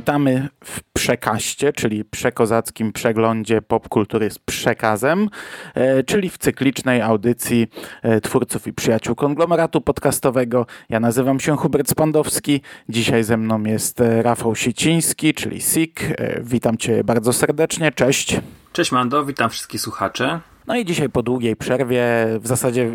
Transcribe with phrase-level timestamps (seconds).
[0.00, 5.28] Witamy w przekaście, czyli przekozackim przeglądzie popkultury z przekazem,
[5.74, 7.68] e, czyli w cyklicznej audycji
[8.02, 10.66] e, twórców i przyjaciół konglomeratu podcastowego.
[10.88, 12.60] Ja nazywam się Hubert Spandowski.
[12.88, 16.00] Dzisiaj ze mną jest e, Rafał Sieciński, czyli SIK.
[16.40, 17.92] Witam Cię bardzo serdecznie.
[17.92, 18.40] Cześć.
[18.72, 20.40] Cześć Mando, witam wszystkich słuchaczy.
[20.70, 22.02] No i dzisiaj po długiej przerwie,
[22.40, 22.90] w zasadzie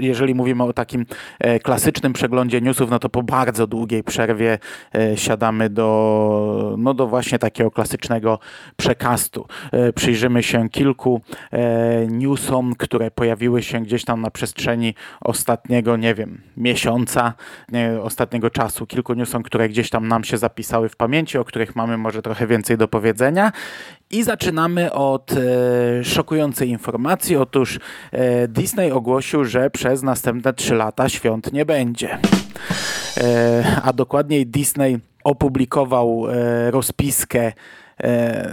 [0.00, 1.06] jeżeli, mówimy o takim
[1.38, 4.58] e, klasycznym przeglądzie newsów, no to po bardzo długiej przerwie
[4.94, 8.38] e, siadamy do, no do właśnie takiego klasycznego
[8.76, 9.46] przekastu.
[9.72, 11.20] E, przyjrzymy się kilku
[12.08, 17.34] newsom, które pojawiły się gdzieś tam na przestrzeni ostatniego, nie wiem, miesiąca,
[17.72, 18.86] nie, ostatniego czasu.
[18.86, 22.46] Kilku newsom, które gdzieś tam nam się zapisały w pamięci, o których mamy może trochę
[22.46, 23.52] więcej do powiedzenia.
[24.10, 27.36] I zaczynamy od e, szokującej informacji.
[27.36, 27.80] Otóż
[28.12, 32.18] e, Disney ogłosił, że przez następne 3 lata świąt nie będzie.
[33.16, 37.52] E, a dokładniej Disney opublikował e, rozpiskę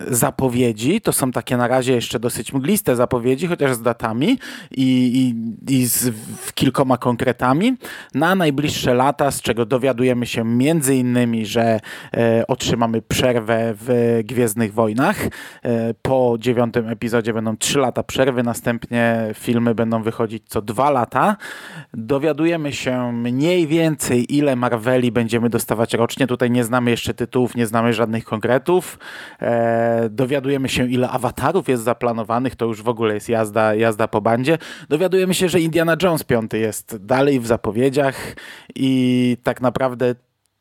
[0.08, 1.02] zapowiedzi.
[1.02, 4.40] To są takie na razie jeszcze dosyć mgliste zapowiedzi, chociaż z datami
[4.72, 5.34] i,
[5.68, 6.12] i, i z
[6.54, 7.78] kilkoma konkretami
[8.14, 11.80] na najbliższe lata, z czego dowiadujemy się między innymi, że
[12.14, 15.18] e, otrzymamy przerwę w Gwiezdnych Wojnach.
[15.64, 21.38] E, po dziewiątym epizodzie będą trzy lata przerwy, następnie filmy będą wychodzić co dwa lata.
[21.94, 26.28] Dowiadujemy się mniej więcej, ile Marveli będziemy dostawać rocznie.
[26.28, 29.00] Tutaj nie znamy jeszcze tytułów, nie znamy żadnych konkretów.
[29.42, 34.22] E, dowiadujemy się, ile awatarów jest zaplanowanych, to już w ogóle jest jazda, jazda po
[34.22, 34.58] bandzie.
[34.90, 38.36] Dowiadujemy się, że Indiana Jones 5 jest dalej w zapowiedziach
[38.76, 40.16] i tak naprawdę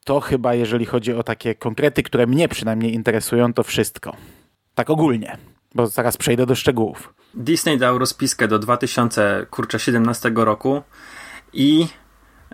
[0.04, 4.16] to chyba, jeżeli chodzi o takie konkrety, które mnie przynajmniej interesują, to wszystko.
[4.74, 5.36] Tak ogólnie,
[5.74, 7.14] bo zaraz przejdę do szczegółów.
[7.34, 10.82] Disney dał rozpiskę do 2017 roku
[11.52, 11.86] i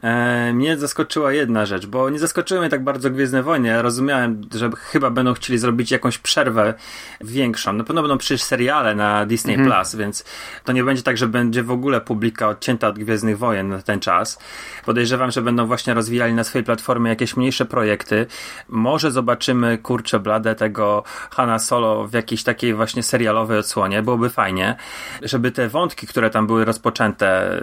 [0.03, 3.69] E, mnie zaskoczyła jedna rzecz, bo nie zaskoczyły mnie tak bardzo Gwiezdne Wojny.
[3.69, 6.75] Ja rozumiałem, że chyba będą chcieli zrobić jakąś przerwę
[7.21, 7.73] większą.
[7.73, 9.67] Na pewno będą przecież seriale na Disney mm.
[9.67, 10.25] Plus, więc
[10.65, 14.01] to nie będzie tak, że będzie w ogóle publika odcięta od Gwiezdnych Wojen na ten
[14.01, 14.39] czas.
[14.85, 18.27] Podejrzewam, że będą właśnie rozwijali na swojej platformie jakieś mniejsze projekty.
[18.69, 24.03] Może zobaczymy kurczę bladę tego Hanna Solo w jakiejś takiej właśnie serialowej odsłonie.
[24.03, 24.77] Byłoby fajnie,
[25.23, 27.61] żeby te wątki, które tam były rozpoczęte,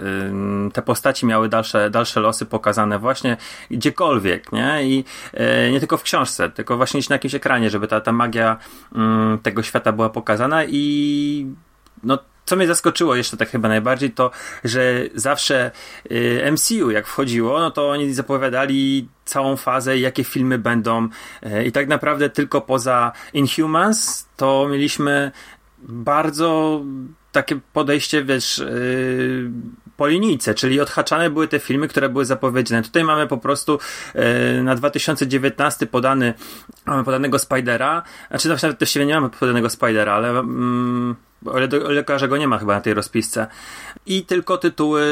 [0.72, 3.36] te postaci miały dalsze, dalsze losy pokazane właśnie
[3.70, 4.84] gdziekolwiek, nie?
[4.84, 5.04] I
[5.34, 8.56] e, nie tylko w książce, tylko właśnie na jakimś ekranie, żeby ta, ta magia
[8.94, 11.54] mm, tego świata była pokazana i
[12.02, 14.30] no co mnie zaskoczyło jeszcze tak chyba najbardziej, to
[14.64, 15.70] że zawsze
[16.10, 21.08] y, MCU jak wchodziło, no to oni zapowiadali całą fazę, jakie filmy będą
[21.46, 25.30] y, i tak naprawdę tylko poza Inhumans to mieliśmy
[25.78, 26.80] bardzo
[27.32, 29.50] takie podejście, wiesz, yy,
[30.00, 32.82] po linijce, czyli odhaczane były te filmy, które były zapowiedziane.
[32.82, 33.78] Tutaj mamy po prostu
[34.14, 36.34] yy, na 2019 podany,
[36.86, 41.16] mamy podanego Spidera, znaczy nawet właściwie nie mamy podanego Spidera, ale mm,
[41.54, 43.46] ale lekarza go nie ma chyba na tej rozpisce.
[44.06, 45.02] I tylko tytuły,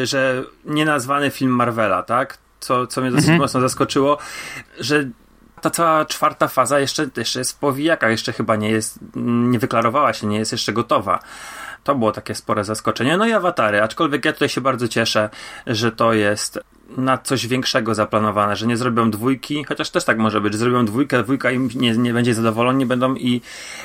[0.00, 2.38] yy, że nienazwany film Marvela, tak?
[2.60, 3.40] Co, co mnie dosyć mhm.
[3.40, 4.18] mocno zaskoczyło,
[4.80, 5.04] że
[5.60, 10.12] ta cała czwarta faza jeszcze, jeszcze jest w powijakach, jeszcze chyba nie jest, nie wyklarowała
[10.12, 11.18] się, nie jest jeszcze gotowa.
[11.84, 13.16] To było takie spore zaskoczenie.
[13.16, 15.30] No i awatary, aczkolwiek ja tutaj się bardzo cieszę,
[15.66, 16.60] że to jest
[16.96, 21.22] na coś większego zaplanowane, że nie zrobią dwójki, chociaż też tak może być, zrobią dwójkę,
[21.22, 23.40] dwójka im nie, nie będzie zadowoleni, będą i,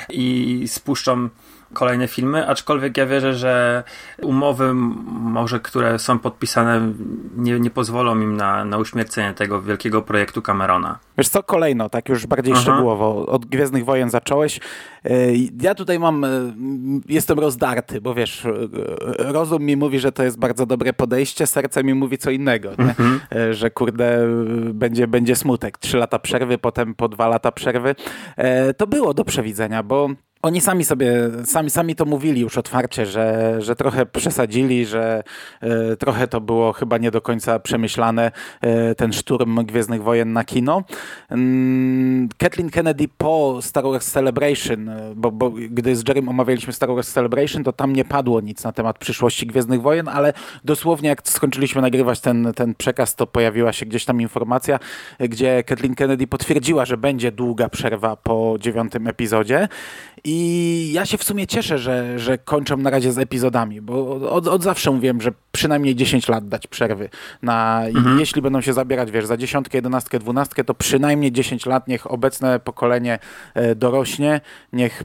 [0.08, 1.28] i spuszczą
[1.72, 3.84] kolejne filmy, aczkolwiek ja wierzę, że
[4.22, 6.92] umowy może, które są podpisane
[7.36, 10.98] nie, nie pozwolą im na, na uśmiercenie tego wielkiego projektu Camerona.
[11.18, 12.62] Wiesz co, kolejno, tak już bardziej Aha.
[12.62, 14.60] szczegółowo, od Gwiezdnych Wojen zacząłeś.
[15.04, 15.10] E,
[15.60, 16.28] ja tutaj mam, e,
[17.08, 18.50] jestem rozdarty, bo wiesz, e,
[19.18, 23.20] rozum mi mówi, że to jest bardzo dobre podejście, serce mi mówi co innego, mhm.
[23.50, 24.28] że kurde,
[24.74, 25.78] będzie, będzie smutek.
[25.78, 27.94] Trzy lata przerwy, potem po dwa lata przerwy.
[28.76, 30.08] To było do przewidzenia, bo
[30.42, 31.12] oni sami sobie,
[31.44, 35.22] sami, sami to mówili już otwarcie, że, że trochę przesadzili, że
[35.60, 40.44] e, trochę to było chyba nie do końca przemyślane, e, ten szturm Gwiezdnych Wojen na
[40.44, 40.82] kino.
[41.30, 46.94] Mm, Kathleen Kennedy po Star Wars Celebration, e, bo, bo gdy z Jerem omawialiśmy Star
[46.94, 50.32] Wars Celebration, to tam nie padło nic na temat przyszłości Gwiezdnych Wojen, ale
[50.64, 54.78] dosłownie jak skończyliśmy nagrywać ten, ten przekaz, to pojawiła się gdzieś tam informacja,
[55.20, 59.68] gdzie Kathleen Kennedy potwierdziła, że będzie długa przerwa po dziewiątym epizodzie
[60.32, 64.46] i ja się w sumie cieszę, że, że kończą na razie z epizodami, bo od,
[64.46, 67.08] od zawsze mówiłem, że przynajmniej 10 lat dać przerwy.
[67.42, 68.20] Na, Mhm.
[68.20, 72.60] Jeśli będą się zabierać, wiesz, za dziesiątkę, jedenastkę, dwunastkę, to przynajmniej 10 lat niech obecne
[72.60, 73.18] pokolenie
[73.54, 74.40] e, dorośnie,
[74.72, 75.02] niech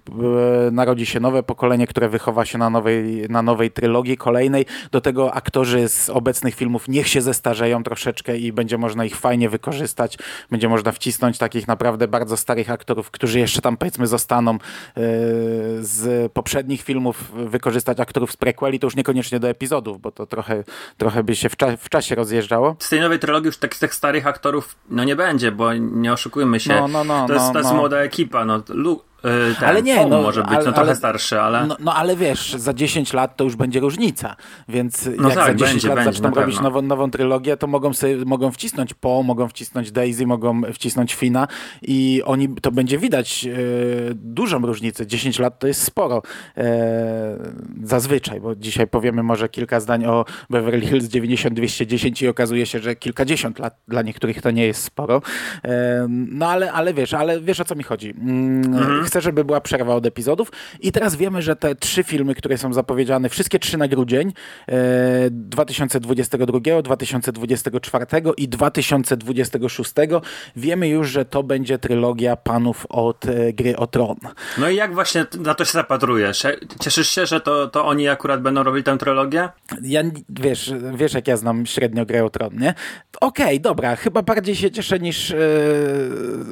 [0.67, 4.65] e, narodzi się nowe pokolenie, które wychowa się na nowej, na nowej trylogii kolejnej.
[4.91, 9.49] Do tego aktorzy z obecnych filmów niech się zestarzeją troszeczkę i będzie można ich fajnie
[9.49, 10.17] wykorzystać.
[10.51, 14.57] Będzie można wcisnąć takich naprawdę bardzo starych aktorów, którzy jeszcze tam powiedzmy zostaną e,
[15.79, 20.63] z poprzednich filmów, wykorzystać aktorów z prequeli, to już niekoniecznie do epizodów, bo to trochę,
[20.97, 22.75] trochę by się w, cza w czasie rozjeżdżało.
[22.79, 26.59] Z tej nowej trylogii już tak, tych starych aktorów no nie będzie, bo nie oszukujmy
[26.59, 26.75] się.
[26.75, 27.77] No, no, no, to jest, no, to jest no.
[27.77, 28.45] młoda ekipa.
[28.45, 31.67] No, Lu, ten Ale nie, no, może być ale- no, trochę ale- starszy, ale...
[31.67, 34.35] No, no ale wiesz, za 10 lat to już będzie różnica,
[34.69, 37.67] więc No jak tak, za 10 będzie, lat będzie, zaczną robić nową, nową trylogię, to
[37.67, 41.47] mogą sobie, mogą wcisnąć Po, mogą wcisnąć Daisy, mogą wcisnąć Fina
[41.81, 43.57] i oni, to będzie widać e,
[44.13, 45.07] dużą różnicę.
[45.07, 46.21] 10 lat to jest sporo
[46.57, 47.37] e,
[47.83, 52.95] zazwyczaj, bo dzisiaj powiemy może kilka zdań o Beverly Hills 90-210 i okazuje się, że
[52.95, 55.21] kilkadziesiąt lat dla niektórych to nie jest sporo.
[55.63, 58.09] E, no ale, ale wiesz, ale wiesz o co mi chodzi.
[58.09, 62.57] Mm, Chcę, żeby była przerwa od epizodów i teraz wiemy, że te trzy filmy, które
[62.57, 64.33] są zapowiedziane, wszystkie trzy na grudzień,
[64.67, 68.05] e, 2022, 2024
[68.37, 69.93] i 2026,
[70.55, 74.17] wiemy już, że to będzie trylogia panów od e, Gry o Tron.
[74.57, 76.43] No i jak właśnie na to się zapatrujesz?
[76.81, 79.49] Cieszysz się, że to, to oni akurat będą robili tę trylogię?
[79.81, 82.73] Ja, wiesz, wiesz, jak ja znam średnio grę o Tron, nie?
[83.21, 85.37] Okej, dobra, chyba bardziej się cieszę niż e,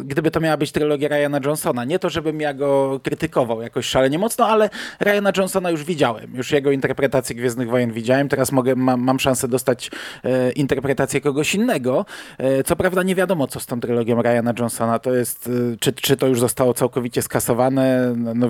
[0.04, 1.86] gdyby to miała być trylogia Ryana Johnsona.
[1.86, 4.69] Nie to, żebym ja go krytykował jakoś szalenie mocno, ale
[5.00, 6.36] Ryana Johnsona już widziałem.
[6.36, 8.30] Już jego interpretację Gwiezdnych Wojen widziałem.
[8.30, 9.92] Teraz mogę, mam, mam szansę dostać
[10.24, 12.06] e, interpretację kogoś innego.
[12.38, 15.00] E, co prawda nie wiadomo, co z tą trylogią Ryana Johnsona.
[15.00, 18.13] To jest, e, czy, czy to już zostało całkowicie skasowane?
[18.18, 18.50] No, no,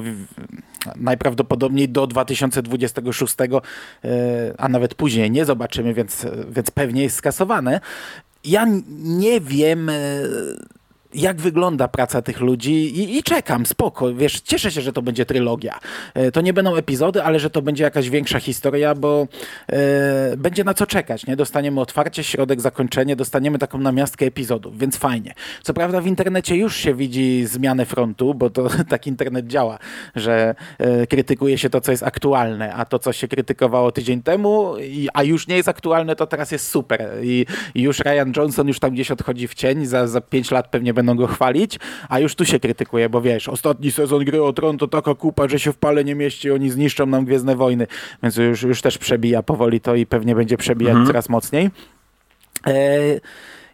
[0.96, 3.62] najprawdopodobniej do 2026, e,
[4.58, 7.80] a nawet później nie zobaczymy, więc, więc pewnie jest skasowane.
[8.44, 8.66] Ja
[9.04, 9.94] nie wiem, e,
[11.14, 15.26] jak wygląda praca tych ludzi i, i czekam, spoko, wiesz, cieszę się, że to będzie
[15.26, 15.80] trylogia.
[16.14, 19.28] E, To nie będą epizody, ale że to będzie jakaś większa historia, bo
[19.72, 21.36] e, będzie na co czekać, nie?
[21.36, 25.34] Dostaniemy otwarcie, środek, zakończenie, dostaniemy taką namiastkę epizodów, więc fajnie.
[25.64, 29.80] Co prawda w internecie już się widzi zmianę frontu, bo to tak internet działa,
[30.16, 34.78] że e, krytykuje się to, co jest aktualne, a to, co się krytykowało tydzień temu,
[34.78, 37.10] i, a już nie jest aktualne, to teraz jest super.
[37.24, 37.46] I,
[37.76, 40.94] i już Ryan Johnson już tam gdzieś odchodzi w cień, za, za pięć lat pewnie
[41.06, 41.80] będą go chwalić,
[42.10, 45.48] a już tu się krytykuje, bo wiesz, ostatni sezon gry o Tron to taka kupa,
[45.48, 47.88] że się w pale nie mieści, oni zniszczą nam Gwiezdne Wojny,
[48.24, 51.70] więc już, już też przebija powoli to i pewnie będzie przebijać coraz mocniej.
[52.68, 52.74] E,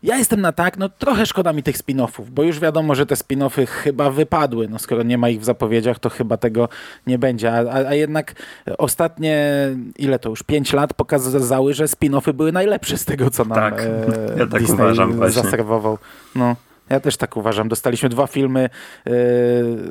[0.04, 3.16] ja jestem na tak, no trochę szkoda mi tych spin-offów, bo już wiadomo, że te
[3.16, 4.68] spin-offy chyba wypadły.
[4.68, 6.70] No skoro nie ma ich w zapowiedziach, to chyba tego
[7.08, 7.54] nie będzie.
[7.54, 8.34] A, a, jednak
[8.78, 9.46] ostatnie,
[9.98, 13.82] ile to już, pięć lat pokazały, że spin-offy były najlepsze z tego, co nam Tak,
[13.82, 13.86] e,
[14.38, 15.98] ja tak Disney uważam zaserwował.
[16.36, 16.56] No.
[16.90, 17.70] Ja też tak uważam.
[17.70, 18.70] Dostaliśmy dwa filmy e,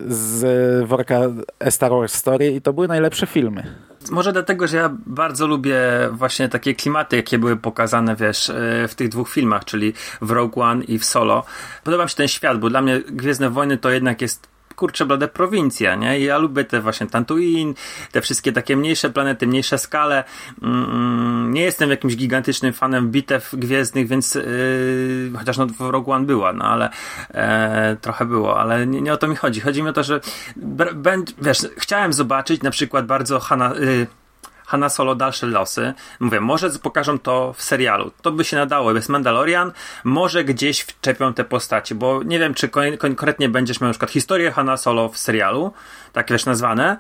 [0.09, 1.21] z worka
[1.61, 3.75] A Star Wars Story i to były najlepsze filmy.
[4.11, 5.81] Może dlatego, że ja bardzo lubię
[6.13, 10.61] właśnie takie klimaty, jakie były pokazane, wiesz, e, w tych dwóch filmach, czyli w Rogue
[10.61, 11.45] One i w Solo.
[11.85, 15.29] Podoba mi się ten świat, bo dla mnie Gwiezdne Wojny to jednak jest kurczę blade
[15.29, 16.21] prowincja, nie?
[16.21, 17.75] Ja lubię te właśnie Tatooine,
[18.13, 20.25] te wszystkie takie mniejsze planety, mniejsze skale.
[20.63, 26.27] Mm, nie jestem jakimś gigantycznym fanem bitew gwiezdnych, więc yy, chociaż no w Rogue One
[26.27, 26.91] była, no ale
[27.31, 29.61] e, trochę było, ale nie, nie o to mi chodzi.
[29.61, 30.21] Chodzi mi o to, że
[30.57, 34.07] br- bę- wiesz, chciałem zobaczyć na przykład bardzo Hanna, y,
[34.69, 35.95] Hanna Solo dalsze losy.
[36.21, 38.11] Mówię, może pokażą to w serialu.
[38.23, 38.93] To by się nadało.
[38.93, 39.73] Jest Mandalorian,
[40.05, 44.11] może gdzieś wczepią te postacie, bo nie wiem, czy kon- konkretnie będziesz miał na przykład
[44.11, 45.73] historię Hanna Solo w serialu,
[46.13, 46.97] tak wiesz, nazwane.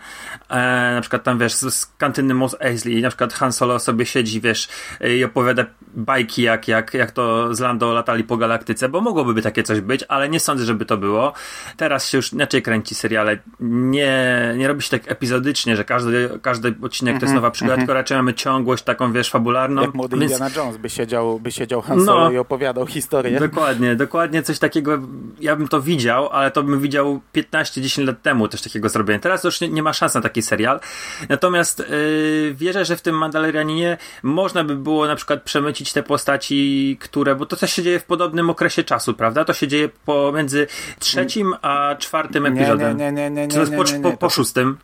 [0.48, 4.06] E, na przykład tam, wiesz, z, z kantyny Mos Eisley, na przykład Han Solo sobie
[4.06, 4.68] siedzi, wiesz,
[5.00, 9.42] e, i opowiada bajki, jak, jak, jak to z Lando latali po galaktyce, bo mogłoby
[9.42, 11.32] takie coś być, ale nie sądzę, żeby to było.
[11.76, 13.38] Teraz się już inaczej kręci seriale.
[13.60, 17.94] Nie, nie robi się tak epizodycznie, że każdy, każdy odcinek to jest nowa przykład, tylko
[17.94, 19.82] raczej mamy ciągłość taką, wiesz, fabularną.
[19.82, 22.30] Jak młody Więc- Indiana Jones by siedział, by siedział Han Solo No.
[22.30, 23.40] i opowiadał historię.
[23.40, 24.98] Dokładnie, dokładnie coś takiego,
[25.40, 29.21] ja bym to widział, ale to bym widział 15-10 lat temu też takiego zrobienia.
[29.21, 30.81] Teraz już nie, nie ma szans na taki serial.
[31.28, 36.97] Natomiast yy, wierzę, że w tym Mandalorianinie można by było na przykład przemycić te postaci,
[37.00, 39.45] które, bo to też się dzieje w podobnym okresie czasu, prawda?
[39.45, 40.67] To się dzieje pomiędzy
[40.99, 42.97] trzecim a czwartym Nie, nie, epizodem.
[42.97, 44.17] nie, nie, nie, nie, nie, po, nie, po, nie.
[44.17, 44.78] po To, szóstym?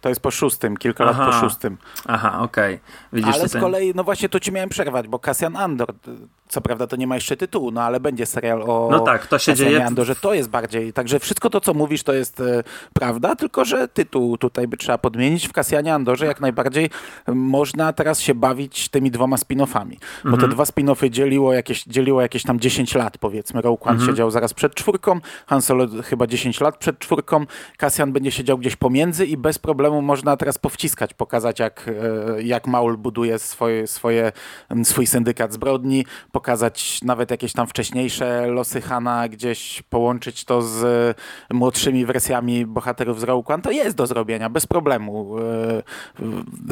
[0.00, 1.26] To jest po szóstym, kilka lat Aha.
[1.26, 1.76] po szóstym.
[2.06, 2.80] Aha, okej.
[3.12, 5.88] Widzisz, Ale z ten- kolei, no właśnie to ci miałem przerwać, bo Cassian Andor,
[6.48, 9.38] co prawda to nie ma jeszcze tytułu, no ale będzie serial o No tak, to
[9.38, 12.62] się Cassianie dzieje Andorze, to jest bardziej, także wszystko to, co mówisz, to jest e,
[12.94, 15.48] prawda, tylko że tytuł tutaj by trzeba podmienić.
[15.48, 16.90] W Cassianie Andorze jak najbardziej
[17.34, 20.40] można teraz się bawić tymi dwoma spin-offami, bo Mhm.
[20.40, 23.60] te dwa spin-offy dzieliło jakieś, dzieliło jakieś tam 10 lat, powiedzmy.
[23.62, 23.96] Rogue Mhm.
[23.98, 27.46] One siedział zaraz przed czwórką, Han Solo chyba 10 lat przed czwórką,
[27.78, 31.90] Cassian będzie siedział gdzieś pomiędzy i bez problemu można teraz powciskać, pokazać jak,
[32.36, 34.32] e, jak Maul buduje swoje, swoje,
[34.68, 40.84] m, swój syndykat zbrodni, pokazać nawet jakieś tam wcześniejsze losy Hana, gdzieś połączyć to z
[41.50, 45.38] e, młodszymi wersjami bohaterów z Rogue One, to jest do zrobienia, bez problemu.
[45.38, 45.82] E,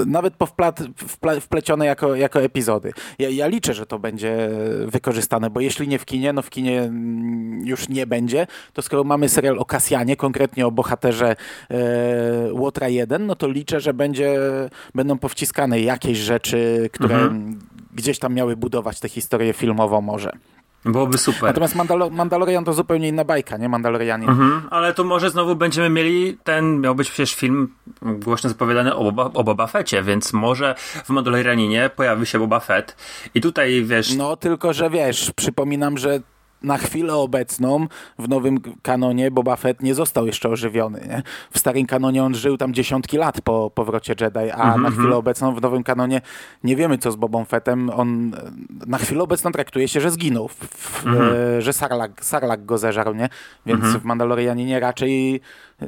[0.06, 2.92] Nawet powplat, wple, wplecione jako, jako epizody.
[3.18, 4.50] Ja, ja liczę, że to będzie
[4.86, 9.04] wykorzystane, bo jeśli nie w kinie, no w kinie mm, już nie będzie, to skoro
[9.04, 11.36] mamy serial o Kasjanie, konkretnie o bohaterze
[12.52, 14.38] Łotra 1, no to liczę, że będzie,
[14.94, 17.58] będą powciskane jakieś rzeczy, które Mhm.
[17.94, 20.32] gdzieś tam miały budować tę historię filmową może.
[20.84, 21.42] Byłoby super.
[21.42, 23.68] Natomiast Mandalo Mandalorian to zupełnie inna bajka, nie?
[23.68, 24.28] Mandalorianin.
[24.28, 29.04] Mhm, ale tu może znowu będziemy mieli ten, miał być przecież film głośno zapowiadany o
[29.04, 29.68] Boba, o Boba
[30.02, 30.74] więc może
[31.04, 32.96] w Mandalorianinie pojawi się Boba Fett
[33.34, 36.20] i tutaj wiesz, No tylko, że wiesz, przypominam, że
[36.62, 37.86] na chwilę obecną
[38.18, 41.00] w nowym kanonie Boba Fett nie został jeszcze ożywiony.
[41.08, 41.22] Nie?
[41.50, 45.54] W starym kanonie on żył tam dziesiątki lat po powrocie Jedi, a na chwilę obecną
[45.54, 46.20] w nowym kanonie
[46.64, 47.90] nie wiemy co z Bobą Fettem.
[47.90, 48.32] On
[48.86, 53.14] na chwilę obecną traktuje się, że zginął, w, w, e, że Sarlak, Sarlak go zeżarł,
[53.14, 53.28] nie?
[53.66, 55.40] Więc w Mandalorianinie raczej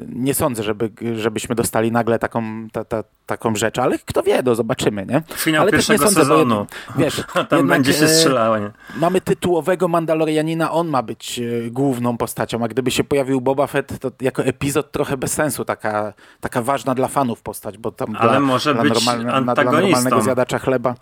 [0.08, 4.54] nie sądzę, żeby, żebyśmy dostali nagle taką, ta, ta, taką rzecz, ale kto wie, to
[4.54, 5.22] zobaczymy, nie?
[5.34, 6.66] Finał ale pierwszego sądzę, bo sezonu.
[6.96, 8.70] Wiesz, tam będzie się e, strzelało, nie?
[8.96, 13.98] Mamy tytułowego Mandalorianina, on ma być e, główną postacią, a gdyby się pojawił Boba Fett,
[13.98, 18.30] to jako epizod trochę bez sensu, taka, taka ważna dla fanów postać, bo tam Ale
[18.30, 20.94] dla, może dla, być normalne, dla normalnego zjadacza chleba.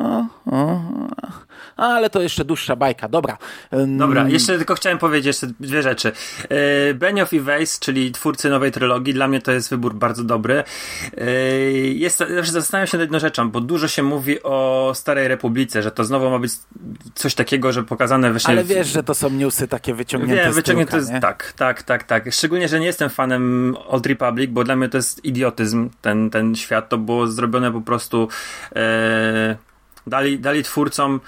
[0.00, 0.80] O, o,
[1.76, 3.38] ale to jeszcze dłuższa bajka, dobra.
[3.86, 6.12] Dobra, jeszcze tylko chciałem powiedzieć jeszcze dwie rzeczy.
[6.50, 10.64] Yy, Benioff i Weiss, czyli twórcy nowej trylogii, dla mnie to jest wybór bardzo dobry.
[11.16, 11.24] Yy,
[11.94, 15.90] Jest, zawsze zastanawiam się nad jedną rzeczą, bo dużo się mówi o Starej Republice, że
[15.90, 16.52] to znowu ma być
[17.14, 18.52] coś takiego, że pokazane właśnie...
[18.52, 21.10] Ale wiesz, że to są newsy takie wyciągnięte Wiem, z wyciągnięte tyłka, z...
[21.10, 21.20] nie?
[21.20, 22.32] Tak, tak, tak, tak.
[22.32, 26.54] Szczególnie, że nie jestem fanem Old Republic, bo dla mnie to jest idiotyzm, ten, ten
[26.54, 26.88] świat.
[26.88, 28.28] To było zrobione po prostu...
[28.76, 29.69] E...
[30.06, 31.20] Dali, dali twórcom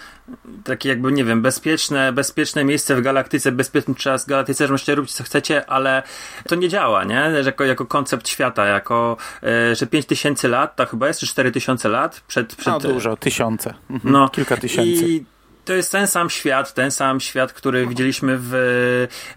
[0.64, 4.94] takie jakby, nie wiem, bezpieczne, bezpieczne miejsce w galaktyce, bezpieczny czas w galaktyce, że możecie
[4.94, 6.02] robić co chcecie, ale
[6.48, 7.42] to nie działa, nie?
[7.42, 11.88] Że Jako, jako koncept świata, jako, e, że 5000 lat, to chyba jest, czy 4000
[11.88, 12.56] lat przed...
[12.56, 13.74] przed No dużo, tysiące.
[13.90, 15.08] Mhm, no, Kilka tysięcy.
[15.08, 15.24] I
[15.64, 18.52] to jest ten sam świat, ten sam świat, który widzieliśmy w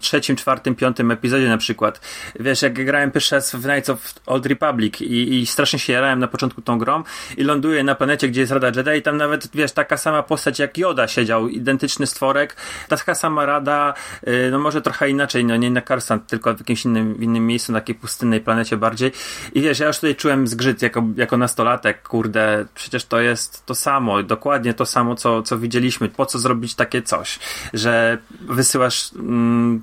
[0.00, 2.00] trzecim, czwartym, piątym epizodzie na przykład.
[2.40, 6.18] Wiesz, jak grałem pierwszy raz w Knights of Old Republic i, i strasznie się jarałem
[6.18, 7.02] na początku tą grą
[7.36, 10.58] i ląduję na planecie, gdzie jest Rada Jedi i tam nawet, wiesz, taka sama postać
[10.58, 12.56] jak Yoda siedział, identyczny stworek,
[12.88, 13.94] taka sama Rada,
[14.26, 17.72] yy, no może trochę inaczej, no nie na Karsant, tylko w jakimś innym, innym miejscu,
[17.72, 19.12] na takiej pustynnej planecie bardziej.
[19.54, 23.74] I wiesz, ja już tutaj czułem zgrzyt jako, jako nastolatek, kurde, przecież to jest to
[23.74, 26.08] samo, dokładnie to samo, co, co widzieliśmy.
[26.16, 27.38] Po co zrobić takie coś,
[27.72, 29.82] że wysyłasz mm,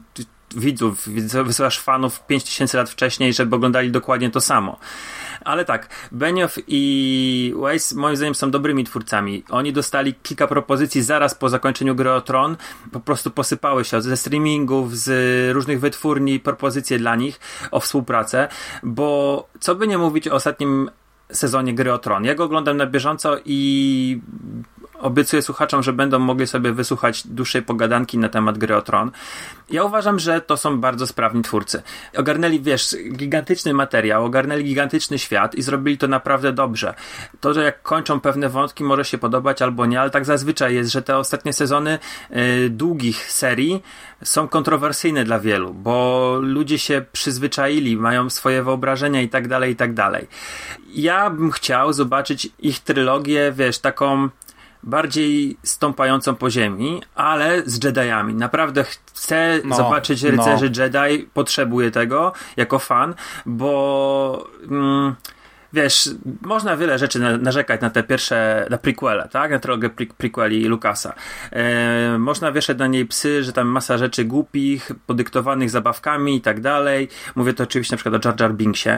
[0.55, 1.07] widzów,
[1.43, 4.79] wysyłasz fanów 5000 lat wcześniej, żeby oglądali dokładnie to samo.
[5.45, 9.43] Ale tak, Benioff i Weiss moim zdaniem są dobrymi twórcami.
[9.49, 12.57] Oni dostali kilka propozycji zaraz po zakończeniu gry o Tron.
[12.91, 15.09] Po prostu posypały się ze streamingów, z
[15.53, 17.39] różnych wytwórni, propozycje dla nich
[17.71, 18.47] o współpracę,
[18.83, 20.89] bo co by nie mówić o ostatnim
[21.31, 22.25] sezonie gry o Tron.
[22.25, 24.21] Ja go oglądam na bieżąco i
[25.03, 29.11] obiecuję słuchaczom, że będą mogli sobie wysłuchać dłuższej pogadanki na temat gry o Tron.
[29.69, 31.81] Ja uważam, że to są bardzo sprawni twórcy.
[32.17, 36.93] Ogarnęli, wiesz, gigantyczny materiał, ogarnęli gigantyczny świat i zrobili to naprawdę dobrze.
[37.39, 40.91] To, że jak kończą pewne wątki, może się podobać albo nie, ale tak zazwyczaj jest,
[40.91, 41.99] że te ostatnie sezony
[42.31, 43.83] y, długich serii
[44.23, 49.75] są kontrowersyjne dla wielu, bo ludzie się przyzwyczaili, mają swoje wyobrażenia i tak dalej, i
[49.75, 50.27] tak dalej.
[50.93, 54.29] Ja bym chciał zobaczyć ich trylogię, wiesz, taką
[54.83, 58.33] bardziej stąpającą po ziemi, ale z Jediami.
[58.33, 65.15] Naprawdę chcę No, zobaczyć rycerzy Jedi, potrzebuję tego jako fan, bo mm,
[65.73, 66.09] wiesz,
[66.41, 69.51] można wiele rzeczy na, narzekać na te pierwsze, na prequele, tak?
[69.51, 71.13] Na trylogię pre, prequeli Lucasa.
[71.51, 76.61] E, można wieszać na niej psy, że tam masa rzeczy głupich, podyktowanych zabawkami i tak
[76.61, 77.09] dalej.
[77.35, 78.89] Mówię to oczywiście na przykład o Jar Jar Binksie,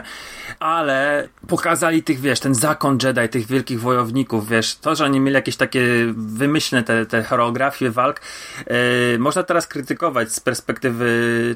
[0.60, 5.34] ale pokazali tych, wiesz, ten zakon Jedi, tych wielkich wojowników, wiesz, to, że oni mieli
[5.34, 5.82] jakieś takie
[6.16, 8.20] wymyślne te, te choreografie walk,
[8.66, 11.06] e, można teraz krytykować z perspektywy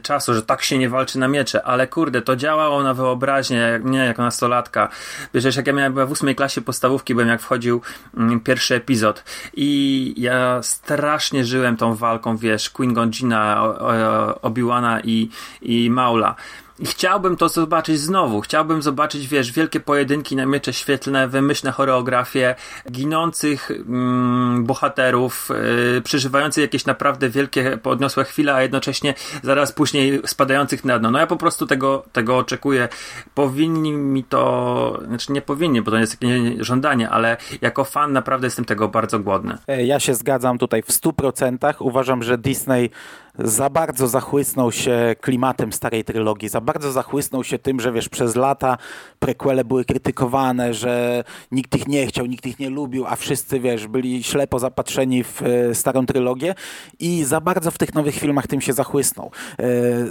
[0.03, 3.85] czasu, że tak się nie walczy na miecze, ale kurde, to działało na wyobraźnię, jak
[3.85, 4.89] mnie jako nastolatka.
[5.35, 7.81] Wiesz, jak ja miałem w ósmej klasie podstawówki, byłem jak wchodził
[8.17, 9.25] mm, pierwszy epizod
[9.55, 13.63] i ja strasznie żyłem tą walką, wiesz, Queen Gonjina,
[14.43, 15.31] Obi-Wana i,
[15.63, 16.35] i Maula.
[16.81, 18.41] I chciałbym to zobaczyć znowu.
[18.41, 22.55] Chciałbym zobaczyć, wiesz, wielkie pojedynki na miecze świetlne, wymyślne choreografie,
[22.91, 25.49] ginących mm, bohaterów,
[25.95, 31.11] yy, przeżywających jakieś naprawdę wielkie, podniosłe chwile, a jednocześnie zaraz później spadających na dno.
[31.11, 32.89] No ja po prostu tego, tego oczekuję.
[33.35, 38.13] Powinni mi to, znaczy nie powinni, bo to nie jest takie żądanie, ale jako fan
[38.13, 39.59] naprawdę jestem tego bardzo głodny.
[39.69, 41.75] E, ja się zgadzam tutaj w 100%.
[41.79, 42.91] Uważam, że Disney
[43.45, 48.37] za bardzo zachłysnął się klimatem starej trylogii, za bardzo zachłysnął się tym, że wiesz, przez
[48.37, 48.79] lata
[49.19, 53.87] prequele były krytykowane, że nikt ich nie chciał, nikt ich nie lubił, a wszyscy, wiesz,
[53.87, 56.55] byli ślepo zapatrzeni w e, starą trylogię
[56.99, 59.31] i za bardzo w tych nowych filmach tym się zachłysnął.
[59.59, 59.65] E,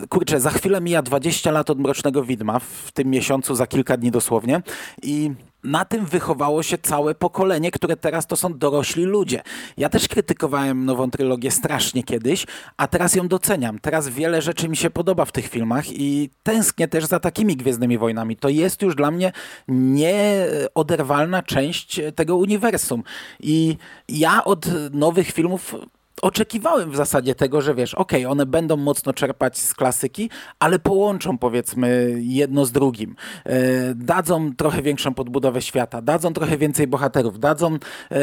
[0.09, 4.11] kurczę, za chwilę mija 20 lat od Mrocznego Widma, w tym miesiącu, za kilka dni
[4.11, 4.61] dosłownie
[5.03, 5.31] i
[5.63, 9.41] na tym wychowało się całe pokolenie, które teraz to są dorośli ludzie.
[9.77, 12.45] Ja też krytykowałem nową trylogię strasznie kiedyś,
[12.77, 13.79] a teraz ją doceniam.
[13.79, 17.97] Teraz wiele rzeczy mi się podoba w tych filmach i tęsknię też za takimi Gwiezdnymi
[17.97, 18.35] Wojnami.
[18.35, 19.31] To jest już dla mnie
[19.67, 23.03] nieoderwalna część tego uniwersum.
[23.39, 23.77] I
[24.09, 25.75] ja od nowych filmów
[26.21, 30.79] oczekiwałem w zasadzie tego, że wiesz, okej, okay, one będą mocno czerpać z klasyki, ale
[30.79, 33.15] połączą powiedzmy jedno z drugim.
[33.45, 33.59] E,
[33.95, 37.73] dadzą trochę większą podbudowę świata, dadzą trochę więcej bohaterów, dadzą
[38.11, 38.19] e,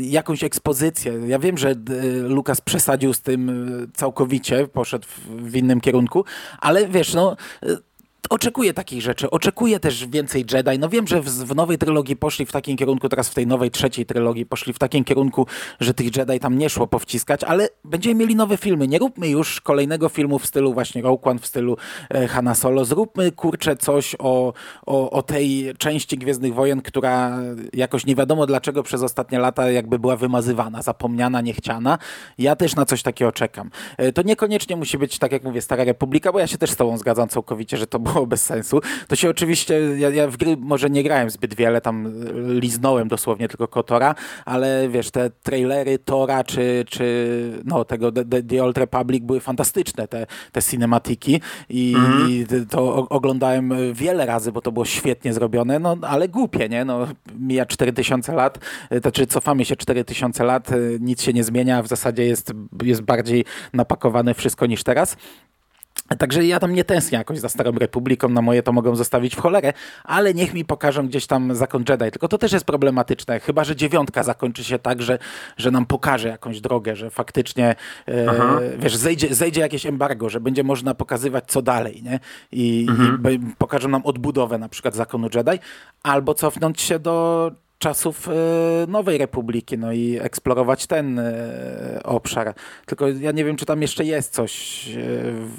[0.00, 1.12] jakąś ekspozycję.
[1.26, 1.74] Ja wiem, że e,
[2.22, 6.24] Lukas przesadził z tym e, całkowicie, poszedł w, w innym kierunku,
[6.60, 7.89] ale wiesz, no e,
[8.30, 9.30] oczekuję takich rzeczy.
[9.30, 10.78] Oczekuję też więcej Jedi.
[10.78, 13.70] No wiem, że w, w, nowej trylogii poszli w takim kierunku, teraz w tej nowej
[13.70, 15.46] trzeciej trylogii poszli w takim kierunku,
[15.80, 18.88] że tych Jedi tam nie szło powciskać, ale będziemy mieli nowe filmy.
[18.88, 21.76] Nie róbmy już kolejnego filmu w stylu właśnie Rogue One, w stylu
[22.10, 22.84] e, Hanna Solo.
[22.84, 24.52] Zróbmy, kurczę, coś o,
[24.86, 27.38] o, o tej części Gwiezdnych Wojen, która
[27.72, 31.98] jakoś nie wiadomo dlaczego przez ostatnie lata jakby była wymazywana, zapomniana, niechciana.
[32.38, 33.70] Ja też na coś takiego czekam.
[33.96, 36.76] E, to niekoniecznie musi być, tak jak mówię, Stara Republika, bo ja się też z
[36.76, 38.80] tobą zgadzam całkowicie, że to było bez sensu.
[39.08, 42.12] To się oczywiście, ja, ja, w gry może nie grałem zbyt wiele, tam
[42.60, 48.64] liznąłem dosłownie tylko Kotora, ale wiesz, te trailery Tora czy, czy no, tego The, The
[48.64, 52.30] Old Republic były fantastyczne, te, te cinematiki i, mhm.
[52.30, 56.84] i to oglądałem wiele razy, bo to było świetnie zrobione, no ale głupie, nie?
[56.84, 57.06] No,
[57.38, 58.58] mija 4000 lat,
[58.90, 63.02] to znaczy cofamy się 4000 lat, e, nic się nie zmienia, w zasadzie jest, jest
[63.02, 65.16] bardziej napakowane wszystko niż teraz.
[66.18, 69.40] Także ja tam nie tęsknię jakoś za Starą Republiką, na moje to mogą zostawić w
[69.40, 69.72] cholerę,
[70.04, 72.10] ale niech mi pokażą gdzieś tam zakon Jedi.
[72.10, 75.18] Tylko to też jest problematyczne, chyba że dziewiątka zakończy się tak, że,
[75.56, 77.74] że nam pokaże jakąś drogę, że faktycznie
[78.08, 82.20] e, wiesz, zejdzie, zejdzie jakieś embargo, że będzie można pokazywać co dalej, nie?
[82.52, 83.22] I, mhm.
[83.32, 85.58] i pokażą nam odbudowę na przykład zakonu Jedi,
[86.02, 88.32] albo cofnąć się do czasów e,
[88.88, 92.54] Nowej Republiki, no i eksplorować ten e, obszar.
[92.86, 95.00] Tylko ja nie wiem, czy tam jeszcze jest coś e,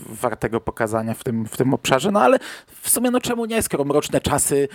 [0.10, 2.39] wartego pokazania w tym, w tym obszarze, no ale
[2.81, 4.67] w sumie no czemu nie, skoro mroczne czasy,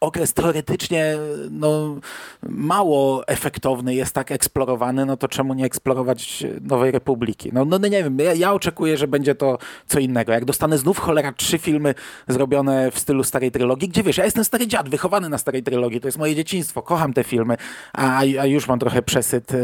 [0.00, 1.16] okres teoretycznie
[1.50, 1.96] no,
[2.42, 7.50] mało efektowny jest tak eksplorowany, no to czemu nie eksplorować Nowej Republiki?
[7.52, 10.32] No, no nie wiem, ja, ja oczekuję, że będzie to co innego.
[10.32, 11.94] Jak dostanę znów cholera trzy filmy
[12.28, 16.00] zrobione w stylu starej trylogii, gdzie wiesz, ja jestem stary dziad, wychowany na starej trylogii,
[16.00, 17.56] to jest moje dzieciństwo, kocham te filmy,
[17.92, 19.56] a, a już mam trochę przesyt e,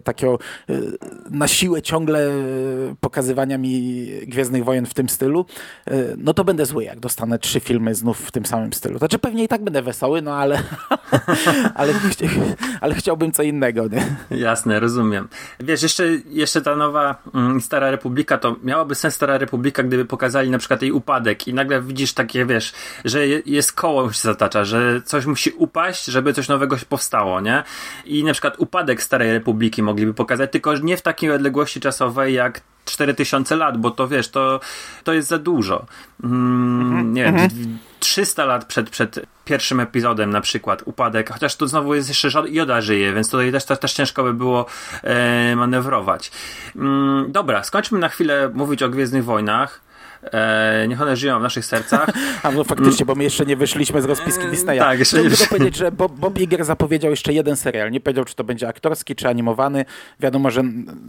[0.00, 0.74] takiego e,
[1.30, 2.32] na siłę ciągle e,
[3.00, 5.46] pokazywania mi Gwiezdnych Wojen w tym stylu,
[5.86, 8.98] e, no to będę zły, jak dostanę trzy filmy znów w tym samym stylu.
[8.98, 10.62] Znaczy pewnie i tak będę wesoły, no ale,
[11.74, 11.94] ale,
[12.80, 14.06] ale chciałbym co innego, nie?
[14.38, 15.28] Jasne, rozumiem.
[15.60, 20.50] Wiesz, jeszcze, jeszcze ta nowa mm, Stara Republika, to miałaby sens Stara Republika, gdyby pokazali
[20.50, 22.72] na przykład jej upadek i nagle widzisz takie, wiesz,
[23.04, 27.62] że jest koło się zatacza, że coś musi upaść, żeby coś nowego powstało, nie?
[28.04, 32.60] I na przykład upadek Starej Republiki mogliby pokazać, tylko nie w takiej odległości czasowej jak
[32.84, 34.60] 4000 lat, bo to wiesz, to,
[35.04, 35.86] to jest za dużo.
[36.24, 37.78] Mm, mhm, nie wiem, mhm.
[38.00, 42.80] 300 lat przed, przed pierwszym epizodem na przykład upadek, chociaż tu znowu jest jeszcze Joda
[42.80, 44.66] żyje, więc tutaj też, też, też ciężko by było
[45.02, 46.30] e, manewrować.
[46.76, 49.87] Mm, dobra, skończmy na chwilę mówić o Gwiezdnych Wojnach.
[50.32, 52.08] E, niech one żyją w naszych sercach.
[52.42, 54.78] A no faktycznie, bo my jeszcze nie wyszliśmy z rozpiski Mm, Disneya.
[54.78, 57.90] tak, jeszcze To nie tylko powiedzieć, że Bob, Bob Iger zapowiedział jeszcze jeden serial.
[57.90, 59.84] Nie powiedział, czy to będzie aktorski, czy animowany.
[60.20, 60.62] Wiadomo, że,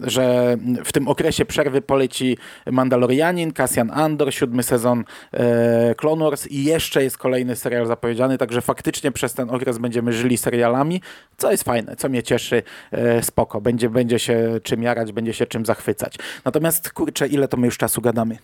[0.03, 2.37] że w tym okresie przerwy poleci
[2.71, 8.61] Mandalorianin, Cassian Andor, siódmy sezon e, Clone Wars i jeszcze jest kolejny serial zapowiedziany, także
[8.61, 11.01] faktycznie przez ten okres będziemy żyli serialami,
[11.37, 13.61] co jest fajne, co mnie cieszy, e, spoko.
[13.61, 16.15] Będzie, będzie się czym jarać, będzie się czym zachwycać.
[16.45, 18.37] Natomiast kurczę, ile to my już czasu gadamy?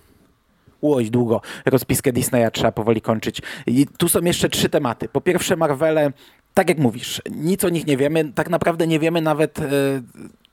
[0.82, 1.42] Łoś długo.
[1.66, 3.42] Rozpiskę Disneya trzeba powoli kończyć.
[3.68, 5.10] I tu są jeszcze trzy tematy.
[5.10, 6.12] Po pierwsze Marvele,
[6.54, 8.32] tak jak mówisz, nic o nich nie wiemy.
[8.36, 9.64] Tak naprawdę nie wiemy nawet, e,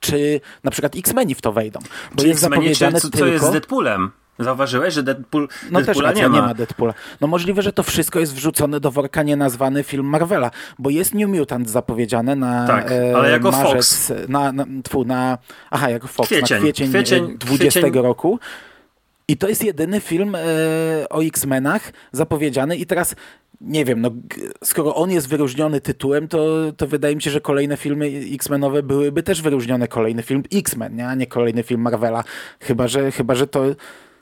[0.00, 1.80] czy na przykład X-Meni w to wejdą.
[2.11, 3.26] Bo Czyli jest zapowiedziane co, co tylko...
[3.26, 4.11] jest z Deadpoolem?
[4.38, 6.37] Zauważyłeś, że Deadpool, No też Deadpoola racja, nie ma.
[6.37, 6.94] nie ma Deadpoola.
[7.20, 11.28] No możliwe, że to wszystko jest wrzucone do worka nienazwany film Marvela, bo jest New
[11.28, 15.38] Mutant zapowiedziane na Tak, e, ale jako marzec, Na, na, tfu, na,
[15.70, 18.02] aha, jako Fox, Kwiecień, na kwiecień, kwiecień, kwiecień 20 kwiecień.
[18.02, 18.38] roku.
[19.28, 20.38] I to jest jedyny film e,
[21.11, 23.14] o X-Menach zapowiedziany i teraz
[23.61, 24.11] nie wiem, no,
[24.64, 29.22] skoro on jest wyróżniony tytułem, to, to wydaje mi się, że kolejne filmy X-Menowe byłyby
[29.22, 29.88] też wyróżnione.
[29.88, 31.08] Kolejny film X-Men, nie?
[31.08, 32.24] a nie kolejny film Marvela.
[32.61, 33.64] Chyba, że, chyba, że to...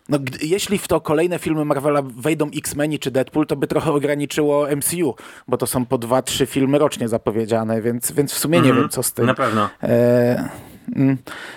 [0.09, 4.67] No, jeśli w to kolejne filmy Marvela wejdą X-Meni czy Deadpool, to by trochę ograniczyło
[4.77, 5.15] MCU,
[5.49, 8.81] bo to są po dwa, trzy filmy rocznie zapowiedziane, więc, więc w sumie nie Mhm,
[8.81, 9.27] wiem, co z tym.
[9.27, 9.71] Na pewno.
[9.83, 10.51] E, mm,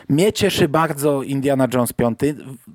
[0.09, 2.19] mnie cieszy bardzo Indiana Jones 5.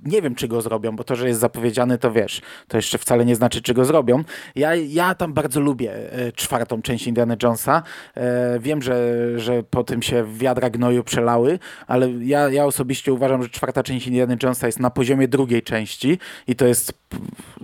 [0.04, 3.24] Nie wiem, czy go zrobią, bo to, że jest zapowiedziany, to wiesz, to jeszcze wcale
[3.24, 4.24] nie znaczy, czy go zrobią.
[4.54, 7.82] Ja, ja tam bardzo lubię e, czwartą część Indiana Jonesa.
[8.14, 13.42] E, wiem, że, że po tym się wiadra gnoju przelały, ale ja, ja osobiście uważam,
[13.42, 16.92] że czwarta część Indiana Jonesa jest na poziomie drugiej części i to jest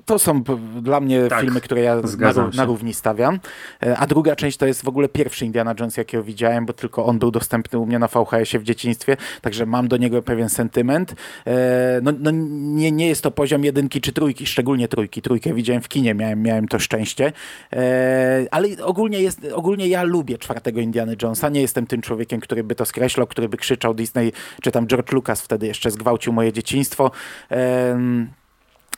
[0.04, 0.42] to są
[0.82, 3.40] dla mnie Tak, filmy, które ja na, na równi stawiam.
[3.82, 7.06] E, A druga część to jest w ogóle pierwszy Indiana Jones, jakiego widziałem, bo tylko
[7.06, 11.14] on był dostępny u mnie na VHS-ie w dzieciństwie, także mam do niego pewien sentyment.
[11.46, 15.22] E, No, no nie, nie jest to poziom jedynki czy trójki, szczególnie trójki.
[15.22, 17.32] Trójkę widziałem w kinie, miałem, miałem to szczęście.
[17.72, 21.48] E, Ale ogólnie, jest, ogólnie ja lubię czwartego Indiana Jonesa.
[21.48, 25.12] Nie jestem tym człowiekiem, który by to skreślał, który by krzyczał Disney, czy tam George
[25.12, 27.10] Lucas wtedy jeszcze zgwałcił moje dzieciństwo.
[27.50, 28.28] Em,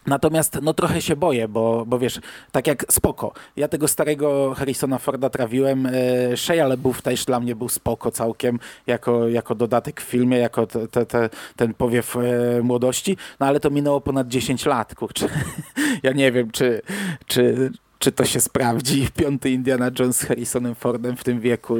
[0.07, 2.21] Natomiast no trochę się boję, bo, bo wiesz,
[2.53, 3.33] tak jak spoko.
[3.57, 5.87] Ja tego starego Harrisona Forda trawiłem.
[5.87, 5.91] E,
[6.37, 10.89] Shea LaBeouf też dla mnie był spoko całkiem, jako, jako dodatek w filmie, jako te,
[10.89, 13.17] te, te, ten powiew e, młodości.
[13.41, 15.29] No ale to minęło ponad 10 lat, kurczę.
[16.03, 16.83] ja nie wiem, czy,
[17.27, 19.09] czy, czy to się sprawdzi.
[19.17, 21.77] Piąty Indiana Jones z Harrisonem Fordem w tym wieku.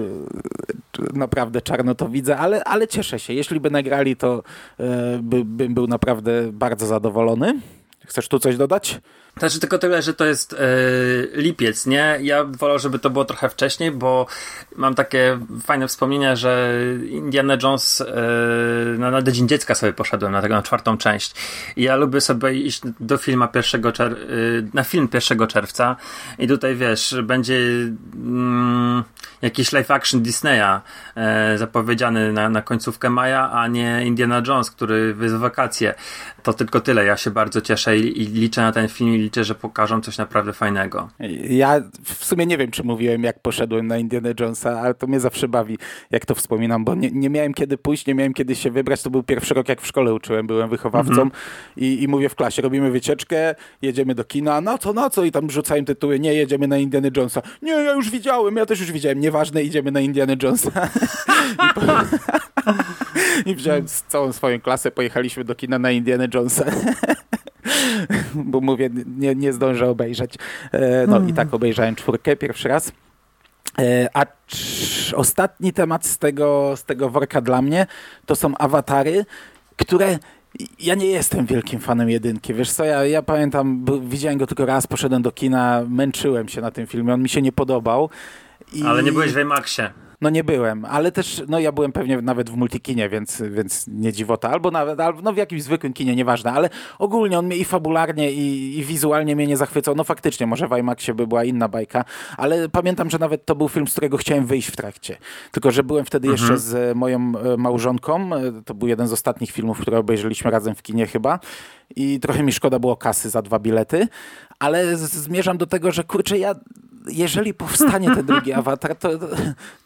[1.15, 3.33] Naprawdę czarno to widzę, ale, ale cieszę się.
[3.33, 4.43] Jeśli by nagrali, to
[4.81, 7.61] e, by, bym był naprawdę bardzo zadowolony.
[8.07, 9.01] Chcesz tu coś dodać?
[9.39, 10.57] Znaczy tylko tyle, że to jest e,
[11.35, 12.19] lipiec, nie?
[12.23, 14.27] Ja wolę, żeby to było trochę wcześniej, bo
[14.77, 16.73] mam takie fajne wspomnienia, że
[17.09, 18.05] Indiana Jones e,
[18.99, 21.35] na, na Dzień Dziecka sobie poszedłem, na, tego, na czwartą część.
[21.77, 23.41] I ja lubię sobie iść do 1
[23.83, 24.17] czer- e,
[24.75, 25.97] na film 1 czerwca
[26.39, 27.57] i tutaj wiesz, będzie
[28.15, 29.05] mm,
[29.43, 30.81] jakiś live action Disneya
[31.17, 35.95] e, zapowiedziany na, na końcówkę maja, a nie Indiana Jones, który jest w wakacje.
[36.43, 37.05] To tylko tyle.
[37.05, 40.53] Ja się bardzo cieszę i, i liczę na ten film liczę, że pokażą coś naprawdę
[40.53, 41.09] fajnego.
[41.49, 45.21] Ja w sumie nie wiem, czy mówiłem, jak poszedłem na Indiana Jonesa, ale to mnie
[45.21, 45.79] zawsze bawi,
[46.11, 49.03] jak to wspominam, bo nie, nie miałem kiedy pójść, nie miałem kiedy się wybrać.
[49.03, 51.31] To był pierwszy rok, jak w szkole uczyłem, byłem wychowawcą
[51.77, 55.25] i, i mówię w klasie, robimy wycieczkę, jedziemy do kina, na co, na co?
[55.25, 57.43] I tam rzucają tytuły, nie, jedziemy na Indiana Jonesa.
[57.63, 60.71] Nie, ja już widziałem, ja też już widziałem, nieważne, idziemy na Indiana Jonesa.
[61.65, 61.81] I, po...
[63.51, 66.65] I wziąłem całą swoją klasę, pojechaliśmy do kina na Indiana Jonesa.
[68.35, 70.35] Bo mówię, nie, nie zdążę obejrzeć.
[70.73, 72.93] E, No i tak obejrzałem czwórkę pierwszy raz.
[73.79, 74.27] E, A
[75.15, 77.87] ostatni temat z tego, z tego worka dla mnie
[78.27, 79.25] to są awatary,
[79.77, 80.19] które
[80.81, 82.55] ja nie jestem wielkim fanem jedynki.
[82.55, 86.71] Wiesz co, ja, ja pamiętam, widziałem go tylko raz, poszedłem do kina, męczyłem się na
[86.71, 88.11] tym filmie, on mi się nie podobał.
[88.73, 88.83] I...
[88.83, 89.91] Ale nie byłeś w IMAXie.
[90.21, 94.13] No nie byłem, ale też, no ja byłem pewnie nawet w multikinie, więc, więc nie
[94.13, 97.65] dziwota, albo nawet, albo, no w jakimś zwykłym kinie, nieważne, ale ogólnie on mnie i
[97.65, 99.95] fabularnie i, i wizualnie mnie nie zachwycał.
[99.95, 102.05] No faktycznie, może w IMAXie by była inna bajka,
[102.37, 105.17] ale pamiętam, że nawet to był film, z którego chciałem wyjść w trakcie.
[105.53, 108.31] Tylko, że byłem wtedy jeszcze z moją e, małżonką,
[108.65, 111.39] to był jeden z ostatnich filmów, które obejrzeliśmy razem w kinie chyba
[111.97, 114.09] i trochę mi szkoda było kasy za dwa bilety,
[114.59, 116.55] ale zmierzam do tego, że kurczę, ja
[117.09, 119.11] jeżeli powstanie ten drugi awatar, to,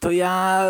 [0.01, 0.65] to ja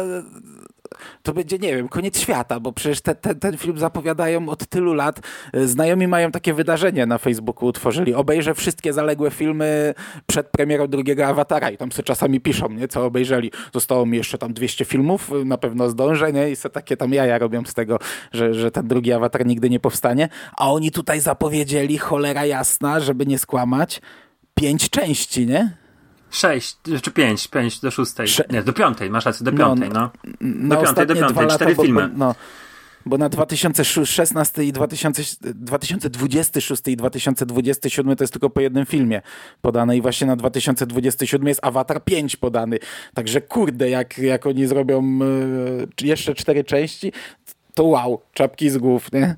[1.23, 4.95] to będzie, nie wiem, koniec świata, bo przecież te, te, ten film zapowiadają od tylu
[4.95, 5.21] lat.
[5.55, 8.15] Znajomi mają takie wydarzenie na Facebooku utworzyli.
[8.15, 9.95] Obejrzę wszystkie zaległe filmy
[10.27, 13.51] przed premierą drugiego Awatara i tam sobie czasami piszą, nie, co obejrzeli.
[13.75, 17.39] Zostało mi jeszcze tam 200 filmów, na pewno zdążę, nie, i se takie tam jaja
[17.39, 17.99] robią z tego,
[18.33, 20.29] że, że ten drugi Awatar nigdy nie powstanie.
[20.57, 24.01] A oni tutaj zapowiedzieli, cholera jasna, żeby nie skłamać,
[24.55, 25.80] pięć części, nie?
[26.31, 28.29] Sześć, czy pięć, pięć do szóstej.
[28.29, 29.95] Sze- Nie, do piątej, masz rację, do No, piątej, no.
[29.95, 32.09] na Do piątej, do ostatnie piątej, dwa lata, cztery bo, filmy.
[32.09, 32.35] Bo, no,
[33.07, 35.23] bo na 2016 i 2000,
[35.55, 39.23] 2026 i 2027 to jest tylko po jednym filmie
[39.61, 42.79] podane i właśnie na 2027 jest Avatar 5 podany.
[43.15, 45.19] Także kurde, jak, jak oni zrobią
[46.03, 47.13] e, jeszcze cztery części,
[47.81, 49.37] to wow, czapki z głów, nie?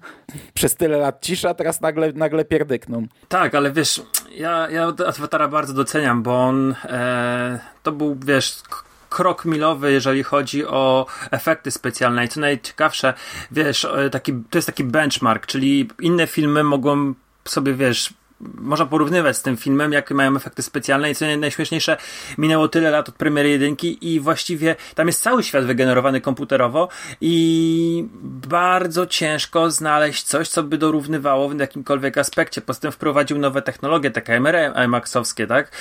[0.55, 3.07] Przez tyle lat cisza, teraz nagle, nagle pierdykną.
[3.28, 4.02] Tak, ale wiesz,
[4.35, 8.62] ja, ja Awatara bardzo doceniam, bo on e, to był, wiesz,
[9.09, 13.14] krok milowy, jeżeli chodzi o efekty specjalne i co najciekawsze,
[13.50, 18.14] wiesz, e, taki, to jest taki benchmark, czyli inne filmy mogą sobie, wiesz,
[18.55, 21.96] można porównywać z tym filmem, jakie mają efekty specjalne i co naj- najśmieszniejsze,
[22.38, 26.88] minęło tyle lat od premiery jedynki i właściwie tam jest cały świat wygenerowany komputerowo
[27.20, 32.61] i bardzo ciężko znaleźć coś, co by dorównywało w jakimkolwiek aspekcie.
[32.61, 35.72] Poza tym wprowadził nowe technologie, te kamery IMAX-owskie, tak?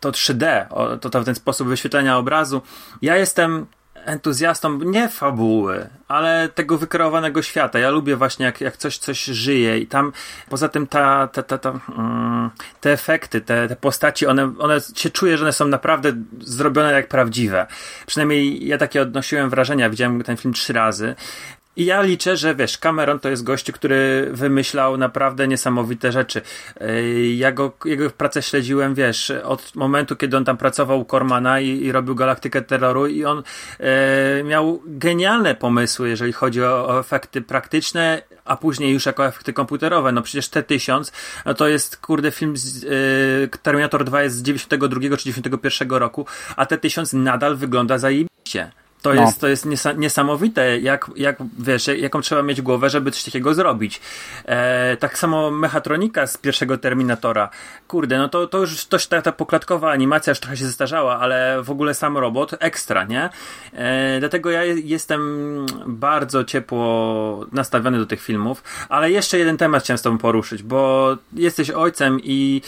[0.00, 2.62] To 3D, o, to, to w ten sposób wyświetlenia obrazu.
[3.02, 3.66] Ja jestem
[4.04, 7.78] entuzjastą nie fabuły, ale tego wykreowanego świata.
[7.78, 10.12] Ja lubię właśnie jak, jak coś, coś żyje i tam
[10.48, 15.10] poza tym ta, ta, ta, ta, mm, te efekty, te, te postaci, one, one się
[15.10, 17.66] czuje, że one są naprawdę zrobione jak prawdziwe.
[18.06, 19.90] Przynajmniej ja takie odnosiłem wrażenia.
[19.90, 21.14] Widziałem ten film trzy razy.
[21.76, 26.42] I ja liczę, że wiesz, Cameron to jest gościu, który wymyślał naprawdę niesamowite rzeczy.
[27.34, 31.68] Ja go, jego pracę śledziłem, wiesz, od momentu, kiedy on tam pracował u Cormana i,
[31.68, 33.42] i robił Galaktykę Terroru i on
[33.80, 39.52] e, miał genialne pomysły, jeżeli chodzi o, o efekty praktyczne, a później już jako efekty
[39.52, 40.12] komputerowe.
[40.12, 41.12] No przecież T-1000
[41.46, 46.26] no to jest, kurde, film z, e, Terminator 2 jest z 92 czy 91 roku,
[46.56, 48.81] a T-1000 nadal wygląda zajebiście.
[49.02, 49.22] To No.
[49.22, 53.54] jest, to jest niesa- niesamowite, jak, jak wiesz, jaką trzeba mieć głowę, żeby coś takiego
[53.54, 54.00] zrobić.
[54.44, 57.50] E, tak samo mechatronika z pierwszego Terminatora.
[57.88, 61.62] Kurde, no to, to już to, ta, ta poklatkowa animacja już trochę się zestarzała, ale
[61.62, 63.30] w ogóle sam robot ekstra, nie?
[63.72, 65.22] E, dlatego ja je- jestem
[65.86, 71.16] bardzo ciepło nastawiony do tych filmów, ale jeszcze jeden temat chciałem z tobą poruszyć, bo
[71.32, 72.62] jesteś ojcem i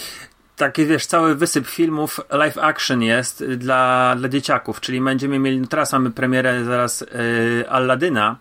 [0.56, 5.66] taki wiesz, cały wysyp filmów live action jest dla, dla dzieciaków, czyli będziemy mieli, no
[5.66, 8.36] teraz mamy premierę zaraz yy, Alladyna,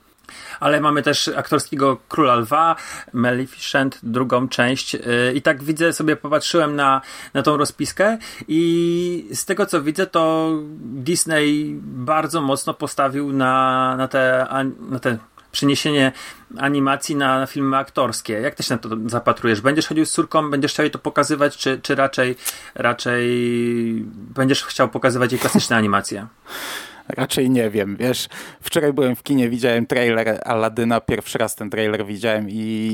[0.59, 2.75] ale mamy też aktorskiego Króla Lwa,
[3.13, 5.01] Maleficent, drugą część yy,
[5.35, 7.01] i tak widzę, sobie popatrzyłem na,
[7.33, 14.07] na tą rozpiskę i z tego co widzę, to Disney bardzo mocno postawił na, na
[14.07, 14.47] te,
[14.89, 15.17] na te
[15.53, 16.11] przeniesienie
[16.57, 18.33] animacji na filmy aktorskie.
[18.33, 19.61] Jak ty się na to zapatrujesz?
[19.61, 22.35] Będziesz chodził z córką, będziesz chciał jej to pokazywać, czy, czy raczej,
[22.75, 23.25] raczej
[24.35, 26.27] będziesz chciał pokazywać jej klasyczne animacje?
[27.07, 28.29] Raczej nie wiem, wiesz,
[28.61, 32.53] wczoraj byłem w kinie, widziałem trailer Aladyna, pierwszy raz ten trailer widziałem i,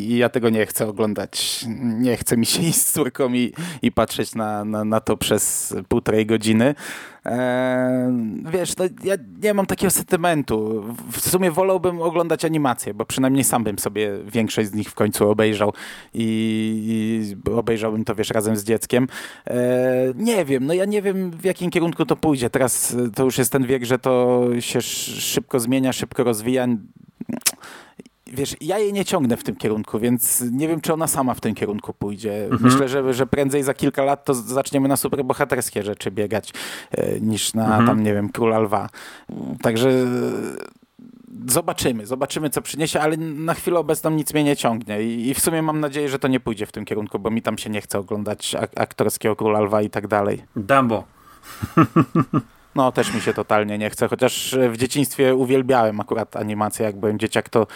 [0.09, 1.65] i ja tego nie chcę oglądać.
[1.81, 5.75] Nie chce mi się iść z córką i, i patrzeć na, na, na to przez
[5.87, 6.75] półtorej godziny.
[7.25, 8.18] Eee,
[8.59, 10.83] wiesz, no, ja nie mam takiego sentymentu.
[11.11, 15.29] W sumie wolałbym oglądać animacje, bo przynajmniej sam bym sobie większość z nich w końcu
[15.29, 15.73] obejrzał
[16.13, 19.07] i, i obejrzałbym to, wiesz, razem z dzieckiem.
[19.45, 19.55] Eee,
[20.15, 22.49] nie wiem, no ja nie wiem w jakim kierunku to pójdzie.
[22.49, 26.67] Teraz e, to już jest ten wiek, że to się sz- szybko zmienia, szybko rozwija.
[28.33, 31.41] Wiesz, ja jej nie ciągnę w tym kierunku, więc nie wiem, czy ona sama w
[31.41, 32.47] tym kierunku pójdzie.
[32.59, 36.53] Myślę, że, że prędzej za kilka lat to zaczniemy na superbohaterskie rzeczy biegać,
[36.91, 38.89] e, niż na tam, nie wiem, Króla Lwa.
[39.61, 39.89] Także
[41.47, 45.61] zobaczymy, zobaczymy, co przyniesie, ale na chwilę obecną nic mnie nie ciągnie i, w sumie
[45.61, 47.99] mam nadzieję, że to nie pójdzie w tym kierunku, bo mi tam się nie chce
[47.99, 50.43] oglądać ak- aktorskiego Króla Lwa i tak dalej.
[50.55, 51.03] Dumbo.
[52.79, 56.95] No, też mi się totalnie nie chce, chociaż e, w dzieciństwie uwielbiałem akurat animację, jak
[56.95, 57.67] byłem dzieciak, to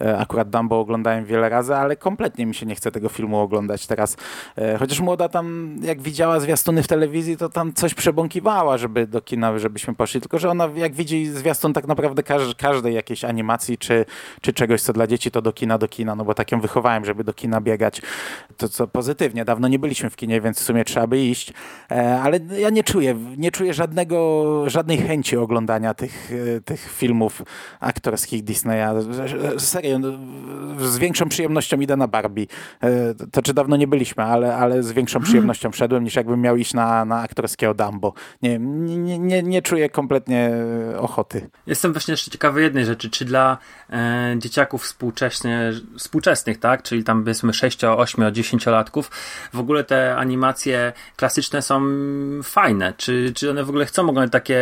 [0.00, 3.86] e, akurat Dumbo oglądałem wiele razy, ale kompletnie mi się nie chce tego filmu oglądać
[3.86, 4.16] teraz.
[4.58, 9.20] E, Chociaż młoda tam, jak widziała zwiastuny w telewizji, to tam coś przebąkiwała, żeby do
[9.20, 13.78] kina, żebyśmy poszli, tylko że ona jak widzi zwiastun tak naprawdę każ, każdej jakiejś animacji,
[13.78, 14.04] czy,
[14.40, 17.04] czy czegoś, co dla dzieci, to do kina, do kina, no bo tak ją wychowałem,
[17.04, 18.02] żeby do kina biegać.
[18.56, 21.52] To co pozytywnie, dawno nie byliśmy w kinie, więc w sumie trzeba by iść,
[22.22, 27.42] ale ja nie czuję, nie czuję żadnego, żadnej chęci oglądania tych, e, tych filmów
[27.80, 28.86] aktorskich Disneya.
[29.58, 30.08] Serio, no,
[30.88, 32.46] z większą przyjemnością idę na Barbie.
[32.82, 36.56] E, to czy dawno nie byliśmy, ale, ale z większą przyjemnością wszedłem, niż jakbym miał
[36.56, 38.12] iść na, na aktorskiego Dumbo.
[38.42, 40.50] Nie, nie, nie, nie czuję kompletnie
[40.98, 41.50] ochoty.
[41.66, 43.58] Jestem właśnie jeszcze ciekawy jednej rzeczy, czy dla
[43.90, 49.10] e, dzieciaków współcześnie, współczesnych, tak, czyli tam powiedzmy 6, 8, 10 latków,
[49.52, 51.82] w ogóle te animacje klasyczne są
[52.42, 54.58] fajne, czy, czy one w ogóle chcą oglądać takie,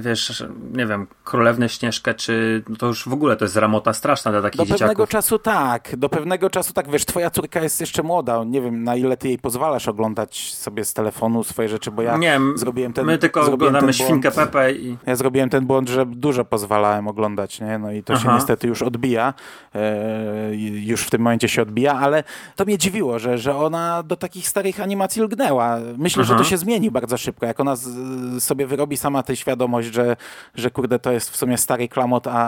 [0.00, 4.30] wiesz, nie wiem, Królewne Śnieżkę, czy no to już w ogóle to jest ramota straszna
[4.30, 4.80] dla takich do dzieciaków.
[4.80, 8.60] Do pewnego czasu tak, do pewnego czasu tak, wiesz, twoja córka jest jeszcze młoda, nie
[8.60, 12.40] wiem na ile ty jej pozwalasz oglądać sobie z telefonu swoje rzeczy, bo ja nie,
[12.54, 14.96] zrobiłem ten my tylko oglądamy Świnkę Pepę i...
[15.06, 17.78] Ja zrobiłem ten błąd, że dużo pozwalałem oglądać, nie?
[17.78, 18.22] No i to Aha.
[18.22, 19.34] się niestety już odbija,
[19.74, 22.24] e, już w tym momencie się odbija, ale
[22.56, 25.78] to mnie dziwiło, że, że ona do takich starych animacji lgnęła.
[25.98, 26.32] Myślę, Aha.
[26.32, 30.16] że to się zmieni bardzo szybko, jak ona z, sobie wyrobi sama tę świadomość, że,
[30.54, 32.40] że kurde, to jest w sumie stary klamot, a,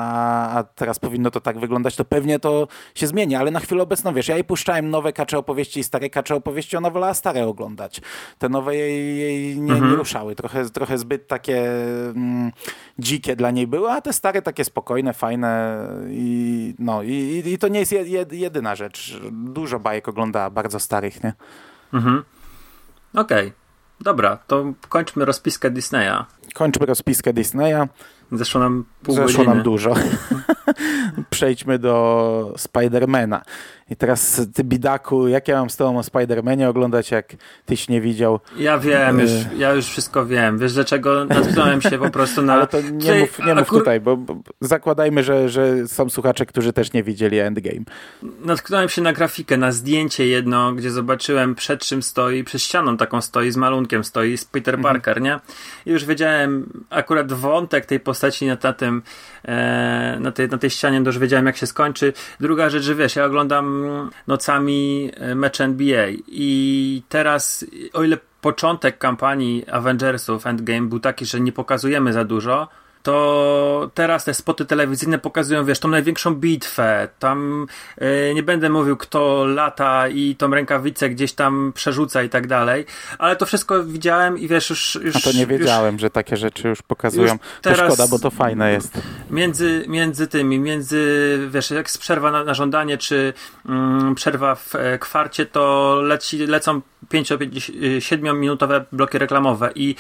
[0.57, 4.15] a teraz powinno to tak wyglądać, to pewnie to się zmieni, ale na chwilę obecną,
[4.15, 8.01] wiesz, ja jej puszczałem nowe kacze opowieści i stare kacze opowieści, ona wolała stare oglądać.
[8.39, 9.91] Te nowe jej, jej nie, mhm.
[9.91, 11.71] nie ruszały, trochę, trochę zbyt takie
[12.17, 12.53] mm,
[12.99, 17.69] dzikie dla niej były, a te stare takie spokojne, fajne i no i, i to
[17.69, 17.95] nie jest
[18.33, 19.21] jedyna rzecz.
[19.33, 21.33] Dużo bajek ogląda bardzo starych, nie?
[21.93, 22.25] Mhm.
[23.15, 23.47] Okej.
[23.47, 23.66] Okay.
[24.01, 26.25] Dobra, to kończmy rozpiskę Disneya.
[26.55, 27.87] Kończmy rozpiskę Disneya.
[28.33, 29.55] Zeszło nam pół Zeszło godziny.
[29.55, 29.95] nam dużo.
[31.31, 33.43] Przejdźmy do Spidermana.
[33.91, 38.01] I teraz ty, bidaku, jak ja mam z tobą o Spidermanie oglądać, jak tyś nie
[38.01, 38.41] widział?
[38.57, 40.59] Ja wiem, już, y- ja już wszystko wiem.
[40.59, 42.55] Wiesz dlaczego natknąłem się po prostu na...
[42.57, 46.73] Ale to nie mów, nie mów tutaj, bo, bo, zakładajmy, że, że są słuchacze, którzy
[46.73, 47.85] też nie widzieli Endgame.
[48.45, 53.21] Natknąłem się na grafikę, na zdjęcie jedno, gdzie zobaczyłem przed czym stoi, przez ścianą taką
[53.21, 54.95] stoi, z malunkiem stoi, z Peter mhm.
[54.95, 55.41] Parker, nie?
[55.87, 59.03] I już wiedziałem, akurat wątek tej postaci na, na tym,
[59.47, 62.13] e, na, tej, na tej ścianie, to już wiedziałem jak się skończy.
[62.41, 63.87] Druga rzecz, że wiesz, ja oglądam
[64.27, 71.41] nocami e, mecz NBA i teraz, o ile początek kampanii Avengersów Endgame był taki, że
[71.41, 72.69] nie pokazujemy za dużo,
[73.07, 77.09] to teraz te spoty telewizyjne pokazują, wiesz, tą największą bitwę.
[77.19, 77.67] Tam
[78.01, 82.87] yy, nie będę mówił, kto lata i tą rękawicę gdzieś tam przerzuca i tak dalej,
[83.19, 84.99] ale to wszystko widziałem i wiesz, już.
[85.03, 87.33] już A to nie wiedziałem, już, że takie rzeczy już pokazują.
[87.33, 89.01] Już teraz to szkoda, bo to fajne jest.
[89.31, 93.33] Między, między tymi, między, wiesz, jak jest przerwa na, na żądanie, czy
[93.69, 99.95] mm, przerwa w e, kwarcie, to leci, lecą 5-7 minutowe bloki reklamowe i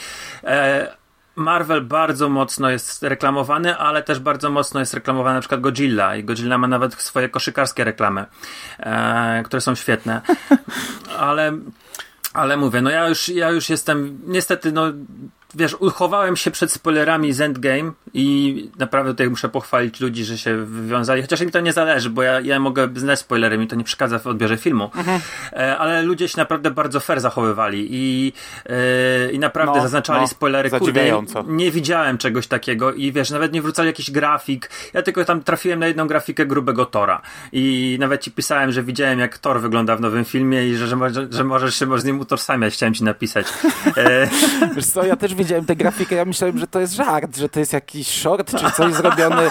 [0.44, 1.05] e,
[1.36, 6.24] Marvel bardzo mocno jest reklamowany, ale też bardzo mocno jest reklamowany na przykład Godzilla i
[6.24, 8.24] Godzilla ma nawet swoje koszykarskie reklamy,
[8.78, 10.20] e, które są świetne.
[11.18, 11.52] Ale
[12.32, 14.92] ale mówię, no ja już, ja już jestem, niestety, no
[15.56, 20.56] wiesz, uchowałem się przed spoilerami z Endgame i naprawdę tutaj muszę pochwalić ludzi, że się
[20.56, 23.84] wywiązali, chociaż mi to nie zależy, bo ja, ja mogę znać spoilery, mi to nie
[23.84, 25.20] przeszkadza w odbiorze filmu, mhm.
[25.52, 28.32] E, ale ludzie się naprawdę bardzo fair zachowywali i,
[28.68, 33.30] yy, i naprawdę no, zaznaczali no, spoilery, kurde, nie, nie widziałem czegoś takiego i wiesz,
[33.30, 37.96] nawet nie wrzucali jakiś grafik, ja tylko tam trafiłem na jedną grafikę grubego Tora i
[38.00, 41.26] nawet ci pisałem, że widziałem jak Thor wygląda w nowym filmie i że, że, że,
[41.30, 43.46] że możesz się z nim utożsamiać, chciałem ci napisać.
[43.96, 44.28] E,
[44.76, 47.60] wiesz co, ja też widziałem tę grafikę, ja myślałem, że to jest żart, że to
[47.60, 49.50] jest jakiś short czy coś zrobiony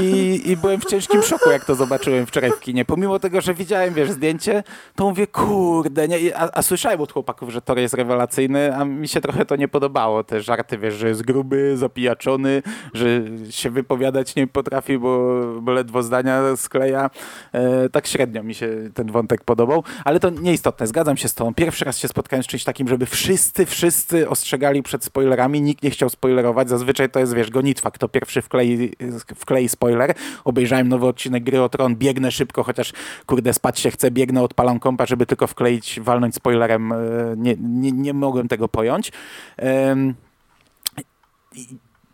[0.00, 2.84] i, i byłem w ciężkim szoku, jak to zobaczyłem wczoraj w kinie.
[2.84, 4.62] Pomimo tego, że widziałem, wiesz, zdjęcie,
[4.94, 6.36] to mówię, kurde, nie?
[6.36, 9.68] A, a słyszałem od chłopaków, że Tor jest rewelacyjny, a mi się trochę to nie
[9.68, 10.24] podobało.
[10.24, 12.62] Te żarty, wiesz, że jest gruby, zapijaczony,
[12.94, 13.06] że
[13.50, 17.10] się wypowiadać nie potrafi, bo, bo ledwo zdania skleja.
[17.52, 21.54] E, tak średnio mi się ten wątek podobał, ale to nieistotne, zgadzam się z tobą.
[21.54, 25.90] Pierwszy raz się spotkałem z czymś takim, żeby wszyscy, wszyscy ostrzegali przed spoilerami, nikt nie
[25.90, 26.68] chciał spoilerować.
[26.68, 28.90] Zazwyczaj to jest, wiesz, gonitwa, kto pierwszy wklei,
[29.36, 30.14] wklei spoiler.
[30.44, 32.92] Obejrzałem nowy odcinek Gry o Tron, biegnę szybko, chociaż
[33.26, 36.92] kurde spać się chcę, biegnę, odpalam kompa, żeby tylko wkleić, walnąć spoilerem.
[36.92, 36.96] E,
[37.36, 39.12] nie, nie, nie mogłem tego pojąć.
[39.58, 40.14] Um,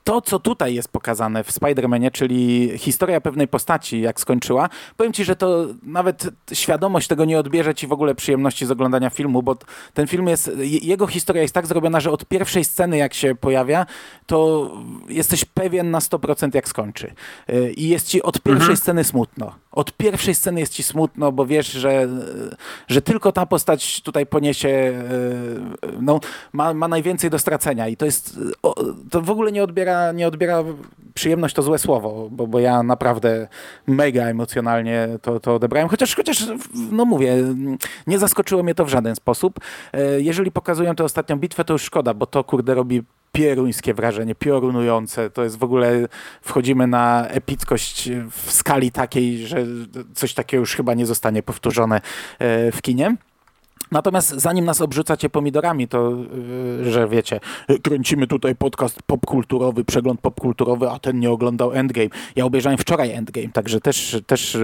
[0.04, 5.24] to, co tutaj jest pokazane w Spider-Manie, czyli historia pewnej postaci, jak skończyła, powiem ci,
[5.24, 9.56] że to nawet świadomość tego nie odbierze ci w ogóle przyjemności z oglądania filmu, bo
[9.94, 10.50] ten film jest,
[10.82, 13.86] jego historia jest tak zrobiona, że od pierwszej sceny, jak się pojawia,
[14.26, 14.70] to
[15.08, 17.14] jesteś pewien na 100% jak skończy.
[17.50, 18.76] Y, I jest ci od pierwszej mhm.
[18.76, 19.61] sceny smutno.
[19.72, 22.08] Od pierwszej sceny jest ci smutno, bo wiesz, że,
[22.88, 26.20] że tylko ta postać tutaj poniesie, y, no,
[26.52, 28.38] ma, ma najwięcej do stracenia i to jest,
[29.10, 30.64] to w ogóle nie odbiera odbiera, nie odbiera
[31.14, 33.48] przyjemność to złe słowo, bo, bo ja naprawdę
[33.86, 36.46] mega emocjonalnie to, to odebrałem, chociaż, chociaż,
[36.90, 37.36] no mówię,
[38.06, 39.60] nie zaskoczyło mnie to w żaden sposób.
[39.92, 44.34] E, jeżeli pokazują tę ostatnią bitwę, to już szkoda, bo to kurde robi pieruńskie wrażenie,
[44.34, 45.30] piorunujące.
[45.30, 46.08] To jest w ogóle,
[46.42, 49.66] wchodzimy na epickość w skali takiej, że
[50.14, 52.00] coś takiego już chyba nie zostanie powtórzone
[52.38, 53.16] e, w kinie.
[53.92, 56.10] Natomiast zanim nas obrzucacie pomidorami, to
[56.78, 57.40] yy, że wiecie,
[57.82, 62.08] kręcimy tutaj podcast popkulturowy, przegląd popkulturowy, a ten nie oglądał Endgame.
[62.36, 64.54] Ja obejrzałem wczoraj Endgame, także też, też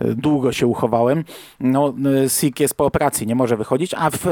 [0.00, 1.24] yy, długo się uchowałem.
[1.60, 1.94] No,
[2.28, 4.26] Sik jest po operacji, nie może wychodzić, a w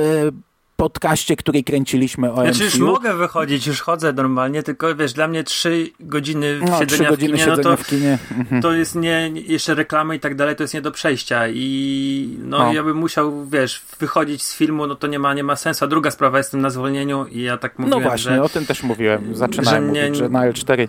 [0.83, 2.85] podcaście, który kręciliśmy o Znaczy już MCU.
[2.87, 7.33] mogę wychodzić, już chodzę normalnie, tylko wiesz, dla mnie trzy godziny no, siedzenia trzy godziny
[7.33, 8.19] w kinie, siedzenia no to, w kinie.
[8.38, 8.63] Mhm.
[8.63, 12.59] to jest nie, jeszcze reklamy i tak dalej, to jest nie do przejścia i no,
[12.59, 12.73] No.
[12.73, 15.85] ja bym musiał, wiesz, wychodzić z filmu, no to nie ma, nie ma sensu.
[15.85, 18.67] A druga sprawa, jestem na zwolnieniu i ja tak No mówiłem, właśnie, że o tym
[18.67, 19.35] też mówiłem.
[19.37, 20.88] Zaczynałem że nie- mówić, że na L4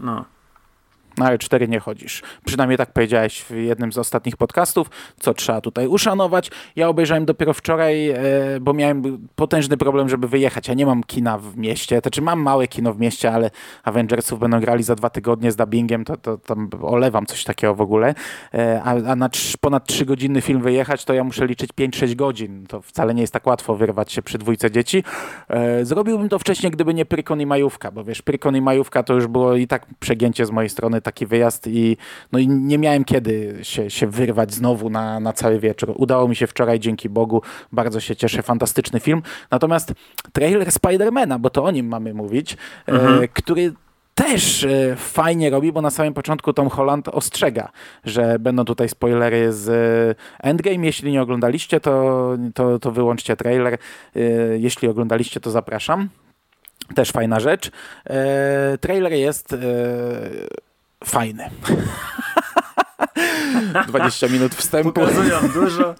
[0.00, 0.24] no,
[1.20, 2.22] Na L4 nie chodzisz.
[2.44, 4.90] Przynajmniej tak powiedziałeś w jednym z ostatnich podcastów,
[5.20, 6.50] co trzeba tutaj uszanować.
[6.76, 8.16] Ja obejrzałem dopiero wczoraj, e,
[8.60, 10.68] bo miałem potężny problem, żeby wyjechać.
[10.68, 13.50] Ja nie mam kina w mieście, znaczy mam małe kino w mieście, ale
[13.84, 17.80] Avengersów będą grali za dwa tygodnie z dubbingiem, to, to tam olewam coś takiego w
[17.80, 18.14] ogóle.
[18.54, 22.66] E, A, a na trz, ponad trzygodzinny film wyjechać, to ja muszę liczyć 5-6 godzin.
[22.66, 25.04] To wcale nie jest tak łatwo wyrwać się przy dwójce dzieci.
[25.48, 29.14] E, Zrobiłbym to wcześniej, gdyby nie Prykon i Majówka, bo wiesz, Prykon i Majówka to
[29.14, 31.96] już było i tak przegięcie z mojej strony, taki wyjazd i,
[32.32, 35.94] no i nie miałem kiedy się, się wyrwać znowu na, na cały wieczór.
[35.96, 37.42] Udało mi się wczoraj, dzięki Bogu,
[37.72, 39.22] bardzo się cieszę, fantastyczny film.
[39.50, 39.92] Natomiast
[40.32, 42.56] trailer Spidermana, bo to o nim mamy mówić,
[42.86, 43.72] e, który
[44.14, 47.68] też e, fajnie robi, bo na samym początku Tom Holland ostrzega,
[48.04, 50.86] że będą tutaj spoilery z e, Endgame.
[50.86, 53.74] Jeśli nie oglądaliście, to, to, to wyłączcie trailer.
[53.74, 53.78] E,
[54.58, 56.08] Jeśli oglądaliście, to zapraszam.
[56.94, 57.70] Też fajna rzecz.
[58.04, 59.58] E, trailer jest e,
[61.04, 61.50] fajny.
[63.86, 64.92] 20 minut wstępu.
[64.92, 65.94] pokazują dużo.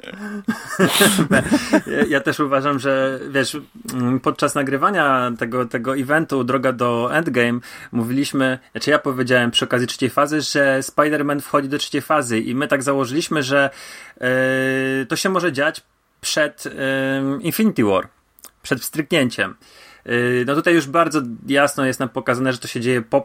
[1.86, 3.56] Ja- ja też uważam, że wiesz,
[3.94, 7.60] mm, podczas nagrywania tego, tego eventu Droga do Endgame
[7.92, 12.54] mówiliśmy, znaczy ja powiedziałem przy okazji trzeciej fazy, że Spider-Man wchodzi do trzeciej fazy i
[12.54, 13.70] my tak założyliśmy, że
[14.20, 15.80] e, to się może dziać
[16.20, 16.70] przed e,
[17.40, 18.08] Infinity War,
[18.62, 19.54] przed wstryknięciem.
[20.04, 20.10] E,
[20.46, 23.24] no tutaj już bardzo jasno jest nam pokazane, że to się dzieje po,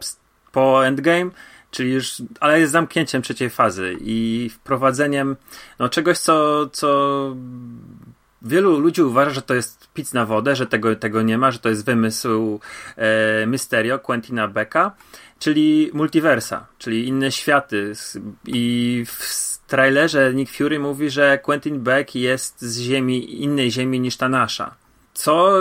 [0.52, 1.32] po Endgame,
[1.76, 5.36] czyli już, ale jest zamknięciem trzeciej fazy i wprowadzeniem
[5.80, 7.36] no, czegoś, co, co
[8.42, 11.60] wielu ludzi uważa, że to jest pic na wodę, że tego, tego nie ma, że
[11.60, 12.60] to jest wymysł
[12.98, 14.96] e, Mysterio, Quentina Becka,
[15.40, 17.94] czyli multiversa, czyli inne światy.
[18.48, 24.18] I w trailerze Nick Fury mówi, że Quentin Beck jest z ziemi, innej ziemi niż
[24.18, 24.85] ta nasza.
[25.16, 25.54] Co,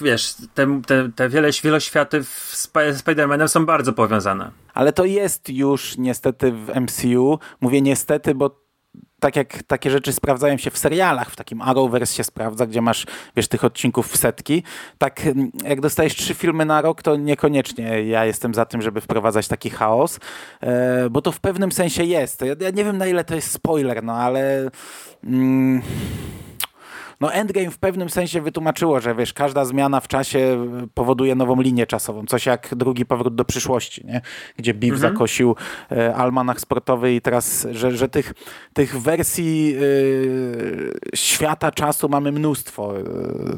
[0.00, 2.16] wiesz, te, te, te wiele, wieloświaty
[2.62, 4.50] Sp- Spider-Manem są bardzo powiązane.
[4.74, 7.38] Ale to jest już niestety w MCU.
[7.60, 8.60] Mówię niestety, bo
[9.20, 13.06] tak jak takie rzeczy sprawdzają się w serialach, w takim Arrowverse się sprawdza, gdzie masz,
[13.36, 14.62] wiesz, tych odcinków w setki,
[14.98, 19.00] tak mm, jak dostajesz trzy filmy na rok, to niekoniecznie ja jestem za tym, żeby
[19.00, 20.20] wprowadzać taki chaos,
[20.60, 22.44] e, bo to w pewnym sensie jest.
[22.60, 24.70] Ja nie wiem, na ile to jest spoiler, no ale...
[25.24, 25.82] Mm,
[27.20, 31.86] no Endgame w pewnym sensie wytłumaczyło, że wiesz, każda zmiana w czasie powoduje nową linię
[31.86, 32.26] czasową.
[32.26, 34.20] Coś jak drugi powrót do przyszłości, nie?
[34.56, 35.56] gdzie Biff zakosił
[35.92, 38.34] e, almanach sportowy i teraz, że, że tych,
[38.72, 42.94] tych wersji e, świata czasu mamy mnóstwo.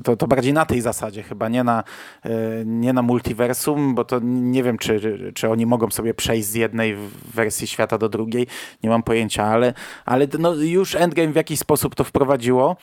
[0.04, 1.84] To, to bardziej na tej zasadzie chyba, nie na,
[2.24, 2.30] e,
[2.64, 6.96] nie na multiversum, bo to nie wiem, czy, czy oni mogą sobie przejść z jednej
[7.34, 8.46] wersji świata do drugiej.
[8.82, 12.76] Nie mam pojęcia, ale, ale no, już Endgame w jakiś sposób to wprowadziło.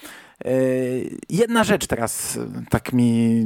[0.46, 0.50] E,
[1.30, 3.42] Jedna rzecz teraz tak mi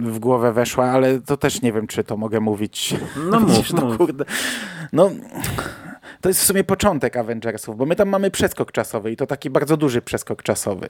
[0.00, 2.94] w głowę weszła, ale to też nie wiem, czy to mogę mówić.
[3.30, 4.24] No mów, Widzisz, no kurde.
[4.92, 5.10] No,
[6.20, 9.50] to jest w sumie początek Avengersów, bo my tam mamy przeskok czasowy i to taki
[9.50, 10.88] bardzo duży przeskok czasowy.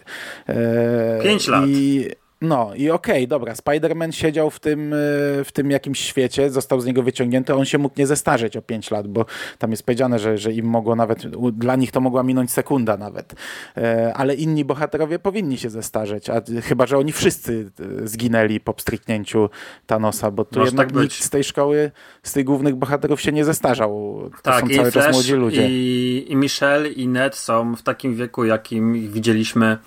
[0.49, 1.65] E, Pięć lat.
[1.67, 2.09] I,
[2.41, 4.97] no i okej, dobra, Spider-Man siedział w tym, e,
[5.45, 8.91] w tym jakimś świecie, został z niego wyciągnięty, on się mógł nie zestarzeć o 5
[8.91, 9.27] lat, bo
[9.59, 13.35] tam jest powiedziane, że, że im mogło nawet, dla nich to mogła minąć sekunda nawet.
[13.77, 17.71] E, Ale inni bohaterowie powinni się zestarzeć, a chyba, że oni wszyscy
[18.03, 19.51] e, zginęli po pstryknięciu
[19.87, 21.91] Thanosa, bo tu Może jednak tak nikt z tej szkoły,
[22.23, 24.21] z tych głównych bohaterów się nie zestarzał.
[24.37, 25.69] To Tak, są cały czas młodzi ludzie.
[25.69, 29.79] I, i Michelle i Ned są w takim wieku, jakim ich widzieliśmy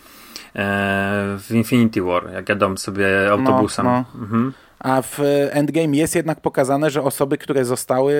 [0.53, 3.85] w Infinity War, jak jadą sobie autobusem.
[3.85, 4.05] no.
[4.15, 4.53] Mhm.
[4.79, 5.19] A w
[5.51, 8.13] Endgame jest jednak pokazane, że osoby, które zostały,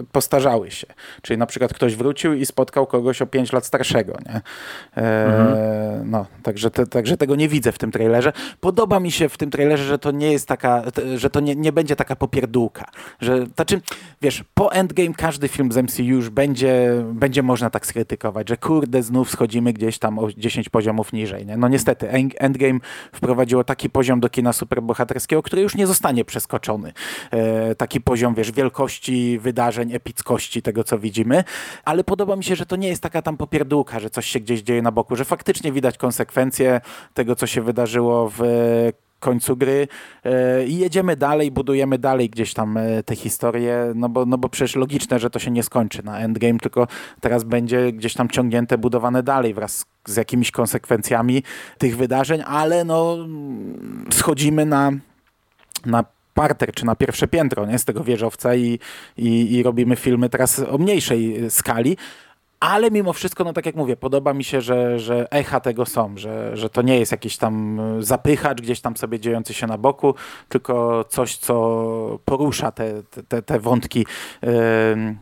[0.00, 0.86] e, postarzały się.
[1.22, 4.16] Czyli na przykład ktoś wrócił i spotkał kogoś o 5 lat starszego.
[4.26, 4.40] Nie?
[5.02, 8.32] E, No, także, te, także tego nie widzę w tym trailerze.
[8.60, 10.82] Podoba mi się w tym trailerze, że to nie jest taka,
[11.16, 12.84] że to nie, nie będzie taka popierdółka.
[13.20, 13.80] Że, znaczy,
[14.22, 19.02] wiesz, po Endgame każdy film z MCU już będzie, będzie można tak skrytykować, że kurde,
[19.02, 21.46] znów schodzimy gdzieś tam o 10 poziomów niżej.
[21.46, 21.56] Nie?
[21.56, 22.80] No niestety, End- Endgame
[23.12, 26.92] wprowadziło taki poziom do kina superbohaterskiego, który który już nie zostanie przeskoczony.
[27.30, 31.44] E, taki poziom, wiesz, wielkości wydarzeń, epickości tego, co widzimy,
[31.84, 34.62] ale podoba mi się, że to nie jest taka tam popierdółka, że coś się gdzieś
[34.62, 36.80] dzieje na boku, że faktycznie widać konsekwencje
[37.14, 38.42] tego, co się wydarzyło w
[39.20, 39.88] końcu gry
[40.24, 44.48] e, i jedziemy dalej, budujemy dalej gdzieś tam e, te historie, no bo, no bo
[44.48, 46.86] przecież logiczne, że to się nie skończy na endgame, tylko
[47.20, 51.42] teraz będzie gdzieś tam ciągnięte, budowane dalej wraz z jakimiś konsekwencjami
[51.78, 53.16] tych wydarzeń, ale no
[54.10, 54.92] schodzimy na,
[55.86, 56.04] na
[56.34, 58.78] parter, czy na pierwsze piętro nie, z tego wieżowca i,
[59.16, 61.96] i, i robimy filmy teraz o mniejszej skali,
[62.60, 66.16] ale mimo wszystko, no tak jak mówię, podoba mi się, że, że echa tego są,
[66.16, 70.14] że, że to nie jest jakiś tam zapychacz gdzieś tam sobie dziejący się na boku,
[70.48, 74.06] tylko coś, co porusza te, te, te wątki.
[74.42, 75.16] Yy,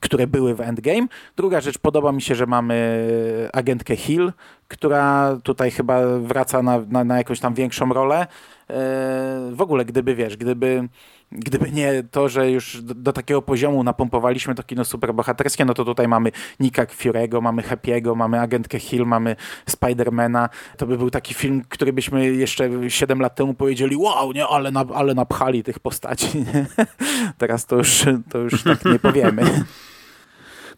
[0.00, 1.06] które były w Endgame.
[1.36, 3.08] Druga rzecz, podoba mi się, że mamy
[3.52, 4.32] agentkę Hill,
[4.68, 8.26] która tutaj chyba wraca na, na, na jakąś tam większą rolę.
[8.68, 10.88] Yy, w ogóle, gdyby wiesz, gdyby
[11.32, 15.84] gdyby nie to, że już do, do, takiego poziomu napompowaliśmy to kino superbohaterskie, no to
[15.84, 19.36] tutaj mamy Nika Fury'ego, mamy Happy'ego, mamy Agentkę Hill, mamy
[19.66, 20.48] Spidermana.
[20.76, 24.70] To by był taki film, który byśmy jeszcze 7 lat temu powiedzieli, wow, nie, ale,
[24.70, 26.44] na, ale napchali tych postaci.
[27.38, 29.42] Teraz to już, to już tak nie powiemy.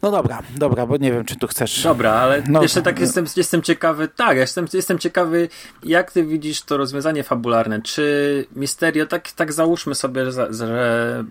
[0.01, 1.83] No dobra, dobra, bo nie wiem, czy tu chcesz.
[1.83, 5.49] Dobra, ale no, jeszcze tak jestem, jestem ciekawy, tak, jestem, jestem ciekawy,
[5.83, 7.81] jak ty widzisz to rozwiązanie fabularne.
[7.81, 11.23] Czy Misterio, tak, tak załóżmy sobie, że, że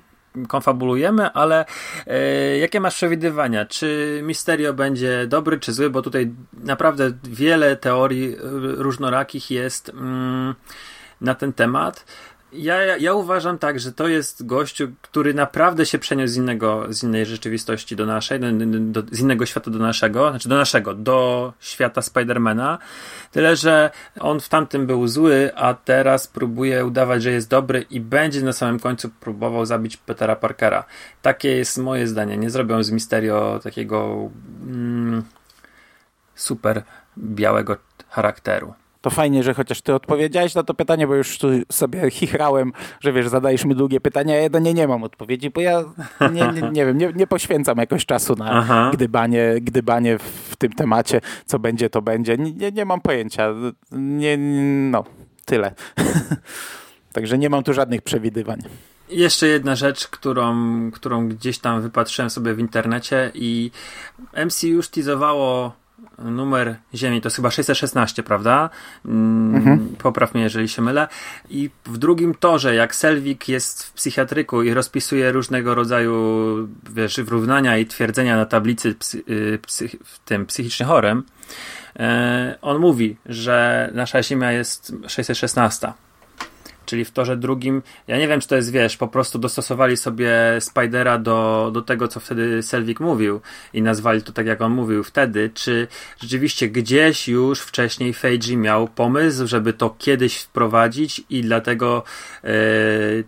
[0.49, 1.65] konfabulujemy, ale
[2.07, 3.67] e, jakie masz przewidywania?
[3.67, 5.91] Czy Misterio będzie dobry czy zły?
[5.91, 8.37] Bo tutaj naprawdę wiele teorii
[8.77, 10.55] różnorakich jest mm,
[11.21, 12.05] na ten temat.
[12.53, 17.03] Ja, ja, uważam tak, że to jest gościu, który naprawdę się przeniósł z innego, z
[17.03, 21.53] innej rzeczywistości do naszej, do, do, z innego świata do naszego, znaczy do naszego, do
[21.61, 22.79] świata Spidermana.
[23.33, 23.91] Tyle, że
[24.21, 28.53] on w tamtym był zły, a teraz próbuje udawać, że jest dobry i będzie na
[28.53, 30.85] samym końcu próbował zabić Petera Parkera.
[31.23, 32.37] Takie jest moje zdanie.
[32.37, 34.31] Nie zrobią z Misterio takiego
[34.63, 35.23] mm,
[36.35, 36.83] super
[37.19, 37.77] białego
[38.09, 38.75] charakteru.
[39.01, 43.13] To fajnie, że chociaż ty odpowiedziałeś na to pytanie, bo już tu sobie chichrałem, że
[43.13, 45.85] wiesz, zadajesz mi długie pytania, a ja do nie, nie mam odpowiedzi, bo ja
[46.33, 51.21] nie, nie, nie wiem, nie, nie, poświęcam jakoś czasu na gdybanie, gdybanie w tym temacie,
[51.47, 52.37] co będzie, to będzie.
[52.37, 53.55] Nie, nie mam pojęcia.
[53.93, 54.39] Nie,
[54.91, 55.05] no,
[55.45, 55.75] tyle.
[57.13, 58.59] Także nie mam tu żadnych przewidywań.
[59.09, 60.55] Jeszcze jedna rzecz, którą,
[60.91, 63.71] którą gdzieś tam wypatrzyłem sobie w internecie i
[64.47, 65.73] MCU już teasowało
[66.19, 68.71] numer Ziemi, to jest chyba 616, prawda?
[69.05, 69.89] Mm, mhm.
[69.99, 71.09] Popraw mnie, jeżeli się mylę.
[71.51, 76.19] I w drugim torze, jak Selvik jest w psychiatryku i rozpisuje różnego rodzaju
[76.91, 79.59] wiesz, wyrównania i twierdzenia na tablicy psy, y,
[80.25, 81.23] tym psychicznie chorym,
[81.99, 85.93] e, on mówi, że nasza Ziemia jest 616
[86.89, 87.83] czyli w torze drugim.
[88.07, 90.31] Ja nie wiem, czy to jest, wiesz, po prostu dostosowali sobie
[90.61, 93.41] Spidera do, do tego, co wtedy Selvik mówił
[93.73, 95.89] i nazwali to tak, jak on mówił wtedy, czy
[96.21, 102.03] rzeczywiście gdzieś już wcześniej Feiji miał pomysł, żeby to kiedyś wprowadzić i dlatego
[102.43, 102.51] yy,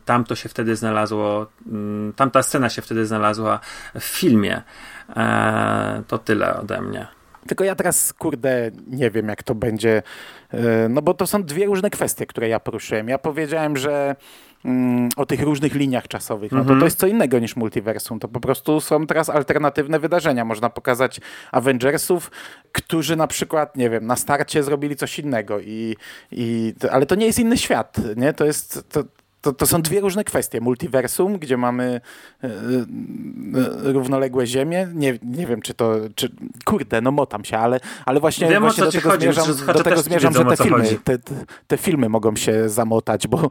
[0.05, 3.61] tam to się wtedy znalazło, yy, tamta scena się wtedy znalazła
[3.95, 4.63] w filmie.
[5.09, 5.15] Yy,
[6.07, 7.07] to tyle ode mnie.
[7.47, 10.03] Tylko ja teraz, kurde, nie wiem, jak to będzie.
[10.55, 13.09] E, no bo to są dwie różne kwestie, które ja poruszyłem.
[13.09, 14.17] Ja powiedziałem, że
[14.65, 16.81] mm, o tych różnych liniach czasowych, no to mhm.
[16.81, 18.19] to jest co innego niż multiversum.
[18.19, 20.45] To po prostu są teraz alternatywne wydarzenia.
[20.45, 21.21] Można pokazać
[21.53, 22.31] Avengersów,
[22.73, 25.97] którzy na przykład, nie wiem, na starcie zrobili coś innego i,
[26.33, 28.33] i ale to nie jest inny świat, nie?
[28.33, 29.05] To jest, to,
[29.41, 30.61] to, to są dwie różne kwestie.
[30.61, 32.01] Multiversum, gdzie mamy
[32.45, 32.51] e, e,
[33.93, 34.89] równoległe ziemie.
[34.95, 35.95] Nie, nie wiem, czy to.
[36.15, 36.29] Czy,
[36.65, 40.03] kurde, no motam się, ale, ale właśnie, wiem, właśnie do tego chodzi, zmierzam, do tego
[40.03, 41.19] zmierzam że te filmy, te,
[41.67, 43.49] te, filmy mogą się zamotać, bo,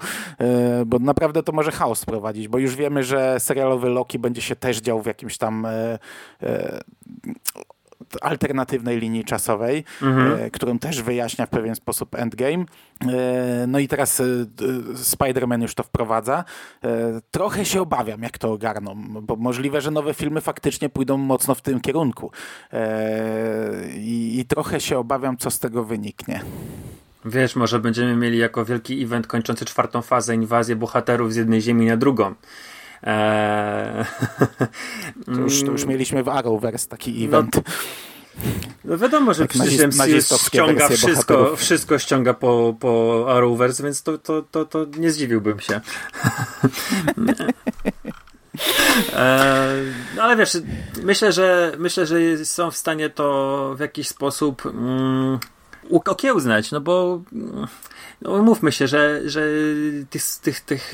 [0.85, 4.77] bo naprawdę to może chaos prowadzić, bo już wiemy, że serialowy Loki będzie się też
[4.81, 5.67] dział w jakimś tam
[8.21, 10.41] alternatywnej linii czasowej, mhm.
[10.41, 12.65] E, którą też wyjaśnia w pewien sposób Endgame.
[13.01, 14.23] E, no i teraz e,
[14.93, 16.43] Spider-Man już to wprowadza.
[17.31, 21.61] Trochę się obawiam, jak to ogarną, bo możliwe, że nowe filmy faktycznie pójdą mocno w
[21.61, 22.31] tym kierunku.
[23.95, 26.41] I, i trochę się obawiam, co z tego wyniknie.
[27.25, 31.85] Wiesz, może będziemy mieli jako wielki event kończący czwartą fazę inwazję bohaterów z jednej ziemi
[31.85, 32.35] na drugą.
[33.03, 34.05] Eee...
[35.25, 37.55] To, już, to już mieliśmy w Arrowverse taki no event.
[37.55, 37.61] No,
[38.83, 44.17] no wiadomo, że tak, przecież MCU ściąga wszystko, wszystko ściąga po, po Arrowverse, więc to,
[44.17, 45.81] to, to, to nie zdziwiłbym się.
[50.15, 50.57] No ale wiesz,
[51.03, 55.39] myślę, że myślę, że są w stanie to w jakiś sposób mm,
[55.89, 57.21] okiełznać, no bo
[58.21, 59.41] no mówmy się, że, że
[60.09, 60.93] tych, tych, tych,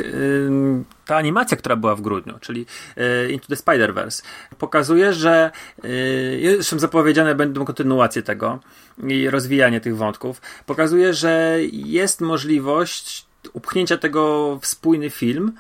[1.06, 2.66] ta animacja, która była w grudniu, czyli
[2.98, 4.24] y, Into the Spider-Verse,
[4.58, 5.52] pokazuje, że
[5.86, 8.60] y, zresztą zapowiedziane będą kontynuacje tego
[9.08, 15.54] i rozwijanie tych wątków, pokazuje, że jest możliwość upchnięcia tego w spójny film,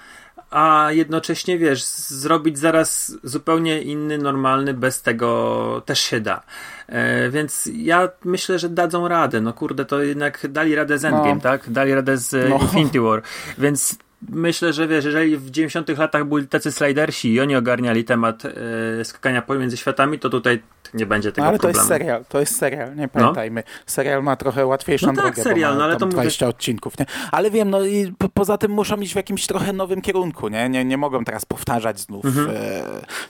[0.55, 6.43] a jednocześnie, wiesz, zrobić zaraz zupełnie inny, normalny, bez tego też się da.
[6.87, 9.41] E, więc ja myślę, że dadzą radę.
[9.41, 11.41] No kurde, to jednak dali radę z Endgame, No.
[11.41, 11.69] tak?
[11.71, 12.55] Dali radę z No.
[12.61, 13.21] Infinity War.
[13.57, 13.97] Więc
[14.29, 19.05] myślę, że wiesz, jeżeli w 90 latach byli tacy slidersi i oni ogarniali temat e,
[19.05, 20.61] skakania pomiędzy światami, to tutaj
[20.93, 21.79] nie będzie tego No, ale to problemu.
[21.79, 23.63] jest serial, to jest serial, nie pamiętajmy.
[23.85, 26.47] Serial ma trochę łatwiejszą No tak, drogę, serial, bo ma no ale to mówię- 20
[26.47, 27.05] odcinków, nie?
[27.31, 30.69] Ale wiem, no i po, poza tym muszą iść w jakimś trochę nowym kierunku, nie?
[30.69, 32.49] Nie, nie mogą teraz powtarzać znów Mhm.
[32.49, 32.55] e,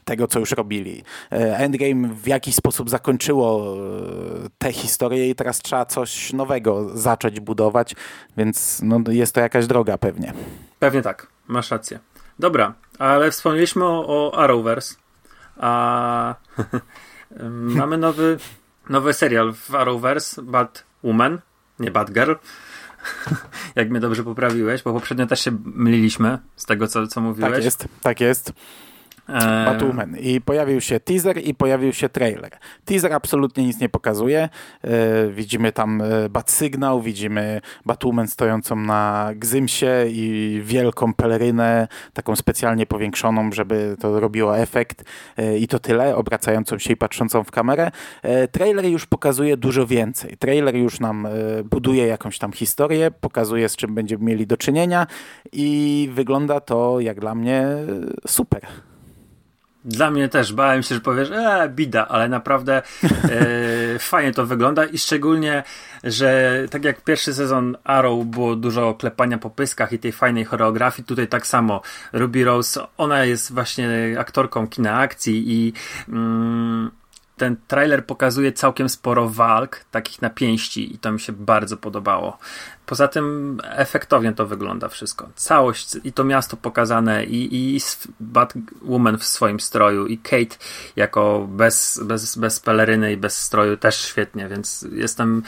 [0.05, 1.03] tego, co już robili.
[1.31, 3.75] E, Endgame w jakiś sposób zakończyło
[4.45, 7.95] e, tę historię i teraz trzeba coś nowego zacząć budować,
[8.37, 10.33] więc no, jest to jakaś droga pewnie.
[10.85, 11.99] Pewnie tak, masz rację.
[12.39, 14.95] Dobra, ale wspomnieliśmy o, o Arrowverse,
[15.57, 16.35] a
[17.79, 18.37] mamy nowy,
[18.89, 21.39] nowy serial w Arrowverse, Batwoman,
[21.79, 22.33] nie Batgirl,
[23.75, 27.53] jak mnie dobrze poprawiłeś, bo poprzednio też się myliliśmy z tego, co, co mówiłeś.
[27.53, 28.53] Tak jest, tak jest.
[29.29, 30.17] E, Batwoman.
[30.17, 32.51] I pojawił się teaser i pojawił się trailer.
[32.85, 34.49] Teaser absolutnie nic nie pokazuje.
[34.83, 34.89] E,
[35.27, 43.51] widzimy tam e, Batsygnał, widzimy Batwoman stojącą na Gzymsie i wielką pelerynę, taką specjalnie powiększoną,
[43.51, 45.03] żeby to robiło efekt.
[45.59, 47.91] I to tyle, obracającą się i patrzącą w kamerę.
[48.51, 50.37] Trailer już pokazuje dużo więcej.
[50.37, 51.27] Trailer już nam
[51.63, 55.07] buduje jakąś tam historię, pokazuje z czym będziemy mieli do czynienia
[55.51, 57.67] i wygląda to jak dla mnie
[58.27, 58.67] super.
[59.85, 60.53] Dla mnie też.
[60.53, 65.63] Bałem się, że powiesz, e, bida, ale naprawdę e, fajnie to wygląda i szczególnie,
[66.03, 71.05] że tak jak pierwszy sezon Arrow było dużo klepania po pyskach i tej fajnej choreografii,
[71.05, 71.81] tutaj tak samo.
[72.13, 75.73] Ruby Rose, ona jest właśnie aktorką kina akcji i
[76.09, 76.91] mm,
[77.37, 82.37] ten trailer pokazuje całkiem sporo walk, takich na pięści i to mi się bardzo podobało.
[82.85, 85.29] Poza tym efektownie to wygląda wszystko.
[85.35, 87.79] Całość i to miasto pokazane i, i
[88.19, 90.55] Batwoman w swoim stroju i Kate
[90.95, 95.43] jako bez, bez, bez peleryny i bez stroju też świetnie, więc jestem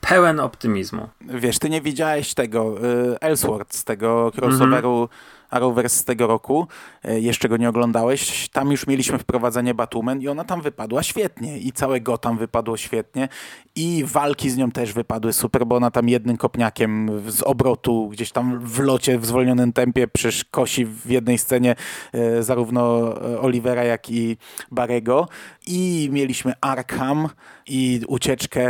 [0.00, 1.08] pełen optymizmu.
[1.20, 5.08] Wiesz, ty nie widziałeś tego y, Ellsworth z tego crossoveru
[5.50, 6.66] Arrowverse z tego roku,
[7.08, 8.48] y, jeszcze go nie oglądałeś.
[8.48, 13.28] Tam już mieliśmy wprowadzenie Batwoman i ona tam wypadła świetnie i całe Gotham wypadło świetnie
[13.74, 18.32] i walki z nią też wypadły super, bo ona tam jednym kopniakiem z obrotu gdzieś
[18.32, 21.74] tam w locie w zwolnionym tempie przecież kosi w jednej scenie
[22.14, 24.36] y, zarówno y, Olivera jak i
[24.70, 25.28] Barego
[25.66, 27.28] i mieliśmy Arkham
[27.66, 28.68] i ucieczkę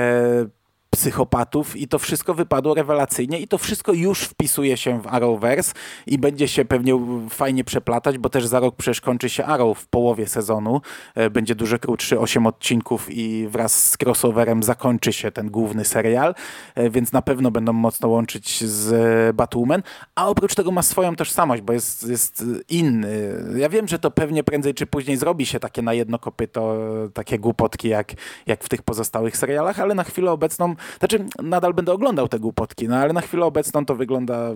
[0.90, 5.74] psychopatów i to wszystko wypadło rewelacyjnie i to wszystko już wpisuje się w Arrowverse
[6.06, 9.86] i będzie się pewnie fajnie przeplatać, bo też za rok przecież kończy się Arrow w
[9.86, 10.80] połowie sezonu,
[11.14, 16.34] E, będzie dużo krótszy, 8 odcinków i wraz z crossoverem zakończy się ten główny serial,
[16.74, 19.82] E, więc na pewno będą mocno łączyć z e, Batwoman,
[20.14, 23.44] a oprócz tego ma swoją tożsamość, bo jest, jest inny.
[23.56, 26.76] Ja wiem, że to pewnie prędzej czy później zrobi się takie na jedno kopyto,
[27.14, 28.12] takie głupotki jak,
[28.46, 32.88] jak w tych pozostałych serialach, ale na chwilę obecną, znaczy nadal będę oglądał te głupotki,
[32.88, 34.50] no ale na chwilę obecną to wygląda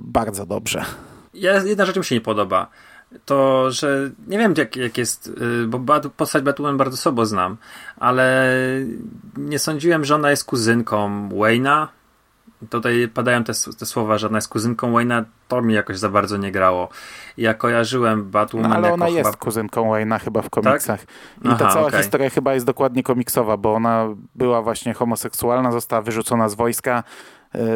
[0.00, 0.84] bardzo dobrze.
[1.34, 2.66] Ja, jedna rzecz mi się nie podoba.
[3.24, 5.26] To, że nie wiem jak, jak jest,
[5.62, 7.56] y, bo Bat, postać Batwoman bardzo słabo znam,
[7.96, 8.54] ale
[9.36, 11.88] nie sądziłem, że ona jest kuzynką Wayna.
[12.70, 16.36] Tutaj padają te, te słowa, że ona jest kuzynką Wayna, to mi jakoś za bardzo
[16.36, 16.88] nie grało.
[17.36, 19.38] Ja kojarzyłem No, Batwoman ale jako ona jest chyba...
[19.44, 21.02] kuzynką Wayne'a chyba w komiksach.
[21.44, 22.02] I Aha, ta cała okej.
[22.02, 27.02] historia chyba jest dokładnie komiksowa, bo ona była właśnie homoseksualna, została wyrzucona z wojska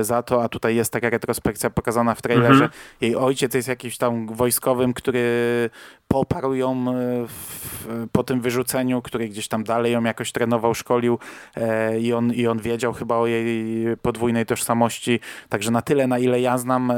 [0.01, 2.64] za to, a tutaj jest taka retrospekcja pokazana w trailerze.
[2.64, 2.70] Mhm.
[3.01, 5.70] Jej ojciec jest jakiś tam wojskowym, który
[6.09, 6.95] poparł ją e,
[7.27, 11.18] w, po tym wyrzuceniu, który gdzieś tam dalej ją jakoś trenował, szkolił
[11.57, 15.20] e, i, on, i on wiedział chyba o jej podwójnej tożsamości.
[15.49, 16.95] Także na tyle, na ile ja znam e,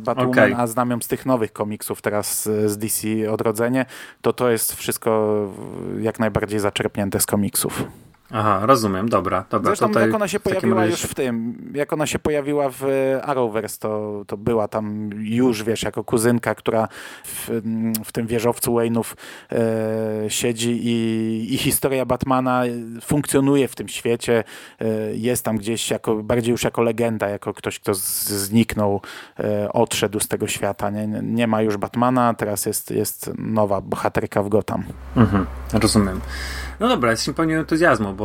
[0.00, 0.54] Batwoman, Okej.
[0.56, 3.86] a znam ją z tych nowych komiksów teraz e, z DC Odrodzenie,
[4.20, 5.32] to to jest wszystko
[6.00, 7.84] jak najbardziej zaczerpnięte z komiksów.
[8.32, 9.68] Aha, rozumiem, dobra, dobra.
[9.68, 12.84] Zresztą tutaj jak ona się pojawiła już w tym, jak ona się pojawiła w
[13.22, 16.88] Arrowverse, to, to była tam już, wiesz, jako kuzynka, która
[17.24, 17.60] w,
[18.04, 19.14] w tym wieżowcu Wayne'ów
[19.52, 22.62] e, siedzi i, i historia Batmana
[23.02, 24.44] funkcjonuje w tym świecie,
[24.80, 29.00] e, jest tam gdzieś jako, bardziej już jako legenda, jako ktoś, kto z, zniknął,
[29.40, 30.90] e, odszedł z tego świata.
[30.90, 34.84] Nie, nie ma już Batmana, teraz jest, jest nowa bohaterka w Gotham.
[35.16, 36.20] Mhm, rozumiem.
[36.80, 38.21] No dobra, jesteśmy pełni entuzjazmu, bo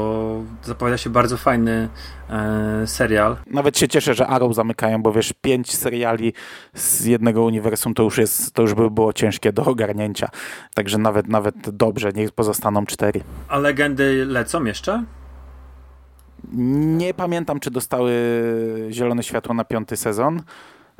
[0.63, 1.89] zapowiada się bardzo fajny
[2.29, 3.37] e, serial.
[3.51, 6.33] Nawet się cieszę, że Arrow zamykają, bo wiesz, pięć seriali
[6.73, 10.29] z jednego uniwersum to już jest, to już by było ciężkie do ogarnięcia.
[10.73, 13.21] Także nawet, nawet dobrze, niech pozostaną cztery.
[13.47, 15.03] A legendy lecą jeszcze?
[16.97, 18.13] Nie pamiętam, czy dostały
[18.91, 20.41] zielone światło na piąty sezon.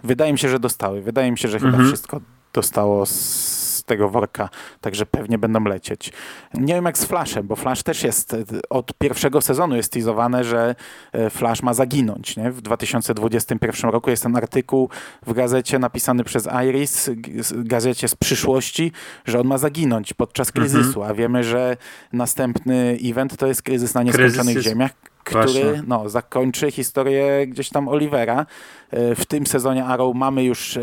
[0.03, 1.01] Wydaje mi się, że dostały.
[1.01, 1.87] Wydaje mi się, że chyba Mhm.
[1.87, 2.21] wszystko
[2.53, 3.56] dostało z
[3.87, 4.49] tego worka,
[4.81, 6.13] także pewnie będą lecieć.
[6.53, 8.35] Nie wiem jak z Flashem, bo Flash też jest
[8.69, 10.75] od pierwszego sezonu jest teasowane, że
[11.13, 12.37] e, Flash ma zaginąć.
[12.37, 12.51] Nie?
[12.51, 14.89] W 2021 roku jest ten artykuł
[15.25, 17.09] w gazecie napisany przez Iris,
[17.55, 18.91] gazecie z przyszłości,
[19.25, 20.65] że on ma zaginąć podczas Mhm.
[20.67, 21.77] kryzysu, a wiemy, że
[22.13, 24.91] następny event to jest kryzys na nieskończonych jest- ziemiach,
[25.31, 25.61] Właśnie.
[25.61, 28.45] który no, zakończy historię gdzieś tam Olivera.
[28.91, 30.81] E, W tym sezonie Arrow mamy już e,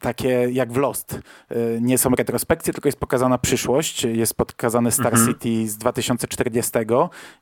[0.00, 1.14] takie jak w Lost.
[1.50, 4.04] E, nie są retrospekcje, tylko jest pokazana przyszłość.
[4.04, 5.26] Jest pokazane Star Mhm.
[5.28, 6.72] City z 2040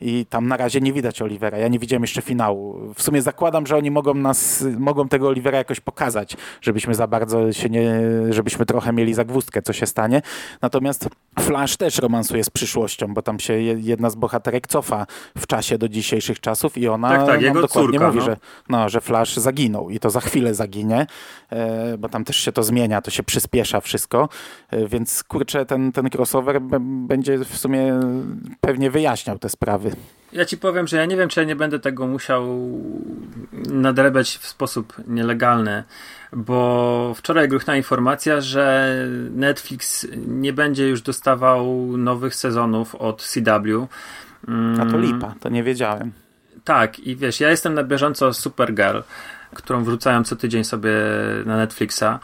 [0.00, 1.58] i tam na razie nie widać Olivera.
[1.58, 2.94] Ja nie widziałem jeszcze finału.
[2.94, 7.52] W sumie zakładam, że oni mogą nas, mogą tego Olivera jakoś pokazać, żebyśmy za bardzo
[7.52, 8.00] się nie,
[8.30, 10.22] żebyśmy trochę mieli zagwózdkę, co się stanie.
[10.62, 11.08] Natomiast
[11.40, 14.95] Flash też romansuje z przyszłością, bo tam się je- jedna z bohaterek cofa
[15.38, 18.24] w czasie do dzisiejszych czasów i ona Tak, tak, nam jego dokładnie córka, mówi, no.
[18.24, 18.36] że,
[18.68, 21.06] no, że Flash zaginął i to za chwilę zaginie,
[21.50, 24.28] e, bo tam też się to zmienia, to się przyspiesza wszystko,
[24.70, 28.00] e, więc kurczę, ten, ten crossover będzie w sumie
[28.60, 29.90] pewnie wyjaśniał te sprawy.
[30.32, 32.46] Ja ci powiem, że ja nie wiem, czy ja nie będę tego musiał
[33.68, 35.84] nadrabiać w sposób nielegalny,
[36.32, 38.96] bo wczoraj gruchna informacja, że
[39.30, 43.88] Netflix nie będzie już dostawał nowych sezonów od CW.
[44.48, 46.12] Mm, A to lipa, to nie wiedziałem.
[46.64, 48.98] Tak, i wiesz, ja jestem na bieżąco Supergirl,
[49.54, 50.92] którą wrzucają co tydzień sobie
[51.46, 52.18] na Netflixa.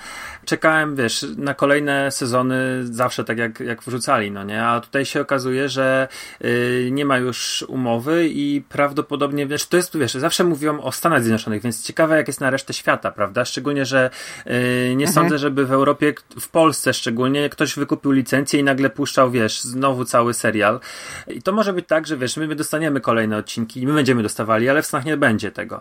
[0.44, 4.64] Czekałem, wiesz, na kolejne sezony zawsze tak jak, jak wrzucali, no nie?
[4.64, 6.08] A tutaj się okazuje, że
[6.44, 11.22] y, nie ma już umowy i prawdopodobnie, wiesz, to jest, wiesz, zawsze mówią o Stanach
[11.22, 13.44] Zjednoczonych, więc ciekawe jak jest na resztę świata, prawda?
[13.44, 14.10] Szczególnie, że
[14.46, 19.30] y, nie sądzę, żeby w Europie, w Polsce szczególnie, ktoś wykupił licencję i nagle puszczał,
[19.30, 20.80] wiesz, znowu cały serial.
[21.28, 24.68] I to może być tak, że wiesz, my dostaniemy kolejne odcinki i my będziemy dostawali,
[24.68, 25.80] ale w Stanach nie będzie tego.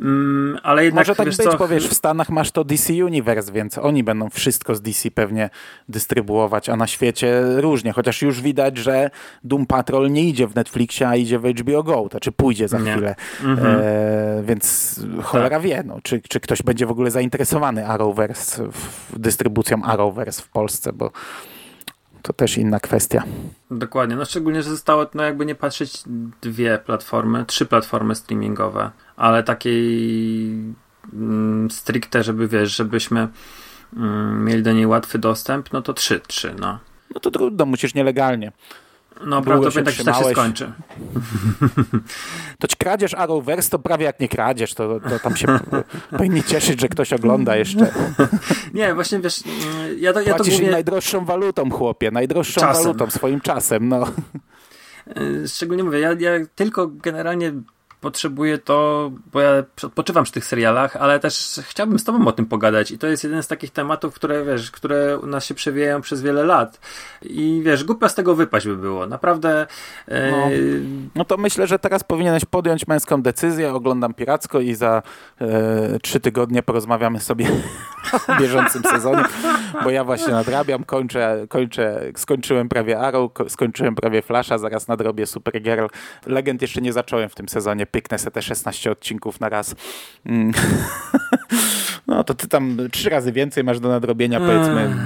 [0.00, 2.92] Mm, ale jednak, Może tak wiesz być, co, bo wiesz, w Stanach masz to DC
[2.92, 5.50] Universe, więc oni będą wszystko z DC pewnie
[5.88, 9.10] dystrybuować, a na świecie różnie, chociaż już widać, że
[9.44, 12.78] Doom Patrol nie idzie w Netflixie, a idzie w HBO Go, to znaczy pójdzie za
[12.78, 12.92] Nie.
[12.92, 13.14] chwilę,
[13.44, 13.76] Mhm.
[13.80, 15.62] e, więc cholera Tak.
[15.62, 20.92] wie, no, czy, czy ktoś będzie w ogóle zainteresowany Arrowverse, w, dystrybucją Arrowverse w Polsce,
[20.92, 21.10] bo
[22.22, 23.22] to też inna kwestia.
[23.70, 26.02] Dokładnie, no szczególnie, że zostało, no jakby nie patrzeć,
[26.42, 30.50] dwie platformy, trzy platformy streamingowe, ale takiej
[31.12, 33.28] mm, stricte, żeby wiesz, żebyśmy
[34.44, 36.78] mieli do niej łatwy dostęp, no to trzy, trzy, no.
[37.14, 38.52] No to trudno, musisz nielegalnie.
[39.26, 40.36] No prawdopodobnie się tak, tak się trzymałeś.
[40.36, 40.72] skończy.
[42.58, 45.46] To ci kradzież Arrowverse to prawie jak nie kradzież, to, to tam się
[46.18, 47.92] powinni cieszyć, że ktoś ogląda jeszcze.
[48.74, 52.84] Nie, właśnie wiesz, mm, ja to, ja to mówię, najdroższą walutą, chłopie, najdroższą Czasem.
[52.84, 54.06] walutą, swoim czasem, no.
[55.16, 57.52] y, szczególnie mówię, ja, ja tylko generalnie
[58.04, 59.50] potrzebuję to, bo ja
[59.82, 63.24] odpoczywam przy tych serialach, ale też chciałbym z tobą o tym pogadać i to jest
[63.24, 66.80] jeden z takich tematów, które wiesz, które u nas się przewijają przez wiele lat
[67.22, 69.66] i wiesz, głupio z tego wypaść by było, naprawdę
[70.08, 70.48] e, No.
[71.14, 75.02] No to myślę, że teraz powinieneś podjąć męską decyzję, oglądam Piracko i za
[75.40, 77.46] e, trzy tygodnie porozmawiamy sobie
[78.28, 79.24] o bieżącym sezonie,
[79.84, 85.26] bo ja właśnie nadrabiam, kończę, kończę skończyłem prawie Arrow, ko- skończyłem prawie Flasha, zaraz nadrobię
[85.26, 85.86] Supergirl.
[86.26, 89.74] Legend jeszcze nie zacząłem w tym sezonie, pyknę se te 16 odcinków na raz.
[90.26, 90.52] Mm.
[92.06, 94.96] No to ty tam trzy razy więcej masz do nadrobienia, powiedzmy.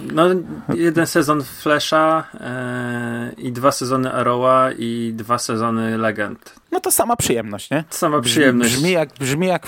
[0.00, 0.26] no
[0.74, 6.54] jeden sezon Flasha e, i dwa sezony Arrowa i dwa sezony Legend.
[6.72, 7.84] No to sama przyjemność, nie?
[7.90, 8.74] Sama przyjemność.
[8.74, 9.66] Brzmi jak, brzmi jak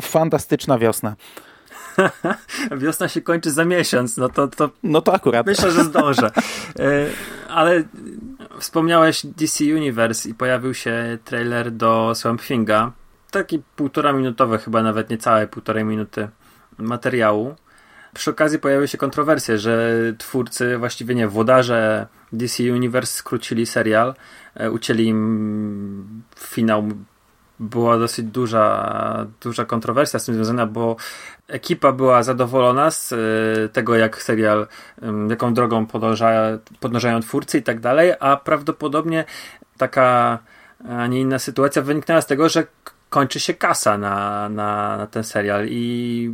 [0.00, 1.16] fantastyczna wiosna.
[2.82, 5.46] Wiosna się kończy za miesiąc, no to, to No to akurat.
[5.46, 6.30] Myślę, że zdążę.
[6.78, 7.06] E,
[7.48, 7.84] Ale
[8.60, 12.92] wspomniałeś DC Universe i pojawił się trailer do Swamp Thinga.
[13.30, 16.28] Taki półtora minutowy, chyba nawet niecałe półtorej minuty
[16.78, 17.56] materiału.
[18.14, 24.14] Przy okazji pojawiły się kontrowersje, że twórcy, właściwie nie, włodarze DC Universe skrócili serial,
[24.54, 26.88] e, ucięli im finał.
[27.60, 30.96] Była dosyć duża, duża kontrowersja z tym związana, bo
[31.48, 33.16] ekipa była zadowolona z e,
[33.68, 34.66] tego, jak serial,
[35.30, 39.24] jaką drogą podąża, podążają twórcy i tak dalej, a prawdopodobnie
[39.78, 40.38] taka,
[40.88, 42.66] a nie inna sytuacja wyniknęła z tego, że
[43.10, 46.32] kończy się kasa na, na, na ten serial i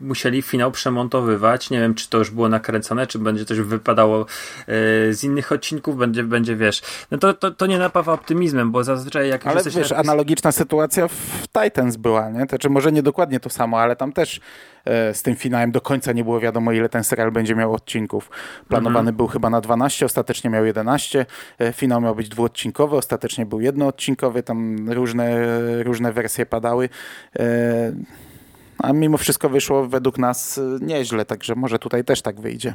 [0.00, 1.70] musieli finał przemontowywać.
[1.70, 4.26] Nie wiem, czy to już było nakręcone, czy będzie coś wypadało e,
[5.12, 6.82] z innych odcinków, będzie, będzie wiesz.
[7.10, 10.52] No to, to, to nie napawa optymizmem, bo zazwyczaj jak Ale jesteś wiesz, na- analogiczna
[10.52, 12.40] sytuacja w Titans była, nie?
[12.40, 14.40] To znaczy może nie dokładnie to samo, ale tam też
[14.84, 18.30] e, z tym finałem do końca nie było wiadomo, ile ten serial będzie miał odcinków.
[18.68, 21.26] Planowany był chyba na 12, ostatecznie miał 11.
[21.58, 25.38] E, finał miał być dwuodcinkowy, ostatecznie był jednoodcinkowy, tam różne,
[25.82, 26.88] różne wersje padały.
[27.38, 27.92] E,
[28.82, 32.74] a mimo wszystko wyszło według nas e, nieźle, także może tutaj też tak wyjdzie.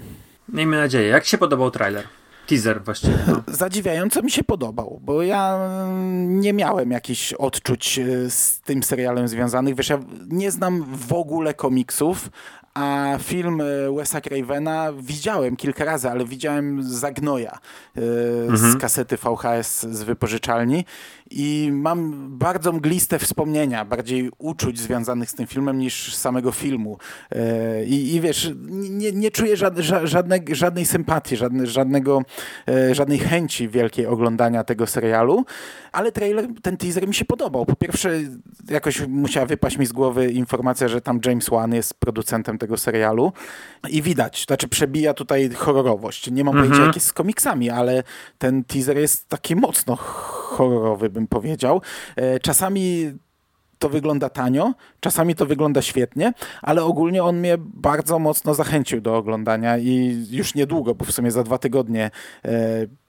[0.50, 1.08] Miejmy nadzieję.
[1.08, 2.04] Jak się podobał trailer?
[2.48, 3.18] Teaser właściwie.
[3.28, 3.42] No.
[3.54, 9.28] Zadziwiająco mi się podobał, bo ja mm, nie miałem jakichś odczuć e, z tym serialem
[9.28, 9.76] związanych.
[9.76, 12.30] Wiesz, ja nie znam w ogóle komiksów,
[12.74, 17.58] a film e, Wesa Cravena widziałem kilka razy, ale widziałem Zagnoja
[18.54, 20.86] z kasety VHS z wypożyczalni
[21.36, 26.98] i mam bardzo mgliste wspomnienia, bardziej uczuć związanych z tym filmem niż samego filmu.
[27.32, 32.22] E, I, i wiesz, nie, nie czuję żad, ża- żadne, żadnej sympatii, żadne, żadnego,
[32.68, 35.46] e, żadnej chęci wielkiej oglądania tego serialu,
[35.92, 37.66] ale trailer, ten teaser mi się podobał.
[37.66, 38.12] Po pierwsze,
[38.70, 43.34] jakoś musiała wypaść mi z głowy informacja, że tam James Wan jest producentem tego serialu
[43.90, 46.32] i widać, znaczy przebija tutaj horrorowość.
[46.32, 48.04] Nie mam pojęcia jak jest z komiksami, ale
[48.38, 49.98] ten teaser jest taki mocno
[50.56, 51.82] horrorowy, bym powiedział.
[52.16, 53.12] E, Czasami
[53.80, 59.18] to wygląda tanio, czasami to wygląda świetnie, ale ogólnie on mnie bardzo mocno zachęcił do
[59.18, 62.12] oglądania i już niedługo, bo w sumie za dwa tygodnie
[62.46, 62.52] e,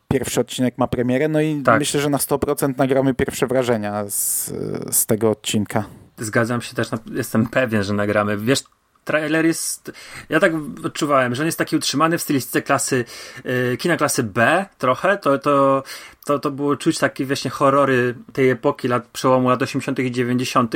[0.09, 1.79] pierwszy odcinek ma premierę, no i Tak.
[1.79, 4.53] myślę, że na 100% nagramy pierwsze wrażenia z,
[4.91, 5.85] z tego odcinka.
[6.19, 8.37] Zgadzam się też, jestem pewien, że nagramy.
[8.37, 8.63] Wiesz,
[9.05, 9.93] trailer jest,
[10.29, 10.53] ja tak
[10.85, 13.05] odczuwałem, że on jest taki utrzymany w stylistyce klasy,
[13.47, 15.83] y, kina klasy B trochę, to, to,
[16.27, 20.75] to, to było czuć takie właśnie horrory tej epoki, lat, przełomu lat 80 i 90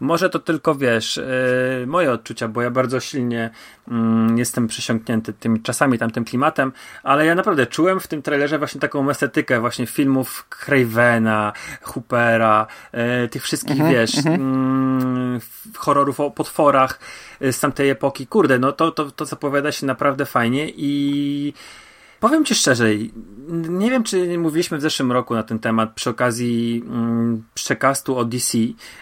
[0.00, 3.50] Może to tylko, wiesz, y, moje odczucia, bo ja bardzo silnie
[3.88, 6.72] mm, jestem przesiąknięty tymi czasami, tamtym klimatem,
[7.02, 13.28] ale ja naprawdę czułem w tym trailerze właśnie taką estetykę właśnie filmów Cravena, Hoopera, e,
[13.28, 17.00] tych wszystkich, wiesz, mm, f- horrorów o potworach
[17.40, 18.26] e, z tamtej epoki.
[18.26, 21.52] Kurde, no to, to, to zapowiada się naprawdę fajnie i
[22.22, 22.88] powiem ci szczerze,
[23.68, 28.24] nie wiem, czy mówiliśmy w zeszłym roku na ten temat przy okazji mm, przekastu o
[28.24, 28.58] DC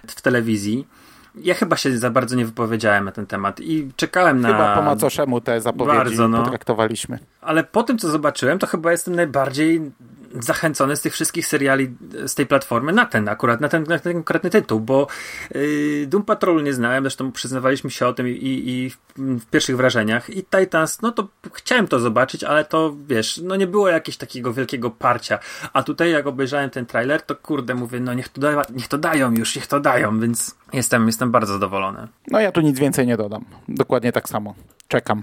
[0.07, 0.87] w telewizji.
[1.35, 4.49] Ja chyba się za bardzo nie wypowiedziałem na ten temat i czekałem na...
[4.49, 6.43] Chyba po macoszemu te zapowiedzi Bardzo, no.
[6.43, 7.19] potraktowaliśmy.
[7.41, 9.91] Ale po tym, co zobaczyłem, to chyba jestem najbardziej
[10.35, 14.13] zachęcony z tych wszystkich seriali z tej platformy na ten akurat, na ten, na ten
[14.13, 15.07] konkretny tytuł, bo
[15.55, 19.77] yy, Doom Patrol nie znałem, zresztą przyznawaliśmy się o tym i, i w, w pierwszych
[19.77, 24.17] wrażeniach i Titans, no to chciałem to zobaczyć, ale to wiesz, no nie było jakiegoś
[24.17, 25.39] takiego wielkiego parcia,
[25.73, 28.99] a tutaj jak obejrzałem ten trailer, to kurde, mówię, no niech to, da, niech to
[28.99, 32.09] dają już, niech to dają, więc jestem, jestem bardzo zadowolony.
[32.29, 33.45] No ja tu nic więcej nie dodam.
[33.69, 34.55] Dokładnie tak samo.
[34.89, 35.23] Czekam.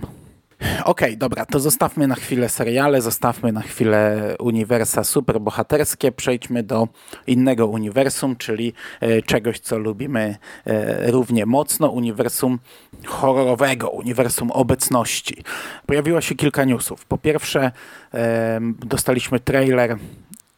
[0.84, 6.88] Okej, dobra, to zostawmy na chwilę seriale, zostawmy na chwilę uniwersa superbohaterskie, przejdźmy do
[7.28, 10.36] innego uniwersum, czyli e, czegoś, co lubimy
[10.66, 12.60] e, równie mocno, uniwersum
[13.05, 15.43] horrorowego, uniwersum obecności.
[15.86, 17.05] Pojawiło się kilka newsów.
[17.05, 17.72] Po pierwsze,
[18.14, 19.97] e, dostaliśmy trailer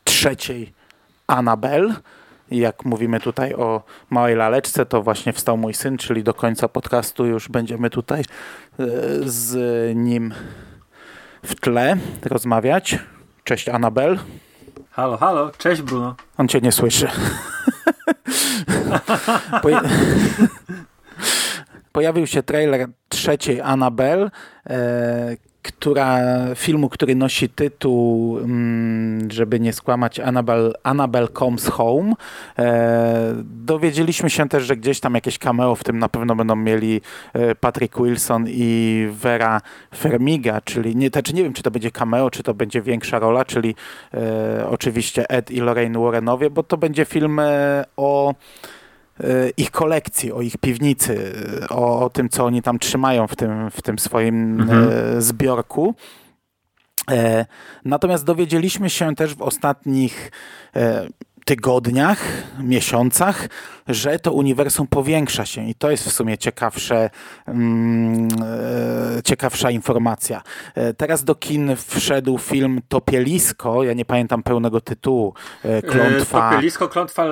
[0.03, 0.73] trzeciej
[1.27, 1.95] Annabelle.
[2.51, 7.25] Jak mówimy tutaj o małej laleczce, to właśnie wstał mój syn, czyli do końca podcastu
[7.25, 8.23] już będziemy tutaj e,
[9.25, 9.55] z
[9.97, 10.33] nim
[11.43, 12.99] w tle rozmawiać.
[13.43, 14.19] Cześć Anabel.
[14.91, 16.15] Halo, halo, cześć Bruno.
[16.37, 17.07] On cię nie słyszy.
[19.63, 19.83] Poja-
[21.91, 24.31] Pojawił się trailer trzeciej Annabelle,
[24.69, 25.37] e,
[25.71, 26.19] która,
[26.55, 32.13] filmu, który nosi tytuł, mm, żeby nie skłamać, Annabelle, Annabelle Comes Home.
[32.59, 37.01] E, dowiedzieliśmy się też, że gdzieś tam jakieś cameo w tym na pewno będą mieli
[37.33, 39.61] e, Patrick Wilson i Vera
[39.95, 43.45] Fermiga, czyli nie, znaczy nie wiem, czy to będzie cameo, czy to będzie większa rola,
[43.45, 43.75] czyli
[44.13, 47.41] e, oczywiście Ed i Lorraine Warrenowie, bo to będzie film
[47.97, 48.33] o
[49.57, 51.33] ich kolekcji, o ich piwnicy,
[51.69, 55.95] o, o tym, co oni tam trzymają w tym, w tym swoim e, zbiorku.
[57.11, 57.45] E,
[57.85, 60.31] Natomiast dowiedzieliśmy się też w ostatnich
[60.75, 61.07] e,
[61.45, 62.19] tygodniach,
[62.63, 63.47] miesiącach,
[63.87, 67.09] że to uniwersum powiększa się i to jest w sumie ciekawsze,
[67.47, 68.27] mm,
[69.17, 70.41] e, ciekawsza informacja.
[70.97, 75.33] Teraz do kin wszedł film Topielisko, ja nie pamiętam pełnego tytułu,
[75.87, 76.49] Klątwa...
[76.49, 77.25] Popielisko, klątwa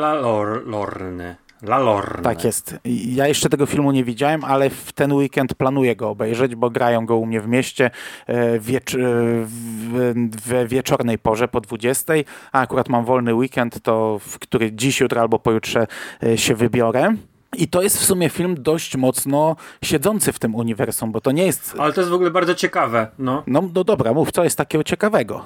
[0.65, 1.35] Lorny.
[1.61, 2.01] La.
[2.23, 2.75] Tak jest.
[2.85, 7.05] Ja jeszcze tego filmu nie widziałem, ale w ten weekend planuję go obejrzeć, bo grają
[7.05, 7.91] go u mnie w mieście
[8.27, 10.13] e, wiecz e, w,
[10.45, 12.13] w wieczornej porze po 20,
[12.51, 15.87] a akurat mam wolny weekend, to w który dziś, jutro albo pojutrze
[16.23, 17.13] e, się wybiorę.
[17.57, 21.45] I to jest w sumie film dość mocno siedzący w tym uniwersum, bo to nie
[21.45, 21.75] jest.
[21.79, 23.07] Ale to jest w ogóle bardzo ciekawe.
[23.19, 25.45] No, No, no dobra, mów, co jest takiego ciekawego?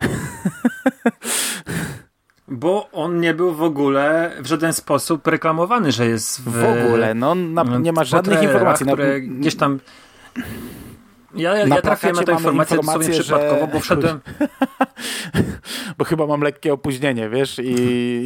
[2.50, 7.14] bo on nie był w ogóle w żaden sposób reklamowany, że jest w, W ogóle,
[7.14, 8.86] no na, nie ma żadnych informacji.
[8.86, 9.80] Które gdzieś tam.
[11.34, 14.20] Ja, ja, Na ja trafiłem na tę mamy informację dosłownie informację, że- przypadkowo, bo wszedłem.
[16.00, 17.72] bo chyba mam lekkie opóźnienie, wiesz, i,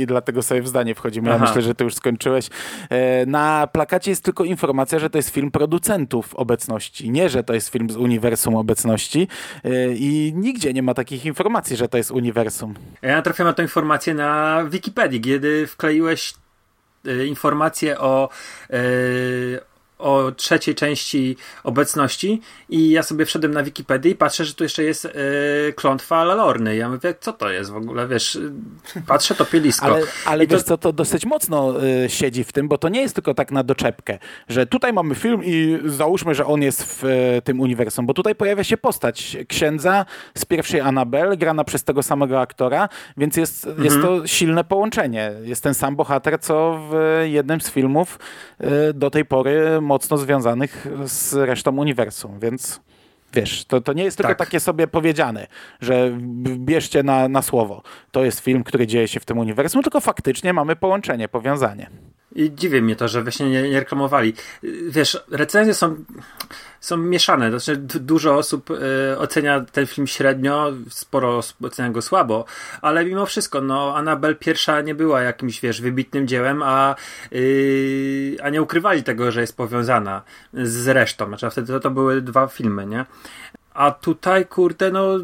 [0.00, 1.28] i dlatego sobie w zdanie wchodzimy.
[1.28, 1.44] Ja Aha.
[1.46, 2.48] myślę, że ty już skończyłeś.
[2.90, 7.54] E, Na plakacie jest tylko informacja, że to jest film producentów obecności, nie, że to
[7.54, 9.28] jest film z uniwersum obecności
[9.64, 12.74] E, i nigdzie nie ma takich informacji, że to jest uniwersum.
[13.02, 16.34] Ja trafiłem na tę informację na Wikipedii, kiedy wkleiłeś
[17.06, 18.28] e, informację o,
[20.04, 24.82] o trzeciej części obecności i ja sobie wszedłem na Wikipedię i patrzę, że tu jeszcze
[24.82, 25.10] jest e,
[25.72, 26.76] klątwa Lalorny.
[26.76, 28.36] Ja mówię, co to jest w ogóle, wiesz,
[28.96, 29.86] e, patrzę to pielisko.
[29.86, 32.88] Ale, ale I to- wiesz co, to dosyć mocno y, siedzi w tym, bo to
[32.88, 36.84] nie jest tylko tak na doczepkę, że tutaj mamy film i załóżmy, że on jest
[36.84, 41.84] w y, tym uniwersum, bo tutaj pojawia się postać księdza z pierwszej Annabelle, grana przez
[41.84, 45.32] tego samego aktora, więc jest, jest to silne połączenie.
[45.42, 48.18] Jest ten sam bohater, co w jednym z filmów
[48.60, 52.80] y, do tej pory mocno związanych z resztą uniwersum, więc...
[53.32, 54.38] Wiesz, to, to nie jest tylko Tak.
[54.38, 55.46] takie sobie powiedziane,
[55.80, 56.10] że
[56.58, 57.82] bierzcie na, na słowo.
[58.10, 61.90] To jest film, który dzieje się w tym uniwersum, tylko faktycznie mamy połączenie, powiązanie.
[62.34, 64.34] I dziwi mnie to, że właśnie nie, nie reklamowali.
[64.88, 66.04] Wiesz, recenzje są,
[66.80, 67.50] są mieszane.
[67.50, 72.44] Znaczy, dużo osób y, ocenia ten film średnio, sporo osób ocenia go słabo,
[72.82, 76.94] ale mimo wszystko, no, Annabelle pierwsza nie była jakimś, wiesz, wybitnym dziełem, a,
[77.32, 80.22] y, a nie ukrywali tego, że jest powiązana
[80.52, 81.28] z resztą.
[81.28, 83.04] Znaczy, wtedy to, to były dwa filmy, nie?
[83.74, 85.18] A tutaj, kurde, no,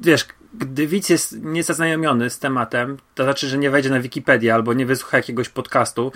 [0.00, 0.26] wiesz,
[0.58, 4.86] gdy widz jest niezaznajomiony z tematem, to znaczy, że nie wejdzie na Wikipedię albo nie
[4.86, 6.12] wysłucha jakiegoś podcastu,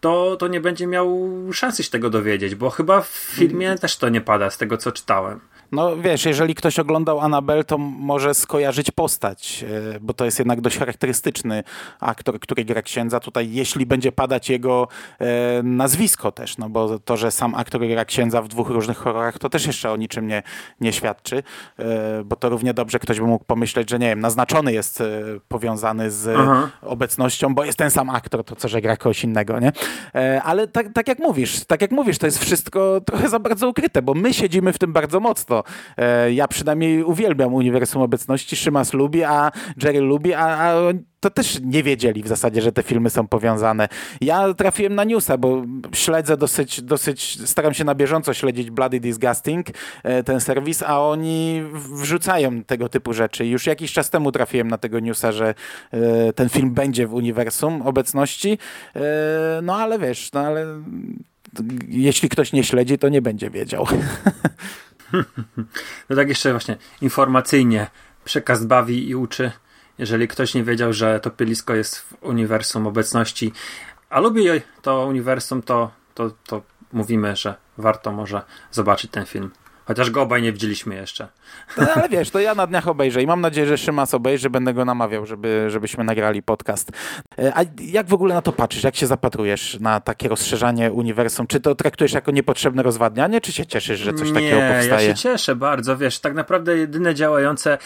[0.00, 4.08] to, to nie będzie miał szansy się tego dowiedzieć, bo chyba w filmie też to
[4.08, 5.40] nie pada z tego, co czytałem.
[5.72, 9.64] No wiesz, jeżeli ktoś oglądał Annabelle, to może skojarzyć postać,
[9.96, 11.62] e, bo to jest jednak dość charakterystyczny
[12.00, 13.20] aktor, który gra księdza.
[13.20, 18.04] Tutaj, jeśli będzie padać jego e, nazwisko też, no bo to, że sam aktor gra
[18.04, 20.42] księdza w dwóch różnych horrorach, to też jeszcze o niczym nie,
[20.80, 21.42] nie świadczy,
[21.78, 25.02] e, bo to równie dobrze ktoś by mógł pomyśleć, że nie wiem, naznaczony jest
[25.48, 26.70] powiązany z Aha.
[26.82, 29.72] obecnością, bo jest ten sam aktor, to co, że gra kogoś innego, nie?
[30.44, 34.02] Ale tak, tak jak mówisz, tak jak mówisz, to jest wszystko trochę za bardzo ukryte,
[34.02, 35.59] bo my siedzimy w tym bardzo mocno.
[35.96, 39.52] E, Ja przynajmniej uwielbiam Uniwersum Obecności, Szymas lubi, a
[39.82, 40.74] Jerry lubi, a, a
[41.20, 43.88] to też nie wiedzieli w zasadzie, że te filmy są powiązane.
[44.20, 49.66] Ja trafiłem na newsa, bo śledzę dosyć, dosyć staram się na bieżąco śledzić Bloody Disgusting,
[50.02, 53.46] e, ten serwis, a oni wrzucają tego typu rzeczy.
[53.46, 55.54] Już jakiś czas temu trafiłem na tego newsa, że
[55.90, 58.58] e, ten film będzie w uniwersum obecności,
[59.62, 60.66] no ale wiesz, no ale
[61.88, 63.86] jeśli ktoś nie śledzi, to nie będzie wiedział.
[66.10, 67.90] No tak jeszcze właśnie informacyjnie
[68.24, 69.52] przekaz bawi i uczy.
[69.98, 73.52] Jeżeli ktoś nie wiedział, że to pylisko jest w uniwersum obecności,
[74.10, 74.44] a lubi
[74.82, 79.50] to uniwersum, to, to, to mówimy, że warto może zobaczyć ten film.
[79.90, 81.28] Chociaż go obaj nie widzieliśmy jeszcze.
[81.78, 84.74] No, ale wiesz, to ja na dniach obejrzę i mam nadzieję, że Szymas obejrzy, będę
[84.74, 86.90] go namawiał, żeby, żebyśmy nagrali podcast.
[87.38, 88.84] E, A jak w ogóle na to patrzysz?
[88.84, 91.46] Jak się zapatrujesz na takie rozszerzanie uniwersum?
[91.46, 95.08] Czy to traktujesz jako niepotrzebne rozwadnianie, czy się cieszysz, że coś nie, takiego powstaje?
[95.08, 97.78] ja się cieszę bardzo, wiesz, tak naprawdę jedyne działające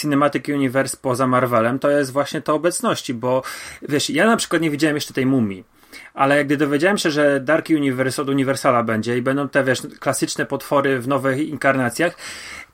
[0.00, 3.42] Cinematic Universe poza Marvelem to jest właśnie to obecności, bo
[3.82, 5.64] wiesz, ja na przykład nie widziałem jeszcze tej mumii.
[6.14, 10.46] Ale gdy dowiedziałem się, że Dark Universe od Universala będzie i będą te, wiesz, klasyczne
[10.46, 12.16] potwory w nowych inkarnacjach,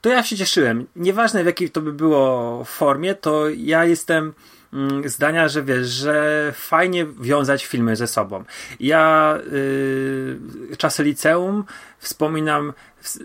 [0.00, 0.86] to ja się cieszyłem.
[0.96, 4.32] Nieważne w jakiej to by było formie, to ja jestem
[4.72, 8.44] mm, zdania, że wiesz, że fajnie wiązać filmy ze sobą.
[8.80, 11.64] Ja yy, czasy liceum
[11.98, 12.72] wspominam,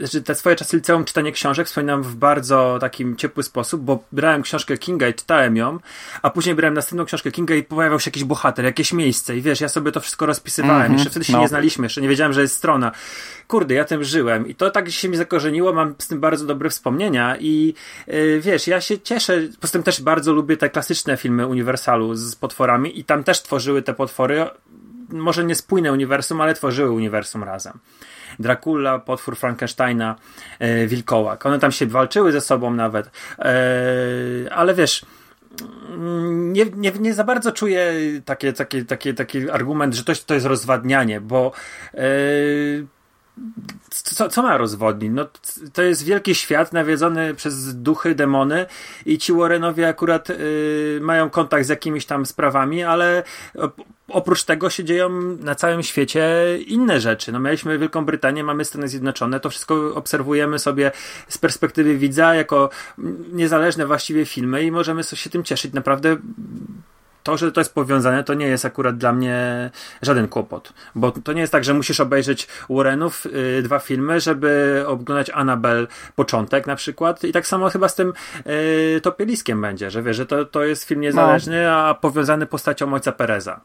[0.01, 4.41] że te swoje czasy liceum czytanie książek wspominam w bardzo takim ciepły sposób, bo brałem
[4.41, 5.79] książkę Kinga i czytałem ją,
[6.21, 9.61] a później brałem następną książkę Kinga i pojawiał się jakiś bohater, jakieś miejsce i wiesz,
[9.61, 10.81] ja sobie to wszystko rozpisywałem.
[10.81, 11.39] Mhm, jeszcze wtedy się no.
[11.39, 12.91] nie znaliśmy, jeszcze nie wiedziałem, że jest strona.
[13.47, 16.69] Kurde, ja tym żyłem i to tak się mi zakorzeniło, mam z tym bardzo dobre
[16.69, 17.73] wspomnienia i
[18.07, 22.35] yy, wiesz, ja się cieszę, poza tym też bardzo lubię te klasyczne filmy Uniwersalu z
[22.35, 24.45] potworami i tam też tworzyły te potwory,
[25.09, 27.79] może nie spójne uniwersum, ale tworzyły uniwersum razem.
[28.39, 30.15] Dracula, potwór Frankensteina,
[30.59, 31.45] e, Wilkołak.
[31.45, 33.09] One tam się walczyły ze sobą nawet.
[33.39, 35.05] E, ale wiesz,
[36.31, 37.93] nie, nie, nie za bardzo czuję
[38.25, 41.51] takie, takie, takie, taki argument, że to, to jest rozwadnianie, bo
[41.93, 42.03] e,
[43.89, 45.11] co, co ma rozwodnić?
[45.13, 45.27] No,
[45.73, 48.65] to jest wielki świat nawiedzony przez duchy, demony
[49.05, 53.23] i ci Warrenowie akurat y, mają kontakt z jakimiś tam sprawami, ale
[54.07, 55.09] oprócz tego się dzieją
[55.39, 56.25] na całym świecie
[56.67, 57.31] inne rzeczy.
[57.31, 60.91] No, mieliśmy Wielką Brytanię, mamy Stany Zjednoczone, to wszystko obserwujemy sobie
[61.27, 62.69] z perspektywy widza jako
[63.31, 65.73] niezależne właściwie filmy i możemy się tym cieszyć.
[65.73, 66.17] Naprawdę
[67.23, 69.69] to, że to jest powiązane, to nie jest akurat dla mnie
[70.01, 70.73] żaden kłopot.
[70.95, 75.87] Bo to nie jest tak, że musisz obejrzeć Warrenów yy, dwa filmy, żeby oglądać Annabelle
[76.15, 77.23] początek na przykład.
[77.23, 78.13] I tak samo chyba z tym
[78.45, 81.71] yy, Topieliskiem będzie, że wiesz, że to, to jest film niezależny, no.
[81.71, 83.61] a powiązany postacią ojca Pereza.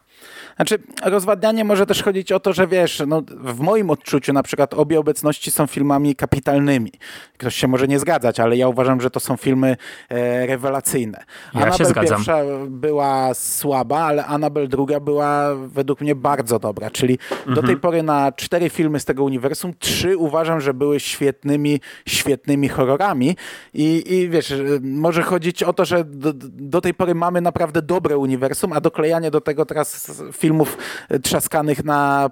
[0.58, 4.74] Znaczy, rozwadnianie może też chodzić o to, że wiesz, no, w moim odczuciu na przykład
[4.74, 6.92] obie obecności są filmami kapitalnymi.
[7.38, 9.76] Ktoś się może nie zgadzać, ale ja uważam, że to są filmy
[10.08, 11.24] e, rewelacyjne.
[11.54, 12.16] Ja Anabel się zgadzam.
[12.16, 17.54] pierwsza była słaba, ale Anabel druga była według mnie bardzo dobra, czyli mhm.
[17.54, 22.68] do tej pory na cztery filmy z tego uniwersum, trzy uważam, że były świetnymi, świetnymi
[22.68, 23.36] horrorami
[23.74, 28.18] i, i wiesz, może chodzić o to, że do, do tej pory mamy naprawdę dobre
[28.18, 30.78] uniwersum, a doklejanie do tego teraz film filmów
[31.22, 32.30] trzaskanych na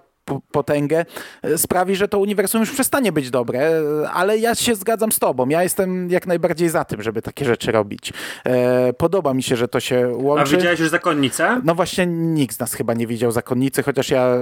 [0.50, 1.04] potęgę
[1.42, 5.18] e, sprawi, że to uniwersum już przestanie być dobre, e, ale ja się zgadzam z
[5.18, 5.48] tobą.
[5.48, 8.12] Ja jestem jak najbardziej za tym, żeby takie rzeczy robić.
[8.44, 10.54] E, podoba mi się, że to się łączy.
[10.54, 11.60] A widziałeś już Zakonnicę?
[11.64, 14.36] No właśnie nikt z nas chyba nie widział Zakonnicy, chociaż ja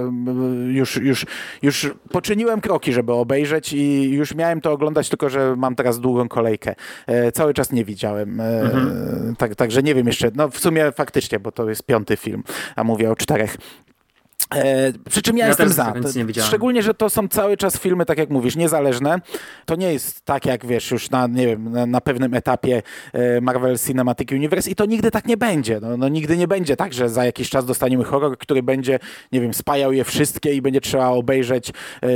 [0.67, 1.25] już, już,
[1.61, 6.27] już poczyniłem kroki, żeby obejrzeć i już miałem to oglądać, tylko że mam teraz długą
[6.27, 6.75] kolejkę.
[7.33, 8.41] Cały czas nie widziałem.
[8.41, 9.35] Mhm.
[9.35, 10.31] Tak, także nie wiem jeszcze.
[10.35, 12.43] No w sumie faktycznie, bo to jest piąty film,
[12.75, 13.57] a mówię o czterech.
[14.53, 15.93] E, przy czym ja, ja jestem za.
[16.41, 19.19] Szczególnie, że to są cały czas filmy, tak jak mówisz, niezależne.
[19.65, 22.81] To nie jest tak, jak wiesz, już na, nie wiem, na, na pewnym etapie
[23.13, 25.79] e, Marvel Cinematic Universe i to nigdy tak nie będzie.
[25.79, 28.99] No, no, nigdy nie będzie tak, że za jakiś czas dostaniemy horror, który będzie,
[29.31, 31.71] nie wiem, spajał je wszystkie i będzie trzeba obejrzeć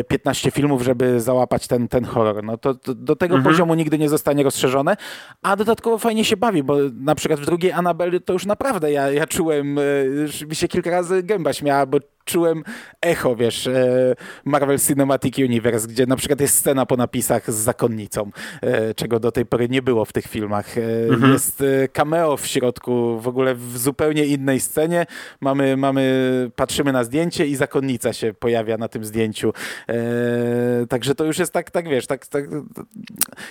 [0.08, 2.44] 15 e, filmów, żeby załapać ten, ten horror.
[2.44, 3.54] No to, to do tego mhm.
[3.54, 4.98] poziomu nigdy nie zostanie rozszerzone,
[5.42, 9.12] a dodatkowo fajnie się bawi, bo na przykład w drugiej Annabelle to już naprawdę ja,
[9.12, 9.80] ja czułem,
[10.22, 11.98] już mi się kilka razy gęba śmiała, bo
[12.30, 12.64] czułem
[13.02, 14.16] echo, wiesz, e,
[14.46, 19.32] Marvel Cinematic Universe, gdzie na przykład jest scena po napisach z zakonnicą, e, czego do
[19.32, 20.78] tej pory nie było w tych filmach.
[20.78, 21.34] E, mhm.
[21.34, 21.64] Jest
[21.94, 25.06] cameo w środku, w ogóle w zupełnie innej scenie.
[25.42, 29.54] Mamy, mamy, patrzymy na zdjęcie i zakonnica się pojawia na tym zdjęciu.
[30.90, 32.46] Także to już jest tak, tak wiesz, tak, tak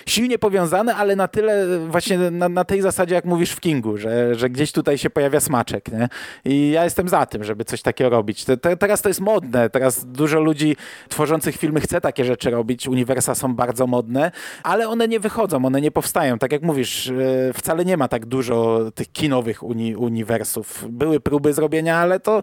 [0.05, 4.35] silnie powiązane, ale na tyle właśnie na, na tej zasadzie, jak mówisz w Kingu, że,
[4.35, 6.09] że gdzieś tutaj się pojawia smaczek, nie?
[6.45, 8.45] I ja jestem za tym, żeby coś takiego robić.
[8.45, 10.75] Te, te, teraz to jest modne, teraz dużo ludzi
[11.09, 14.31] tworzących filmy chce takie rzeczy robić, uniwersa są bardzo modne,
[14.63, 16.39] ale one nie wychodzą, one nie powstają.
[16.39, 17.13] Tak jak mówisz, e,
[17.53, 20.85] wcale nie ma tak dużo tych kinowych uni uniwersów.
[20.89, 22.41] Były próby zrobienia, ale to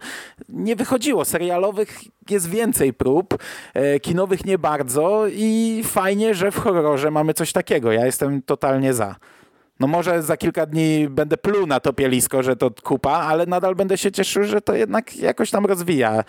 [0.49, 1.25] nie wychodziło.
[1.25, 1.99] Serialowych
[2.31, 3.39] jest więcej prób,
[3.75, 7.93] e, kinowych nie bardzo i fajnie, że w horrorze mamy coś takiego.
[7.93, 9.17] Ja jestem totalnie za.
[9.81, 13.75] No może za kilka dni będę pluł na to pielisko, że to kupa, ale nadal
[13.75, 16.25] będę się cieszył, że to jednak jakoś tam rozwija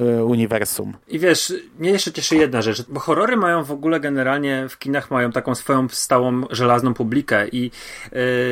[0.00, 0.96] y, uniwersum.
[1.08, 5.10] I wiesz, mnie jeszcze cieszy jedna rzecz, bo horrory mają w ogóle generalnie w kinach
[5.10, 7.70] mają taką swoją stałą, żelazną publikę i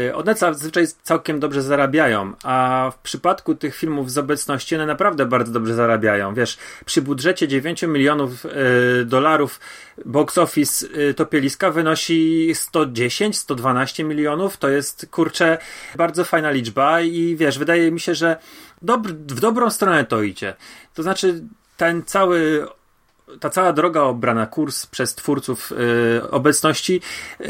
[0.09, 5.27] y, one zazwyczaj całkiem dobrze zarabiają, a w przypadku tych filmów z obecności one naprawdę
[5.27, 6.35] bardzo dobrze zarabiają.
[6.35, 9.61] Wiesz, przy budżecie 9 milionów y, dolarów
[10.05, 14.05] box office y, Topieliska wynosi 110, 112
[14.39, 14.57] milionów.
[14.57, 15.59] To jest, kurczę,
[15.97, 18.37] bardzo fajna liczba i wiesz, wydaje mi się, że
[19.29, 20.55] w dobrą stronę to idzie.
[20.95, 21.45] To znaczy,
[21.77, 22.69] ten cały
[23.41, 27.01] ta cała droga obrana, kurs przez twórców yy, obecności
[27.41, 27.49] yy,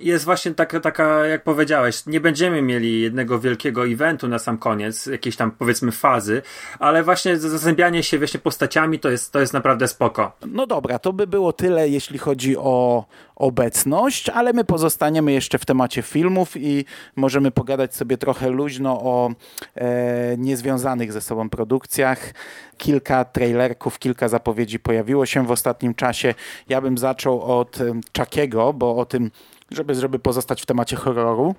[0.00, 5.06] jest właśnie taka, taka, jak powiedziałeś, nie będziemy mieli jednego wielkiego eventu na sam koniec,
[5.06, 6.42] jakiejś tam powiedzmy fazy,
[6.78, 10.32] ale właśnie zazębianie się właśnie postaciami to jest, to jest naprawdę spoko.
[10.46, 13.04] No dobra, to by było tyle, jeśli chodzi o
[13.36, 16.84] obecność, ale my pozostaniemy jeszcze w temacie filmów i
[17.16, 19.30] możemy pogadać sobie trochę luźno o
[19.74, 22.34] e, niezwiązanych ze sobą produkcjach.
[22.78, 26.34] Kilka trailerków, kilka zapowiedzi pojawiło się w ostatnim czasie.
[26.68, 27.78] Ja bym zaczął od
[28.12, 29.30] Czakiego, bo o tym
[29.70, 31.54] żeby, żeby pozostać w temacie horroru,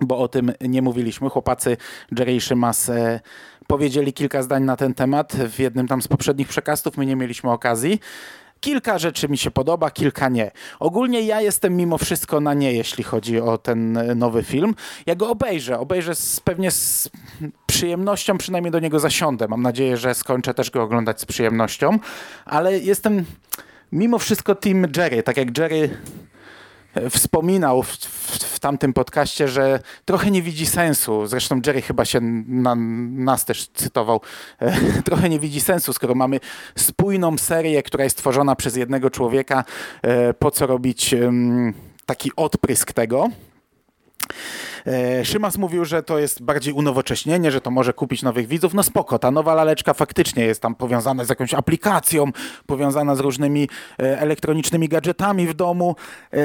[0.00, 1.30] bo o tym nie mówiliśmy.
[1.30, 1.76] Chłopacy
[2.18, 3.20] Jerry i Szymas e,
[3.66, 6.96] powiedzieli kilka zdań na ten temat w jednym tam z poprzednich przekastów.
[6.96, 8.00] My nie mieliśmy okazji.
[8.60, 10.50] Kilka rzeczy mi się podoba, kilka nie.
[10.80, 14.74] Ogólnie ja jestem mimo wszystko na nie, jeśli chodzi o ten nowy film.
[15.06, 15.78] Ja go obejrzę.
[15.78, 17.10] Obejrzę z, pewnie z
[17.66, 19.48] przyjemnością, przynajmniej do niego zasiądę.
[19.48, 21.98] Mam nadzieję, że skończę też go oglądać z przyjemnością.
[22.44, 23.24] Ale jestem
[23.92, 25.22] mimo wszystko team Jerry.
[25.22, 25.90] Tak jak Jerry
[27.10, 31.26] wspominał w, w, w, tamtym podcaście, że trochę nie widzi sensu.
[31.26, 32.74] Zresztą Jerry chyba się na,
[33.10, 34.20] nas też cytował.
[35.04, 36.40] trochę nie widzi sensu, skoro mamy
[36.76, 39.64] spójną serię, która jest tworzona przez jednego człowieka.
[40.38, 41.14] po co robić
[42.06, 43.28] taki odprysk tego?
[44.86, 48.74] E, Szymas mówił, że to jest bardziej unowocześnienie, że to może kupić nowych widzów.
[48.74, 52.24] No spoko, ta nowa laleczka faktycznie jest tam powiązana z jakąś aplikacją,
[52.66, 55.96] powiązana z różnymi e, elektronicznymi gadżetami w domu.
[56.32, 56.36] E,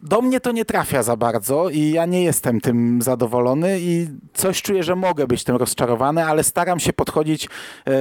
[0.00, 4.62] do mnie to nie trafia za bardzo i ja nie jestem tym zadowolony i coś
[4.62, 7.48] czuję, że mogę być tym rozczarowany, ale staram się podchodzić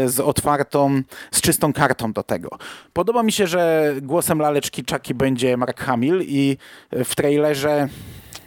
[0.06, 2.49] z otwartą, z czystą kartą do tego.
[2.94, 6.57] Podoba mi się, że głosem laleczki Chucky będzie Mark Hamill i
[6.91, 7.88] w trailerze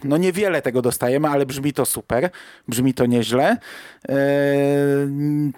[0.03, 2.29] no niewiele tego dostajemy, ale brzmi to super,
[2.67, 3.57] brzmi to nieźle.
[4.09, 4.17] Eee,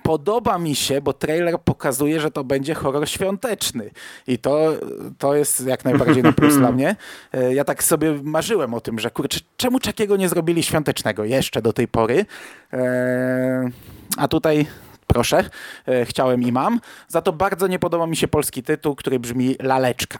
[0.03, 3.91] podoba mi się, bo trailer pokazuje, że to będzie horror świąteczny
[4.27, 4.73] i to,
[5.17, 6.95] to jest jak najbardziej na plus dla mnie.
[7.33, 11.61] Eee, ja tak sobie marzyłem o tym, że kurczę, czemu czekiego nie zrobili świątecznego jeszcze
[11.61, 12.25] do tej pory?
[12.71, 13.71] Eee,
[14.17, 14.65] a tutaj
[15.07, 15.49] proszę,
[15.87, 16.79] e, chciałem i mam.
[17.07, 20.19] Za to bardzo nie podoba mi się polski tytuł, który brzmi Laleczka.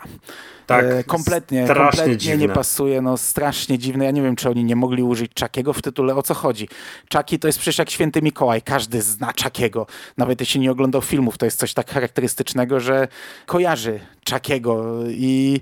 [0.66, 4.06] Tak, e, kompletnie, kompletnie nie pasuje, no strasznie dziwne.
[4.06, 6.16] Ja nie wiem, czy oni nie mogli użyć Czakiego w tytule.
[6.16, 6.68] O co chodzi?
[7.10, 8.62] Czaki to jest przecież jak święty Mikołaj.
[8.62, 9.88] Każdy zna Czakiego.
[10.18, 13.08] Nawet jeśli nie oglądał filmów, to jest coś tak charakterystycznego, że
[13.46, 15.62] kojarzy Czakiego i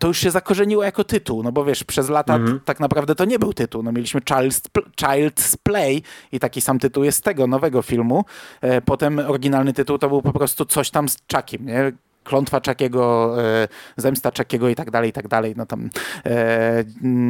[0.00, 2.60] to już się zakorzeniło jako tytuł, no bo wiesz, przez lata mhm.
[2.64, 3.82] tak naprawdę to nie był tytuł.
[3.82, 4.60] No mieliśmy Child's,
[5.00, 6.02] Child's Play
[6.32, 8.24] i taki sam tytuł jest z tego nowego filmu.
[8.60, 11.92] E, potem oryginalny tytuł to był po prostu coś tam z Chuckiem, nie?
[12.24, 15.90] klątwa Czakiego, e, zemsta Czakiego i tak dalej, i tak dalej, no tam
[16.26, 16.84] e,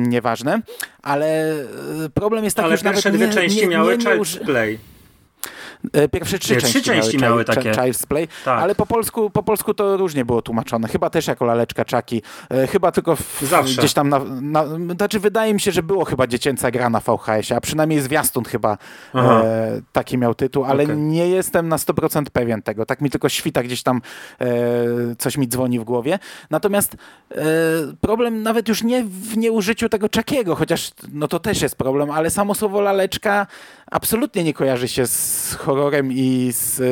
[0.09, 0.63] nieważne,
[1.03, 1.55] ale
[2.15, 4.79] problem jest taki, ale że pierwsze dwie części nie, nie, miały nie, Child's Play.
[5.93, 7.73] E, pierwsze trzy, nie, części, trzy części miały, miały takie.
[7.73, 8.63] Child's Play, tak.
[8.63, 10.89] ale po polsku, po polsku to różnie było tłumaczone.
[10.89, 12.23] Chyba też jako laleczka czaki.
[12.51, 13.43] E, chyba tylko w,
[13.79, 14.65] gdzieś tam na, na,
[14.97, 18.79] Znaczy wydaje mi się, że było chyba dziecięca gra na VHS-ie, a przynajmniej Zwiastun chyba
[19.15, 20.97] e, taki miał tytuł, ale okay.
[20.97, 22.87] nie jestem na 100% pewien tego.
[22.87, 24.01] Tak mi tylko świta gdzieś tam
[24.41, 24.47] e,
[25.19, 26.19] coś mi dzwoni w głowie.
[26.51, 26.97] Natomiast
[27.31, 27.37] e,
[28.01, 32.31] problem nawet już nie w nieużyciu tego czakiego, chociaż no to też jest problem, ale
[32.31, 33.47] samo słowo laleczka
[33.91, 36.85] absolutnie nie kojarzy się z horrorem i z, e,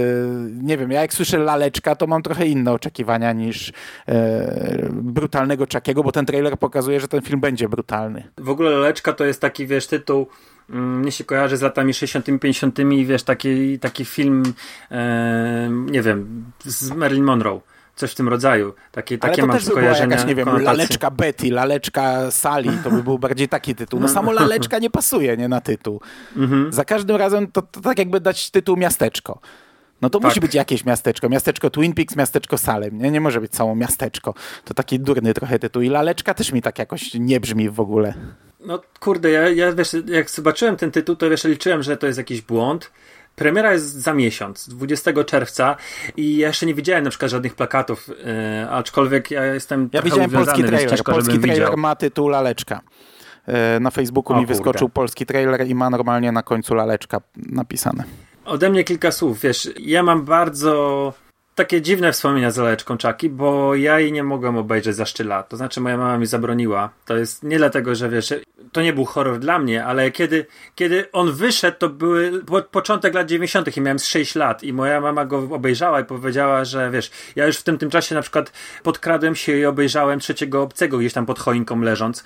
[0.63, 3.73] nie wiem, ja jak słyszę laleczka, to mam trochę inne oczekiwania niż
[4.09, 8.31] e, brutalnego Czakiego, bo ten trailer pokazuje, że ten film będzie brutalny.
[8.39, 10.27] W ogóle laleczka to jest taki, wiesz, tytuł
[10.71, 14.43] mm, mnie się kojarzy z latami 60 50 wiesz, taki, taki film
[14.91, 17.61] e, nie wiem, z Marilyn Monroe
[17.97, 18.75] coś w tym rodzaju.
[18.93, 22.91] Takie, takie Ale to też by była jakaś, nie wiem, laleczka Betty, laleczka Sally, to
[22.91, 24.01] by był bardziej taki tytuł.
[24.01, 26.01] No samo laleczka nie pasuje, nie na tytuł.
[26.37, 26.73] Mhm.
[26.73, 29.41] Za każdym razem to, to tak jakby dać tytuł miasteczko.
[30.03, 30.29] No to tak.
[30.29, 31.29] musi być jakieś miasteczko.
[31.29, 32.99] Miasteczko Twin Peaks, miasteczko Salem.
[32.99, 34.35] Nie, nie może być całe miasteczko.
[34.65, 35.83] To taki durny trochę tytuł.
[35.83, 38.15] I laleczka też mi tak jakoś nie brzmi w ogóle.
[38.61, 42.19] No kurde, ja, ja wiesz, jak zobaczyłem ten tytuł, to wiesz, liczyłem, że to jest
[42.19, 42.91] jakiś błąd.
[43.37, 45.77] Premiera jest za miesiąc, 20 czerwca
[46.17, 50.31] i ja jeszcze nie widziałem na przykład żadnych plakatów, yy, aczkolwiek ja jestem Ja widziałem
[50.31, 50.91] polski trailer.
[50.91, 51.77] Ciężko, polski trailer widział.
[51.77, 52.81] ma tytuł Laleczka.
[53.47, 58.05] Yy, na Facebooku o, mi wyskoczył polski trailer i ma normalnie na końcu Laleczka napisane.
[58.45, 61.13] Ode mnie kilka słów, wiesz, ja mam bardzo
[61.57, 65.43] takie dziwne wspomnienia z laleczką Czaki, bo ja jej nie mogłem obejrzeć za sztyla.
[65.43, 66.91] To znaczy moja mama mi zabroniła.
[67.05, 68.35] To jest nie dlatego, że wiesz,
[68.73, 73.27] to nie był horror dla mnie, ale kiedy, kiedy on wyszedł, to były początek lat
[73.27, 73.77] 90.
[73.77, 77.57] i miałem 6 lat i moja mama go obejrzała i powiedziała, że wiesz, ja już
[77.57, 78.53] w tym, tym czasie na przykład
[78.83, 82.25] podkradłem się i obejrzałem trzeciego obcego gdzieś tam pod choinką leżąc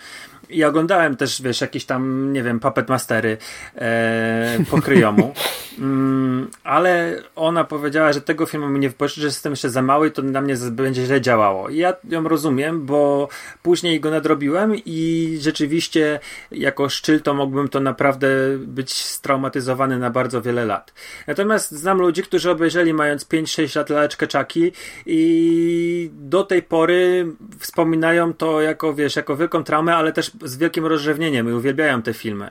[0.51, 3.39] i oglądałem też, wiesz, jakieś tam, nie wiem, Puppet Mastery
[3.75, 5.33] e, po kryjomu.
[5.81, 10.09] Mm, ale ona powiedziała, że tego filmu mi nie wypożyczy, że jestem jeszcze za mały
[10.09, 11.69] i to na mnie będzie źle działało.
[11.69, 13.29] I ja ją rozumiem, bo
[13.63, 16.21] później go nadrobiłem i rzeczywiście
[16.51, 18.29] jako szczyl to mógłbym to naprawdę
[18.59, 20.95] być straumatyzowany na bardzo wiele lat.
[21.27, 24.73] Natomiast znam ludzi, którzy obejrzeli mając 5-6 lat laleczkę czaki
[25.07, 27.27] i do tej pory
[27.59, 32.15] wspominają to jako, wiesz, jako wielką traumę, ale też z wielkim rozrzewnieniem i uwielbiają te
[32.15, 32.51] filmy.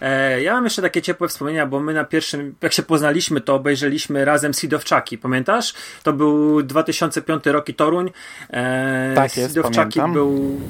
[0.00, 3.54] E, ja mam jeszcze takie ciepłe wspomnienia, bo my na pierwszym, jak się poznaliśmy, to
[3.54, 4.52] obejrzeliśmy razem
[4.88, 5.74] Chucky, pamiętasz?
[6.02, 8.10] To był 2005 rok i Toruń.
[8.50, 10.60] E, tak jest, of Chucky był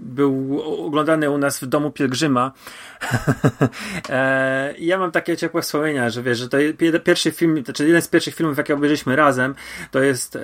[0.00, 2.52] był oglądany u nas w domu pielgrzyma.
[4.08, 6.58] e, ja mam takie ciepłe wspomnienia, że wiesz, że to
[7.04, 9.54] pierwszy film, znaczy jeden z pierwszych filmów, jakie obejrzeliśmy razem,
[9.90, 10.40] to jest e,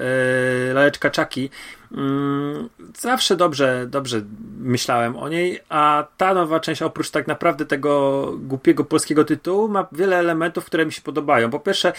[0.75, 1.51] Laleczka Czaki.
[1.93, 2.69] Mm,
[2.99, 4.23] zawsze dobrze, dobrze
[4.59, 9.87] myślałem o niej, a ta nowa część oprócz tak naprawdę tego głupiego polskiego tytułu ma
[9.93, 11.51] wiele elementów, które mi się podobają.
[11.51, 11.93] Po pierwsze,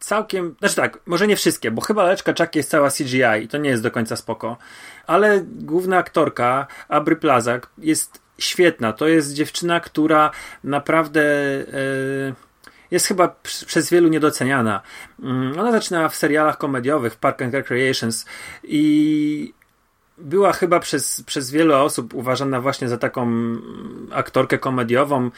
[0.00, 3.58] całkiem, znaczy tak, może nie wszystkie, bo chyba Laleczka Czaki jest cała CGI i to
[3.58, 4.56] nie jest do końca spoko
[5.06, 8.92] ale główna aktorka, Abry Plaza jest świetna.
[8.92, 10.30] To jest dziewczyna, która
[10.64, 11.64] naprawdę e,
[12.90, 13.36] jest chyba
[13.66, 14.80] przez wielu niedoceniana.
[15.22, 18.26] Mm, ona zaczynała w serialach komediowych, w Park and Recreations
[18.62, 19.54] i
[20.18, 23.28] była chyba przez, przez wiele osób uważana właśnie za taką
[24.12, 25.30] aktorkę komediową,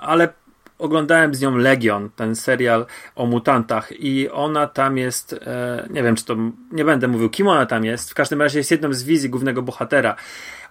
[0.00, 0.28] ale
[0.78, 6.16] oglądałem z nią Legion, ten serial o mutantach i ona tam jest, e, nie wiem
[6.16, 6.36] czy to,
[6.72, 9.62] nie będę mówił kim ona tam jest, w każdym razie jest jedną z wizji głównego
[9.62, 10.16] bohatera.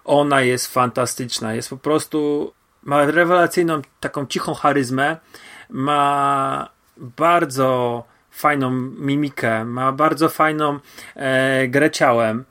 [0.05, 2.53] Ona jest fantastyczna, jest po prostu,
[2.85, 5.17] ma rewelacyjną taką cichą charyzmę,
[5.69, 10.79] ma bardzo fajną mimikę, ma bardzo fajną
[11.15, 12.43] e, grę ciałem.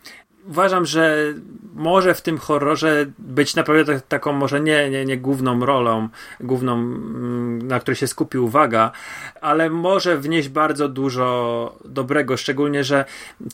[0.48, 1.34] Uważam, że
[1.74, 6.09] może w tym horrorze być naprawdę tak, taką może nie, nie, nie główną rolą,
[6.40, 8.92] główną, mm, na której się skupi uwaga,
[9.40, 13.04] ale może wnieść bardzo dużo dobrego, szczególnie, że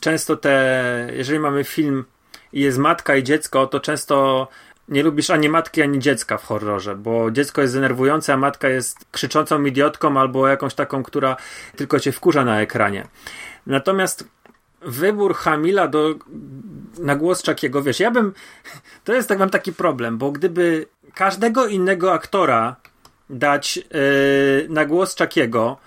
[0.01, 2.05] często te, jeżeli mamy film
[2.53, 4.47] i jest matka i dziecko, to często
[4.89, 8.97] nie lubisz ani matki, ani dziecka w horrorze, bo dziecko jest denerwujące, a matka jest
[9.11, 11.35] krzyczącą idiotką albo jakąś taką, która
[11.75, 13.07] tylko cię wkurza na ekranie.
[13.67, 14.27] Natomiast
[14.81, 16.15] wybór Hamila do,
[16.99, 18.33] na głos Czakiego, wiesz, ja bym,
[19.05, 22.75] to jest tak, mam taki problem, bo gdyby każdego innego aktora
[23.29, 23.83] dać yy,
[24.69, 25.77] na głos Czakiego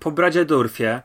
[0.00, 1.02] po Bradzie Durfie,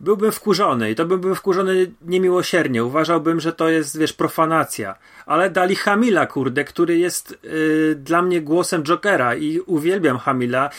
[0.00, 2.84] byłbym wkurzony i to byłbym wkurzony niemiłosiernie.
[2.84, 4.94] Uważałbym, że to jest, wiesz, profanacja.
[5.26, 10.70] Ale dali Hamila, kurde, który jest yy, dla mnie głosem Jokera i uwielbiam Hamila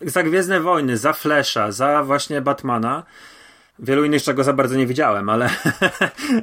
[0.00, 3.02] za Gwiezdne Wojny, za Flasha, za właśnie Batmana.
[3.78, 5.50] Wielu innych, czego za bardzo nie widziałem, ale,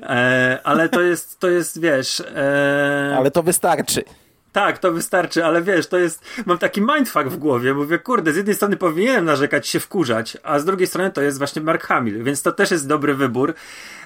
[0.03, 2.19] e, ale to jest, to jest, wiesz...
[2.35, 3.15] E...
[3.17, 4.03] Ale to wystarczy.
[4.51, 6.25] Tak, to wystarczy, ale wiesz, to jest.
[6.45, 7.73] Mam taki mindfuck w głowie.
[7.73, 11.37] Mówię, kurde, z jednej strony powinienem narzekać, się wkurzać, a z drugiej strony to jest
[11.37, 13.53] właśnie Mark Hamill, więc to też jest dobry wybór.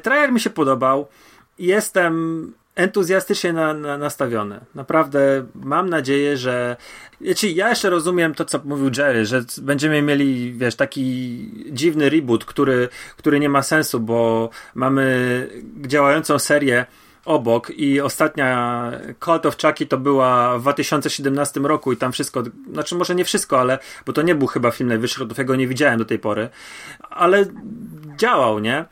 [0.03, 1.07] Trailer mi się podobał.
[1.59, 4.59] Jestem entuzjastycznie na, na, nastawiony.
[4.75, 6.77] Naprawdę mam nadzieję, że.
[7.21, 12.45] Znaczy, ja jeszcze rozumiem to, co mówił Jerry, że będziemy mieli, wiesz, taki dziwny reboot,
[12.45, 15.47] który, który nie ma sensu, bo mamy
[15.87, 16.85] działającą serię
[17.25, 18.91] obok i ostatnia
[19.25, 23.59] Cult of Chucky to była w 2017 roku i tam wszystko, znaczy może nie wszystko,
[23.59, 26.19] ale, bo to nie był chyba film najwyższych lotów, ja go nie widziałem do tej
[26.19, 26.49] pory,
[27.09, 27.45] ale
[28.17, 28.85] działał, nie?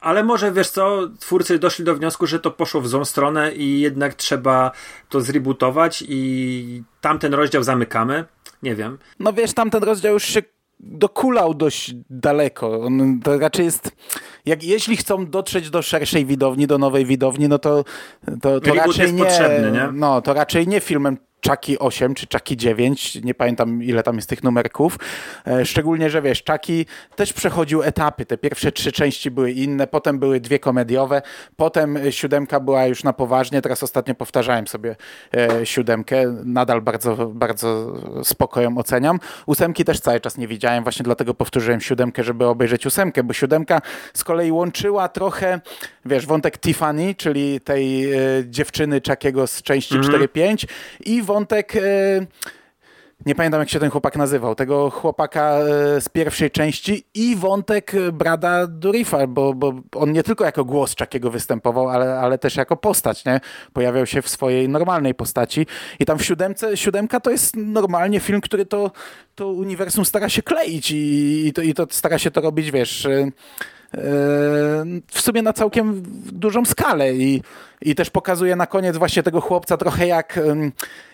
[0.00, 3.80] Ale może wiesz co, twórcy doszli do wniosku, że to poszło w złą stronę i
[3.80, 4.70] jednak trzeba
[5.08, 8.24] to zrebootować i tamten rozdział zamykamy.
[8.62, 8.98] Nie wiem.
[9.18, 10.42] No wiesz, tamten rozdział już się
[10.82, 12.80] dokulał dość daleko.
[12.80, 13.92] On to raczej jest.
[14.46, 17.84] Jak, jeśli chcą dotrzeć do szerszej widowni, do nowej widowni, no to,
[18.42, 19.22] to, to raczej nie,
[19.72, 19.88] nie.
[19.92, 21.16] No, to raczej nie filmem
[21.48, 24.98] Chucky 8 czy Chucky 9, nie pamiętam ile tam jest tych numerków.
[25.46, 26.86] E, szczególnie, że wiesz, Chucky
[27.16, 28.26] też przechodził etapy.
[28.26, 31.22] Te pierwsze trzy części były inne, potem były dwie komediowe,
[31.56, 33.62] potem siódemka była już na poważnie.
[33.62, 34.96] Teraz ostatnio powtarzałem sobie
[35.34, 36.36] e, siódemkę.
[36.44, 37.94] Nadal bardzo, bardzo
[38.24, 39.20] spokoją oceniam.
[39.46, 43.80] Ósemki też cały czas nie widziałem, właśnie dlatego powtórzyłem siódemkę, żeby obejrzeć ósemkę, bo siódemka
[44.14, 45.60] z kolei łączyła trochę,
[46.04, 50.10] wiesz, wątek Tiffany, czyli tej e, dziewczyny Chuckiego z części mm.
[50.10, 50.66] 4-5
[51.06, 51.80] i wątek e,
[53.26, 57.92] nie pamiętam jak się ten chłopak nazywał, tego chłopaka e, z pierwszej części i wątek
[58.12, 62.76] Brada Durifa, bo, bo on nie tylko jako głos Czakiego występował, ale, ale też jako
[62.76, 63.40] postać, nie?
[63.72, 65.66] Pojawiał się w swojej normalnej postaci
[65.98, 68.90] i tam w siódemce, siódemka to jest normalnie film, który to,
[69.34, 73.06] to uniwersum stara się kleić i, i, to, i to stara się to robić, wiesz
[73.06, 73.30] e,
[75.06, 76.02] w sumie na całkiem
[76.32, 77.42] dużą skalę i,
[77.82, 80.40] i też pokazuje na koniec właśnie tego chłopca trochę jak,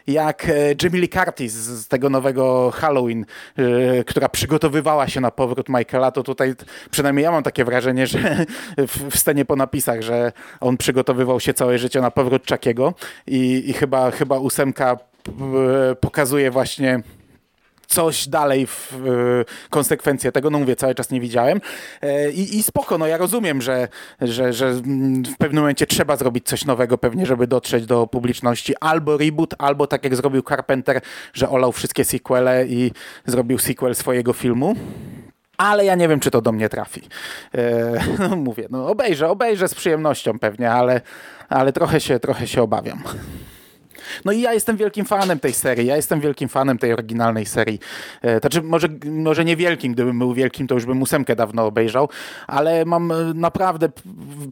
[0.06, 3.26] jak e, Jamie Lee Curtis z tego nowego Halloween,
[3.56, 6.54] e, która przygotowywała się na powrót Michaela, to tutaj
[6.90, 8.18] przynajmniej ja mam takie wrażenie, że
[9.10, 12.94] w, scenie po napisach, że on przygotowywał się całe życie na powrót Chuckiego
[13.26, 14.96] i, i chyba, chyba ósemka
[16.00, 17.02] pokazuje właśnie
[17.86, 21.60] coś dalej w y, konsekwencje tego, no mówię, cały czas nie widziałem
[22.34, 23.88] i, i spoko, no ja rozumiem, że,
[24.20, 29.16] że, że w pewnym momencie trzeba zrobić coś nowego pewnie, żeby dotrzeć do publiczności, albo
[29.16, 31.00] reboot, albo tak jak zrobił Carpenter,
[31.32, 32.92] że olał wszystkie sequele i
[33.26, 34.74] zrobił sequel swojego filmu
[35.56, 37.02] ale ja nie wiem, czy to do mnie trafi.
[37.54, 41.00] E, no mówię, no obejrzę, obejrzę z przyjemnością pewnie, ale,
[41.48, 43.02] ale trochę, się, trochę się obawiam.
[44.24, 47.80] No i ja jestem wielkim fanem tej serii, ja jestem wielkim fanem tej oryginalnej serii.
[48.22, 52.08] E, Znaczy, może, może nie wielkim, gdybym był wielkim, to już bym ósemkę dawno obejrzał,
[52.46, 53.88] ale mam e, naprawdę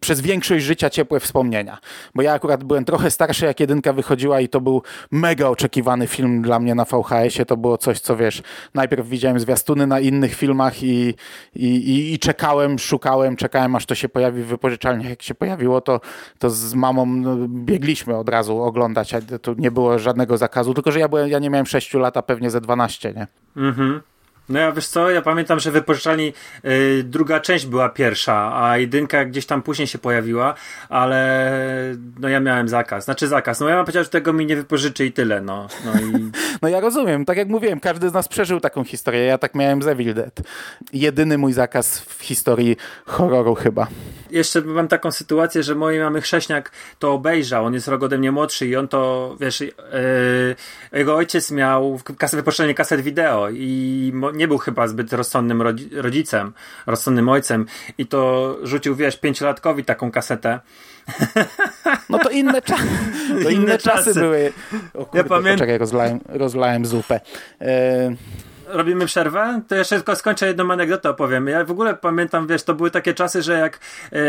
[0.00, 1.78] przez większość życia ciepłe wspomnienia.
[2.14, 6.42] Bo ja akurat byłem trochę starszy, jak jedynka wychodziła i to był mega oczekiwany film
[6.42, 7.46] dla mnie na VHS-ie.
[7.46, 8.42] To było coś, co wiesz,
[8.74, 11.14] najpierw widziałem zwiastuny na innych filmach i,
[11.54, 15.10] i, i, i czekałem, szukałem, czekałem, aż to się pojawi w wypożyczalniach.
[15.10, 16.00] Jak się pojawiło, to,
[16.38, 19.14] to z mamą no, biegliśmy od razu oglądać,
[19.44, 22.22] tu nie było żadnego zakazu, tylko że ja, byłem, ja nie miałem 6 lat, a
[22.22, 23.26] pewnie ze 12, nie?
[23.56, 24.00] Mhm.
[24.48, 26.32] No ja wiesz co, ja pamiętam, że wypożyczalni
[26.64, 30.54] y, druga część była pierwsza, a jedynka gdzieś tam później się pojawiła,
[30.88, 31.50] ale
[32.20, 33.04] no ja miałem zakaz.
[33.04, 35.66] Znaczy zakaz, no ja mam powiedział, że tego mi nie wypożyczy i tyle, no.
[35.84, 36.30] no i...
[36.62, 39.24] No ja rozumiem, tak jak mówiłem, każdy z nas przeżył taką historię.
[39.24, 40.40] Ja tak miałem z Evil Dead.
[40.92, 42.76] Jedyny mój zakaz w historii
[43.06, 43.86] horroru chyba.
[44.34, 48.32] Jeszcze mam taką sytuację, że mojej mamy chrześniak to obejrzał, on jest rok ode mnie
[48.32, 49.72] młodszy i on to, wiesz, yy,
[50.92, 56.52] jego ojciec miał kasę, wypożyczenie kaset wideo i nie był chyba zbyt rozsądnym rodzi- rodzicem,
[56.86, 57.66] rozsądnym ojcem
[57.98, 60.60] i to rzucił, wiesz, pięciolatkowi taką kasetę.
[62.08, 62.76] No to inne, cza
[63.28, 64.04] to inne, Inne czasy.
[64.04, 64.20] czasy.
[64.20, 64.52] były.
[64.94, 67.20] O kurde, pamiętam- Poczekaj, rozlałem, rozlałem zupę.
[67.60, 68.14] E,
[68.68, 69.60] Robimy przerwę?
[69.68, 71.46] To jeszcze tylko skończę jedną anegdotę opowiem.
[71.48, 73.80] Ja w ogóle pamiętam, wiesz, to były takie czasy, że jak
[74.12, 74.20] e,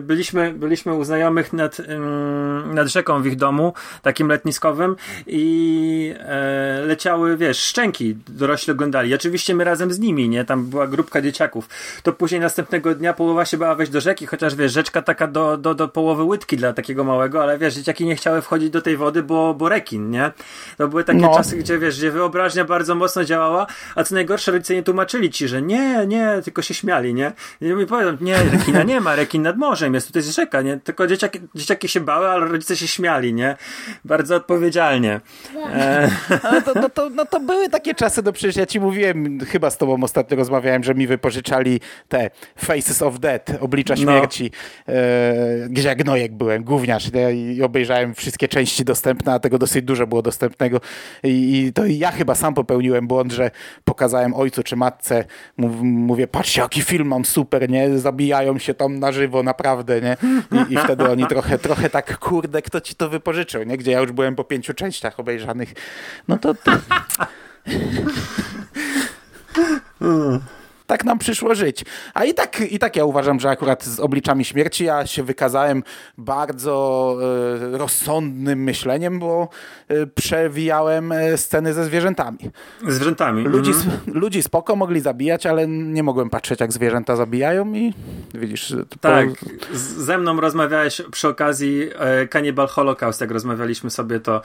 [0.00, 3.72] byliśmy, byliśmy u znajomych nad, ym, nad rzeką w ich domu,
[4.02, 4.96] takim letniskowym
[5.26, 9.14] i e, leciały, wiesz, szczęki, dorośli oglądali.
[9.14, 10.44] Oczywiście my razem z nimi, nie?
[10.44, 11.68] Tam była grupka dzieciaków.
[12.02, 15.56] To później następnego dnia połowa się bała wejść do rzeki, chociaż, wiesz, rzeczka taka do,
[15.56, 18.96] do, do połowy łydki dla takiego małego, ale wiesz, dzieciaki nie chciały wchodzić do tej
[18.96, 20.30] wody, bo, bo rekin, nie?
[20.76, 21.34] To były takie No.
[21.36, 25.48] czasy, gdzie wiesz, gdzie wyobraźnia bardzo mocno działała, a co najgorsze, rodzice nie tłumaczyli ci,
[25.48, 27.32] że nie, nie, tylko się śmiali, nie?
[27.60, 30.76] I mi powiedzą, nie, rekina nie ma, rekin nad morzem jest, tutaj jest rzeka, nie?
[30.76, 33.56] Tylko dzieciaki, dzieciaki się bały, ale rodzice się śmiali, nie?
[34.04, 35.20] Bardzo odpowiedzialnie.
[35.74, 36.10] E,
[36.42, 39.70] ale to, no, to, no to były takie czasy, no przecież ja ci mówiłem, chyba
[39.70, 44.00] z tobą ostatnio rozmawiałem, że mi wypożyczali te Faces of Death, oblicza No.
[44.02, 44.50] śmierci,
[44.88, 47.32] e, gdzie jak gnojek byłem, gówniarz nie?
[47.32, 50.80] i obejrzałem wszystkie części dostępne, a tego dosyć dużo było dostępnego
[51.22, 53.50] i, i to ja chyba sam popełniłem błąd, że
[53.84, 55.24] pokazałem ojcu czy matce,
[55.56, 60.16] mów, mówię, patrzcie jaki film mam super, nie, zabijają się tam na żywo, naprawdę, nie,
[60.52, 64.00] i, i wtedy oni trochę, trochę tak, kurde, kto ci to wypożyczył, nie, gdzie ja
[64.00, 65.72] już byłem po pięciu częściach obejrzanych,
[66.28, 66.54] no to...
[66.54, 66.72] to...
[70.86, 71.84] Tak nam przyszło żyć.
[72.14, 75.82] A i tak, i tak ja uważam, że akurat z obliczami śmierci ja się wykazałem
[76.18, 77.16] bardzo
[77.74, 79.48] e, rozsądnym myśleniem, bo
[79.88, 82.38] e, przewijałem e, sceny ze zwierzętami.
[82.88, 83.44] zwierzętami.
[83.44, 84.00] Ludzi, Mhm.
[84.18, 87.94] ludzi spoko mogli zabijać, ale nie mogłem patrzeć, jak zwierzęta zabijają i
[88.34, 88.68] widzisz...
[88.90, 89.46] to Tak, po-
[89.96, 94.40] ze mną rozmawiałeś przy okazji e, Cannibal Holocaust, jak rozmawialiśmy sobie, to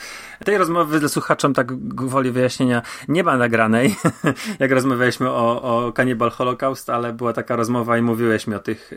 [0.46, 3.96] tej rozmowy dla słuchaczom, tak gwoli wyjaśnienia, nie ma nagranej,
[4.60, 8.94] jak rozmawialiśmy o, o Cannibal Holocaust, ale była taka rozmowa i mówiłeś mi o tych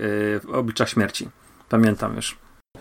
[0.52, 1.28] e, obliczach śmierci.
[1.68, 2.38] Pamiętam już.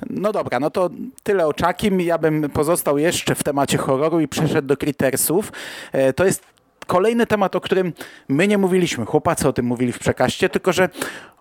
[0.10, 0.90] No dobra, no to
[1.24, 2.02] tyle o Czakim.
[2.02, 5.52] Ja bym pozostał jeszcze w temacie horroru i przeszedł do Crittersów.
[5.92, 6.44] E, To jest
[6.88, 7.94] kolejny temat, o którym
[8.30, 9.06] my nie mówiliśmy.
[9.06, 10.90] Chłopacy o tym mówili w przekaście, tylko że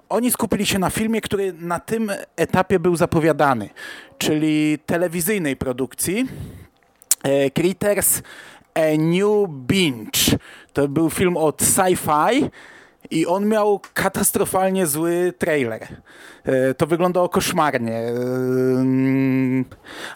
[0.09, 3.69] oni skupili się na filmie, który na tym etapie był zapowiadany,
[4.19, 6.29] czyli telewizyjnej produkcji.
[7.23, 8.23] E, Critters
[8.75, 10.39] A New Binge.
[10.73, 12.51] To był film od Sci-Fi
[13.11, 15.87] i on miał katastrofalnie zły trailer.
[16.45, 17.93] E, To wyglądało koszmarnie.
[17.99, 18.15] E,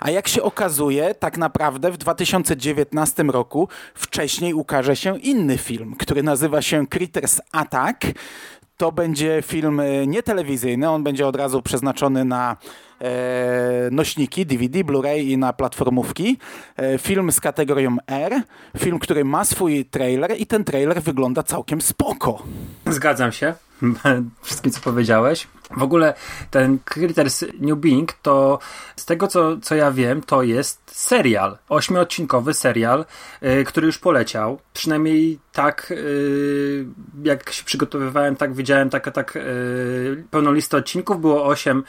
[0.00, 6.22] A jak się okazuje, tak naprawdę w 2019 roku wcześniej ukaże się inny film, który
[6.22, 8.00] nazywa się Critters Attack.
[8.76, 12.56] To będzie film e, nietelewizyjny, on będzie od razu przeznaczony na
[13.90, 16.38] nośniki DVD, Blu-ray i na platformówki.
[16.76, 18.42] E, film z kategorią R,
[18.78, 22.42] film, który ma swój trailer i ten trailer wygląda całkiem spoko.
[22.86, 23.54] Zgadzam się.
[24.42, 25.46] Wszystkim, co powiedziałeś.
[25.76, 26.14] W ogóle
[26.50, 28.58] ten Critters New Being to
[28.96, 31.58] z tego, co, co ja wiem, to jest serial.
[31.68, 33.04] Ośmiodcinkowy serial,
[33.42, 34.58] y, który już poleciał.
[34.72, 36.86] Przynajmniej tak, y,
[37.22, 41.20] jak się przygotowywałem, tak widziałem tak, tak y, pełną listę odcinków.
[41.20, 41.84] Było 8,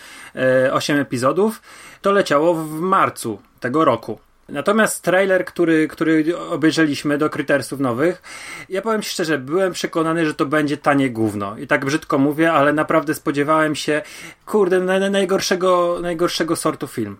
[0.67, 1.61] y, 8 epizodów.
[2.01, 4.19] To leciało w marcu tego roku.
[4.49, 8.21] Natomiast trailer, który, który obejrzeliśmy do Crittersów nowych,
[8.69, 11.57] ja powiem ci szczerze, byłem przekonany, że to będzie tanie gówno.
[11.57, 14.01] I tak brzydko mówię, ale naprawdę spodziewałem się,
[14.45, 17.17] kurde, na, na najgorszego, najgorszego sortu film.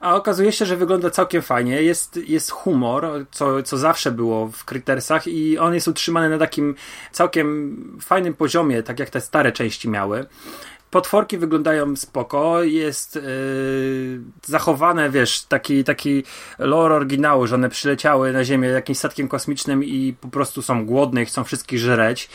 [0.00, 1.82] A okazuje się, że wygląda całkiem fajnie.
[1.82, 6.74] Jest, jest humor, co, co zawsze było w Crittersach i on jest utrzymany na takim
[7.12, 10.26] całkiem fajnym poziomie, tak jak te stare części miały.
[10.92, 13.22] Potworki wyglądają spoko, jest yy,
[14.46, 16.22] zachowane, wiesz, taki, taki
[16.58, 21.22] lore oryginału, że one przyleciały na Ziemię jakimś statkiem kosmicznym i po prostu są głodne
[21.22, 22.30] i chcą wszystkich żreć.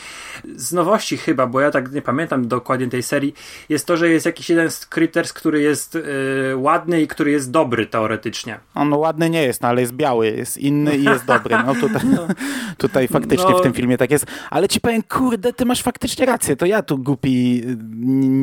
[0.56, 3.34] Z nowości chyba, bo ja tak nie pamiętam dokładnie tej serii,
[3.70, 7.52] jest to, że jest jakiś jeden z Critters, który jest yy, ładny i który jest
[7.52, 8.60] dobry teoretycznie.
[8.76, 11.58] On ładny nie jest, no, ale jest biały, jest inny i jest dobry.
[11.66, 12.02] No tutaj,
[12.78, 13.60] tutaj faktycznie No.
[13.60, 14.26] w tym filmie tak jest.
[14.50, 16.56] Ale ci powiem, kurde, ty masz faktycznie rację.
[16.56, 17.76] To ja tu głupi y,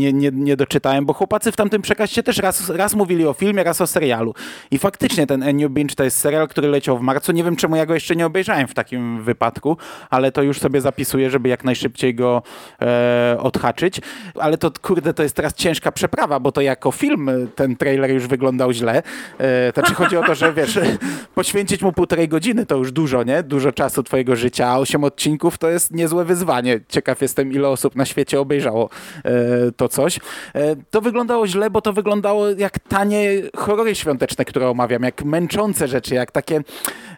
[0.05, 3.64] nie, nie, nie doczytałem, bo chłopacy w tamtym przekazie też raz, raz mówili o filmie,
[3.64, 4.35] raz o serialu.
[4.70, 7.32] I faktycznie ten New Binge to jest serial, który leciał w marcu.
[7.32, 9.76] Nie wiem, czemu ja go jeszcze nie obejrzałem w takim wypadku,
[10.10, 12.43] ale to już sobie zapisuję, żeby jak najszybciej go
[12.82, 14.01] e, odhaczyć.
[14.40, 18.26] Ale to, kurde, to jest teraz ciężka przeprawa, bo to jako film ten trailer już
[18.26, 19.02] wyglądał źle.
[19.39, 20.78] E, to czy chodzi o to, że wiesz,
[21.35, 23.43] poświęcić mu półtorej godziny to już dużo, nie?
[23.43, 26.81] Dużo czasu twojego życia, a osiem odcinków to jest niezłe wyzwanie.
[26.89, 28.90] Ciekaw jestem, ile osób na świecie obejrzało
[29.24, 29.31] e,
[29.76, 30.20] to coś.
[30.54, 35.88] E, to wyglądało źle, bo to wyglądało jak tanie horrory świąteczne, które omawiam, jak męczące
[35.88, 36.60] rzeczy, jak takie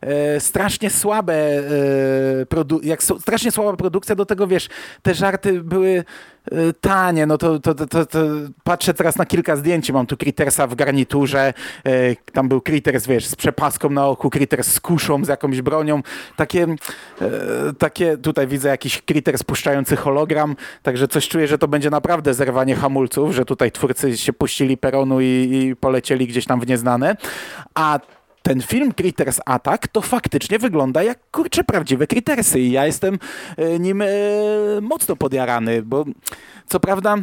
[0.00, 4.68] e, strasznie słabe e, jak strasznie słaba produkcja, do tego wiesz,
[5.02, 6.04] te żarty były
[6.80, 8.18] tanie, no to, to, to, to,
[8.64, 11.54] patrzę teraz na kilka zdjęć, mam tu Crittersa w garniturze,
[11.84, 16.02] e, tam był Critters, wiesz, z przepaską na oku, Critters z kuszą, z jakąś bronią,
[16.36, 16.66] takie,
[17.20, 17.28] e,
[17.78, 22.76] takie tutaj widzę jakiś Critters puszczający hologram, także coś czuję, że to będzie naprawdę zerwanie
[22.76, 27.16] hamulców, że tutaj twórcy się puścili peronu i, i polecieli gdzieś tam w nieznane,
[27.74, 27.98] a
[28.46, 33.18] ten film Critters Attack to faktycznie wygląda jak kurcze prawdziwe Crittersy i ja jestem
[33.56, 34.06] e, nim e,
[34.80, 36.04] mocno podjarany, bo
[36.66, 37.16] co prawda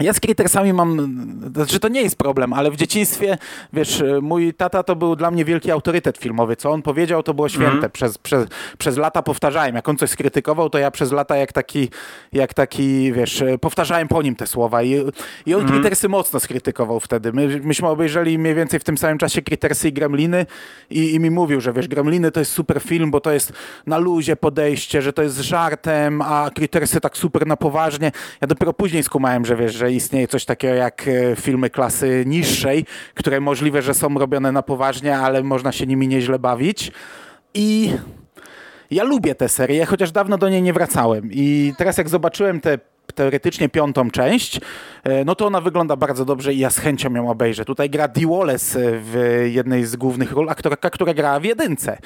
[0.00, 1.16] ja z Crittersami mam,
[1.54, 3.38] znaczy to nie jest problem, ale w dzieciństwie,
[3.72, 6.56] wiesz, mój tata to był dla mnie wielki autorytet filmowy.
[6.56, 7.90] Co on powiedział, to było święte.
[7.90, 8.46] Przez, przez,
[8.78, 9.74] przez lata powtarzałem.
[9.74, 11.88] Jak on coś skrytykował, to ja przez lata jak taki,
[12.32, 14.82] jak taki wiesz, powtarzałem po nim te słowa.
[14.82, 15.04] I,
[15.46, 17.32] i on Crittersy mocno skrytykował wtedy.
[17.32, 20.46] My, myśmy obejrzeli mniej więcej w tym samym czasie Crittersy i Gremliny
[20.90, 23.52] i, i mi mówił, że wiesz, Gremliny to jest super film, bo to jest
[23.86, 28.12] na luzie podejście, że to jest żartem, a Crittersy tak super na poważnie.
[28.40, 32.86] Ja dopiero później skumałem, że wiesz, że istnieje coś takiego jak e, filmy klasy niższej,
[33.14, 36.92] które możliwe, że są robione na poważnie, ale można się nimi nieźle bawić.
[37.54, 37.92] I
[38.90, 41.28] ja lubię tę serię, chociaż dawno do niej nie wracałem.
[41.32, 42.78] I teraz jak zobaczyłem tę
[43.14, 44.60] teoretycznie piątą część,
[45.04, 47.64] e, no to ona wygląda bardzo dobrze i ja z chęcią ją obejrzę.
[47.64, 51.98] Tutaj gra Dee Wallace e, w jednej z głównych ról, aktorka, która grała w jedynce.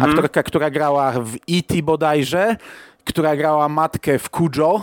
[0.00, 1.82] Aktorka, która grała w E.T.
[1.82, 2.56] bodajże,
[3.04, 4.80] która grała matkę w Cujo.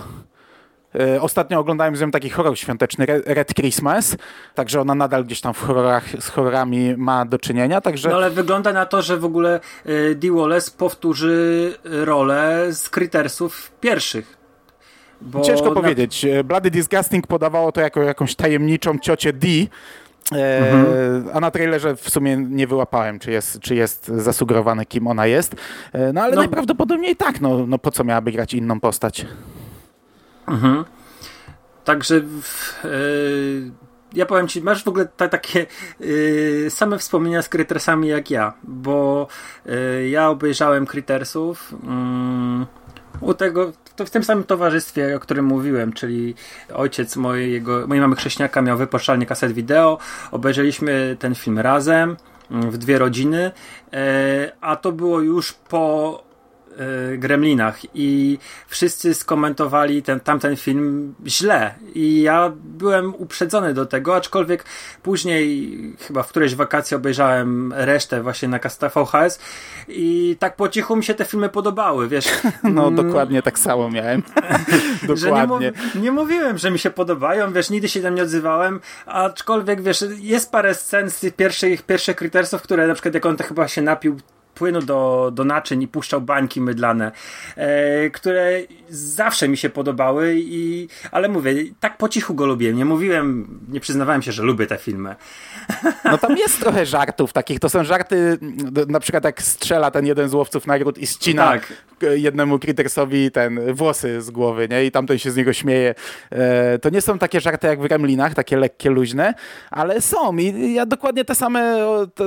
[1.00, 4.16] E, Ostatnio oglądałem z nią taki horror świąteczny, Re- Red Christmas,
[4.56, 8.10] także ona nadal gdzieś tam w horrorach z horrorami ma do czynienia, także...
[8.10, 13.72] No ale wygląda na to, że w ogóle y, Dee Wallace powtórzy rolę z Crittersów
[13.82, 14.38] pierwszych.
[15.22, 16.26] Bo Ciężko powiedzieć.
[16.26, 19.48] E, Bloody Disgusting podawało to jako jakąś tajemniczą ciocię D,
[20.32, 21.30] e, Mhm.
[21.34, 25.56] a na trailerze w sumie nie wyłapałem, czy jest, czy jest zasugerowane, kim ona jest.
[25.94, 26.42] E, no ale No.
[26.42, 29.26] najprawdopodobniej tak, no, no po co miałaby grać inną postać?
[30.48, 30.86] Mhm.
[31.84, 33.72] Także w, y,
[34.14, 35.66] ja powiem ci, masz w ogóle ta, takie
[36.02, 39.28] y, same wspomnienia z Crittersami jak ja, bo
[39.66, 42.66] y, ja obejrzałem Crittersów mm,
[43.22, 46.36] u tego, to w tym samym towarzystwie, o którym mówiłem, czyli
[46.74, 49.98] ojciec mojego, mojej mamy chrześniaka miał wypożyczalnię kaset wideo,
[50.32, 52.18] obejrzeliśmy ten film razem
[52.52, 53.52] mm, w dwie rodziny,
[54.62, 56.24] a to było już po
[57.18, 58.38] Gremlinach i
[58.68, 64.66] wszyscy skomentowali ten, tamten film źle i ja byłem uprzedzony do tego, aczkolwiek
[65.04, 69.40] później chyba w którejś wakacji obejrzałem resztę właśnie na kasetach VHS
[69.88, 72.26] i tak po cichu mi się te filmy podobały, wiesz.
[72.64, 74.24] No Mm, dokładnie tak samo miałem.
[75.02, 75.72] nie, dokładnie.
[75.72, 80.06] mów, nie mówiłem, że mi się podobają, wiesz, nigdy się tam nie odzywałem, aczkolwiek, wiesz,
[80.18, 83.68] jest parę scen z tych pierwszych, pierwszych Crittersów, które na przykład jak on to chyba
[83.68, 84.18] się napił
[84.56, 87.12] płynu do, do naczyń i puszczał bańki mydlane,
[87.56, 88.60] e, które
[88.90, 93.80] zawsze mi się podobały i, ale mówię, tak po cichu go lubię, nie mówiłem, nie
[93.80, 95.16] przyznawałem się, że lubię te filmy.
[96.06, 97.60] No tam jest trochę żartów takich.
[97.60, 101.52] To są żarty, mm, na przykład jak strzela ten jeden z łowców nagród i ścina
[101.52, 101.74] Tak.
[102.04, 104.86] K- jednemu Crittersowi ten włosy z głowy, nie?
[104.86, 105.96] I tamten się z niego śmieje.
[106.32, 109.34] E, to nie są takie żarty jak w Gremlinach, takie lekkie, luźne,
[109.72, 110.38] ale są.
[110.38, 111.78] I ja dokładnie te same,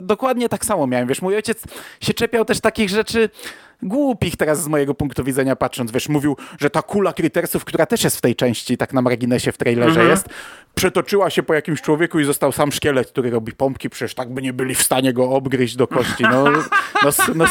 [0.02, 1.08] dokładnie tak samo miałem.
[1.08, 1.62] Wiesz, mój ojciec
[2.00, 3.28] się czepiał też takich rzeczy,
[3.82, 8.04] głupich teraz z mojego punktu widzenia patrząc, wiesz, mówił, że ta kula Crittersów, która też
[8.04, 10.08] jest w tej części, tak na marginesie w trailerze Mhm.
[10.10, 10.28] jest,
[10.74, 14.42] przetoczyła się po jakimś człowieku i został sam szkielet, który robi pompki, przecież tak by
[14.42, 16.22] nie byli w stanie go obgryźć do kości.
[16.22, 16.44] No,
[17.04, 17.44] no, no,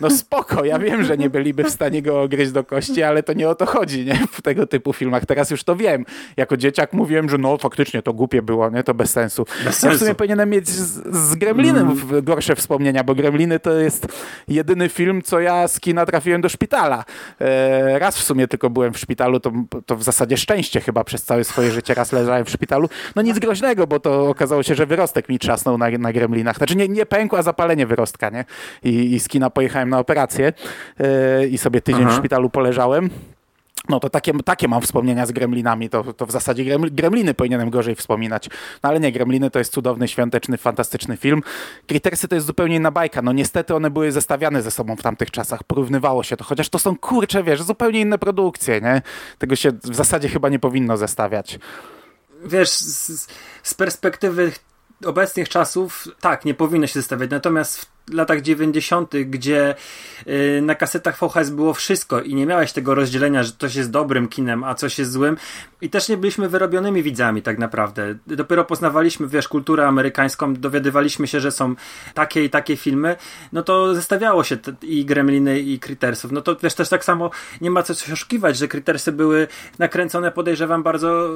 [0.00, 3.32] no spoko, ja wiem, że nie byliby w stanie go ogryźć do kości, ale to
[3.32, 4.18] nie o to chodzi, nie?
[4.32, 5.26] W tego typu filmach.
[5.26, 6.04] Teraz już to wiem.
[6.36, 8.82] Jako dzieciak mówiłem, że no faktycznie to głupie było, nie?
[8.82, 9.46] To bez sensu.
[9.64, 13.72] Bez Ja w sumie powinienem mieć z, z Gremlinem w- gorsze wspomnienia, bo Gremliny to
[13.72, 14.06] jest
[14.48, 17.04] jedyny film, co ja z kina trafiłem do szpitala.
[17.40, 19.52] E, raz w sumie tylko byłem w szpitalu, to,
[19.86, 22.88] to w zasadzie szczęście chyba przez całe swoje życie raz leżałem w szpitalu.
[23.16, 26.56] No nic groźnego, bo to okazało się, że wyrostek mi trzasnął na, na Gremlinach.
[26.56, 28.44] Znaczy nie, nie pękł, a zapalenie wyrostka, nie?
[28.82, 30.52] I, i z kina pojechałem na operację
[31.00, 32.12] e, i sobie tydzień Aha.
[32.12, 33.10] w szpitalu poleżałem.
[33.88, 37.70] No to takie, takie mam wspomnienia z Gremlinami, to, to w zasadzie greml, Gremliny powinienem
[37.70, 38.48] gorzej wspominać.
[38.82, 41.42] No ale nie, Gremliny to jest cudowny, świąteczny, fantastyczny film.
[41.86, 43.22] Crittersy to jest zupełnie inna bajka.
[43.22, 46.78] No niestety one były zestawiane ze sobą w tamtych czasach, porównywało się to, chociaż to
[46.78, 49.02] są kurcze, wiesz, zupełnie inne produkcje, nie?
[49.38, 51.58] Tego się w zasadzie chyba nie powinno zestawiać.
[52.44, 53.28] wiesz, z,
[53.62, 54.52] z perspektywy
[55.04, 57.30] obecnych czasów, tak, nie powinno się zestawiać.
[57.30, 59.74] Natomiast w latach 90., gdzie
[60.26, 64.28] y, na kasetach VHS było wszystko i nie miałeś tego rozdzielenia, że coś jest dobrym
[64.28, 65.36] kinem, a coś jest złym,
[65.80, 68.14] i też nie byliśmy wyrobionymi widzami, tak naprawdę.
[68.26, 71.74] Dopiero poznawaliśmy, wiesz, kulturę amerykańską, dowiadywaliśmy się, że są
[72.14, 73.16] takie i takie filmy,
[73.52, 76.32] no to zestawiało się i Gremliny, i Crittersów.
[76.32, 77.30] No to wiesz, też tak samo
[77.60, 81.30] nie ma co się oszukiwać, że Crittersy były nakręcone, podejrzewam, bardzo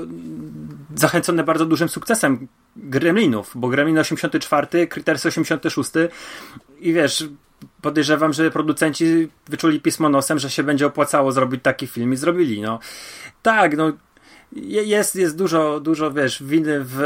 [0.95, 5.91] zachęcone bardzo dużym sukcesem Gremlinów, bo Gremlin 84, Critters 86
[6.81, 7.29] i wiesz,
[7.83, 12.61] podejrzewam, że producenci wyczuli pismo nosem, że się będzie opłacało zrobić taki film i zrobili,
[12.61, 12.79] no.
[13.43, 13.93] Tak, no
[14.53, 16.97] jest, jest dużo, dużo, wiesz, winy w,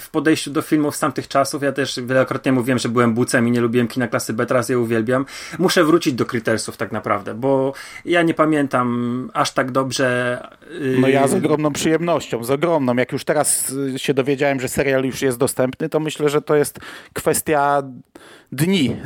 [0.00, 1.62] w podejściu do filmów z tamtych czasów.
[1.62, 4.78] Ja też wielokrotnie mówiłem, że byłem bucem i nie lubiłem kina klasy B, teraz je
[4.78, 5.26] uwielbiam.
[5.58, 7.72] Muszę wrócić do Crittersów tak naprawdę, bo
[8.04, 10.38] ja nie pamiętam aż tak dobrze.
[10.80, 12.96] yy, No ja z ogromną przyjemnością, z ogromną.
[12.96, 16.56] Jak już teraz y, się dowiedziałem, że serial już jest dostępny, to myślę, że to
[16.56, 16.78] jest
[17.12, 17.82] kwestia
[18.52, 18.96] dni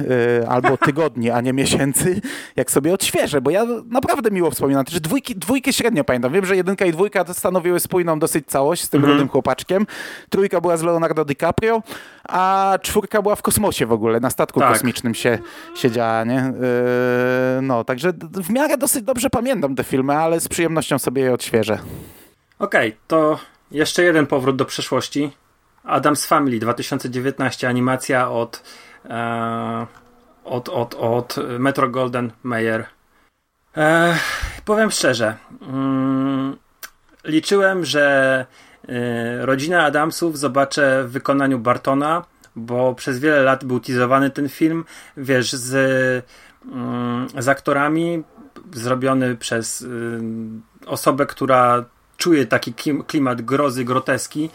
[0.40, 2.20] y, albo tygodni, a nie miesięcy,
[2.56, 4.84] jak sobie odświeżę, bo ja naprawdę miło wspominam.
[4.84, 6.32] Też dwójki, dwójkę średnio pamiętam.
[6.32, 9.86] Wiem, że jedynka i dwójka stanowiły spójną dosyć całość z tym rudym chłopaczkiem.
[10.30, 11.82] Trójka była z Leonardo DiCaprio,
[12.28, 14.72] a czwórka była w kosmosie w ogóle, na statku Tak.
[14.72, 15.38] kosmicznym się,
[15.74, 16.52] się działa, nie?
[17.56, 21.32] Yy, no, także w miarę dosyć dobrze pamiętam te filmy, ale z przyjemnością sobie je
[21.32, 21.78] odświeżę.
[22.58, 23.38] Okej, to
[23.70, 25.30] jeszcze jeden powrót do przeszłości.
[25.84, 28.62] Adams Family 2019, animacja od,
[29.10, 29.86] e,
[30.44, 32.86] od, od, od Metro Golden Mayer.
[33.76, 34.16] E,
[34.64, 36.56] powiem szczerze, mm,
[37.24, 38.46] liczyłem, że
[38.88, 42.24] e, rodzina Adamsów zobaczę w wykonaniu Bartona,
[42.56, 44.84] bo przez wiele lat był teasowany ten film,
[45.16, 45.74] wiesz, z,
[46.64, 48.24] mm, z aktorami,
[48.72, 50.20] zrobiony przez y,
[50.86, 51.84] osobę, która
[52.16, 52.74] czuje taki
[53.06, 54.50] klimat grozy, groteski.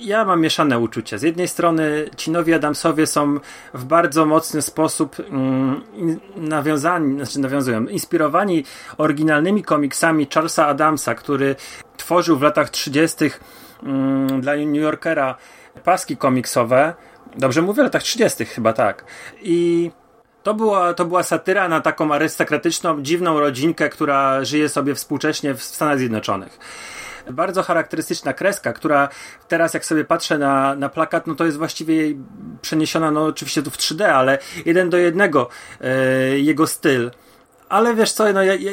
[0.00, 1.18] Ja mam mieszane uczucia.
[1.18, 3.40] Z jednej strony ci nowi Adamsowie są
[3.74, 5.80] w bardzo mocny sposób mm,
[6.36, 8.64] nawiązani, znaczy nawiązują, inspirowani
[8.98, 11.56] oryginalnymi komiksami Charlesa Adamsa, który
[11.96, 13.30] tworzył w latach 30.
[13.82, 15.34] Mm, dla New Yorkera
[15.84, 16.94] paski komiksowe.
[17.36, 18.44] Dobrze mówię, latach 30.
[18.44, 19.04] chyba tak.
[19.42, 19.90] I
[20.42, 25.62] to była, to była satyra na taką arystokratyczną, dziwną rodzinkę, która żyje sobie współcześnie w
[25.62, 26.58] Stanach Zjednoczonych.
[27.30, 29.08] Bardzo charakterystyczna kreska, która
[29.48, 32.14] teraz jak sobie patrzę na, na plakat, no to jest właściwie
[32.62, 35.48] przeniesiona, no oczywiście tu w 3D, ale jeden do jednego
[35.80, 37.10] e, jego styl.
[37.68, 38.72] Ale wiesz co, no ja, ja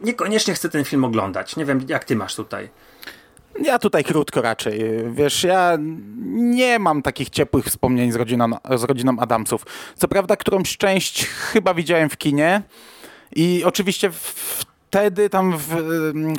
[0.00, 1.56] niekoniecznie chcę ten film oglądać.
[1.56, 2.68] Nie wiem, jak ty masz tutaj.
[3.60, 4.80] Ja tutaj krótko raczej.
[5.10, 5.78] Wiesz, ja
[6.34, 9.66] nie mam takich ciepłych wspomnień z rodziną, z rodziną Adamsów.
[9.96, 12.62] Co prawda, którąś część chyba widziałem w kinie
[13.36, 14.10] i oczywiście
[14.92, 15.66] wtedy tam w,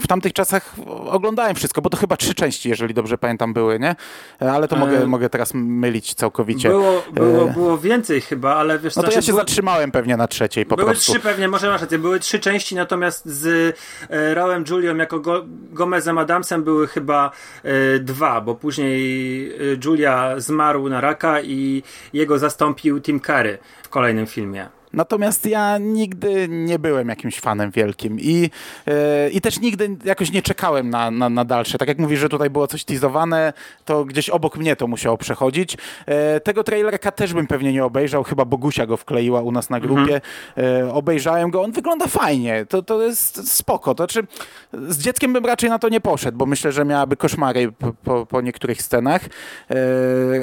[0.04, 0.76] w tamtych czasach
[1.06, 3.96] oglądałem wszystko, bo to chyba trzy części, jeżeli dobrze pamiętam, były, nie?
[4.40, 6.70] Ale to mogę, E, mogę teraz mylić całkowicie.
[6.70, 9.92] Było, było, E, było więcej chyba, ale wiesz No to znaczy ja się było- zatrzymałem
[9.92, 11.12] pewnie na trzeciej po były prostu.
[11.12, 13.76] trzy pewnie, może masz rację, były trzy części, natomiast z
[14.10, 17.32] e, Rałem Julią jako Go, Gomezem Adamsem były chyba
[17.64, 19.56] e, dwa, bo później e,
[19.86, 24.68] Julia zmarł na raka i jego zastąpił Tim Curry w kolejnym filmie.
[24.94, 28.50] Natomiast ja nigdy nie byłem jakimś fanem wielkim i,
[28.88, 31.78] e, i też nigdy jakoś nie czekałem na, na, na dalsze.
[31.78, 33.54] Tak jak mówisz, że tutaj było coś teasowane,
[33.86, 35.78] to gdzieś obok mnie to musiało przechodzić.
[36.06, 39.80] E, tego trailerka też bym pewnie nie obejrzał, chyba Bogusia go wkleiła u nas na
[39.80, 40.22] grupie.
[40.58, 43.96] E, obejrzałem go, on wygląda fajnie, to, to jest spoko.
[43.96, 44.28] To znaczy,
[44.74, 48.26] z dzieckiem bym raczej na to nie poszedł, bo myślę, że miałaby koszmary po, po,
[48.26, 49.22] po niektórych scenach.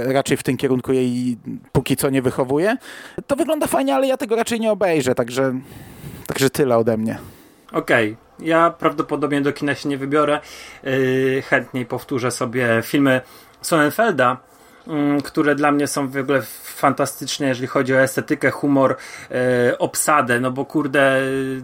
[0.07, 1.37] Raczej w tym kierunku jej
[1.73, 2.77] póki co nie wychowuje.
[3.27, 5.61] To wygląda fajnie, ale ja tego raczej nie obejrzę, także
[6.27, 7.19] Także tyle ode mnie.
[7.73, 10.41] Okej, ja prawdopodobnie do kina się nie wybiorę.
[10.83, 13.21] Yy, chętniej powtórzę sobie filmy
[13.63, 14.37] Sonnenfelda,
[14.87, 18.97] mm, które dla mnie są w ogóle fantastyczne, jeżeli chodzi o estetykę, humor,
[19.31, 21.21] yy, obsadę, no bo kurde...
[21.21, 21.63] yy,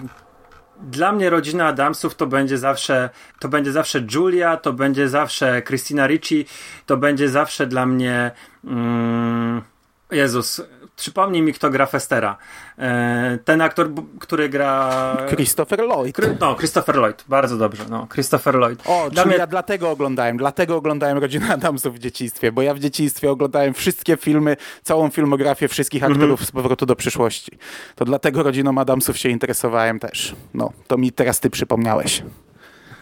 [0.83, 6.07] Dla mnie rodzina Adamsów to będzie zawsze to będzie zawsze Julia, to będzie zawsze Christina
[6.07, 6.47] Ricci,
[6.87, 8.31] to będzie zawsze dla mnie
[8.65, 9.63] mm,
[10.11, 10.63] Jezus,
[10.97, 12.37] przypomnij mi kto gra Festera.
[12.79, 13.91] E, ten aktor,
[14.21, 16.17] który gra Christopher Lloyd.
[16.41, 17.85] No, Christopher Lloyd, bardzo dobrze.
[17.91, 18.83] No, Christopher Lloyd.
[18.87, 22.75] O, Dla czyli mnie- ja dlatego oglądałem, dlatego oglądałem Rodzinę Adamsów w dzieciństwie, bo ja
[22.75, 26.13] w dzieciństwie oglądałem wszystkie filmy, całą filmografię wszystkich Mhm.
[26.13, 27.59] aktorów z Powrotu do przyszłości.
[27.95, 30.37] To dlatego Rodziną Adamsów się interesowałem też.
[30.55, 32.23] No, to mi teraz ty przypomniałeś.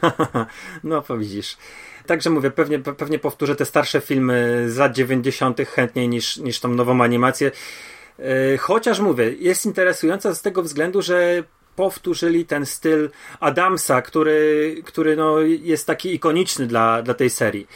[0.84, 1.56] No, widzisz.
[2.06, 5.60] Także mówię, pewnie, pe- pewnie powtórzę te starsze filmy z lat 90.
[5.60, 7.50] chętniej niż, niż tą nową animację.
[8.18, 11.44] Yy, Chociaż mówię, jest interesująca z tego względu, że
[11.76, 13.10] powtórzyli ten styl
[13.40, 17.66] Adamsa, który, który no, jest taki ikoniczny dla, dla tej serii.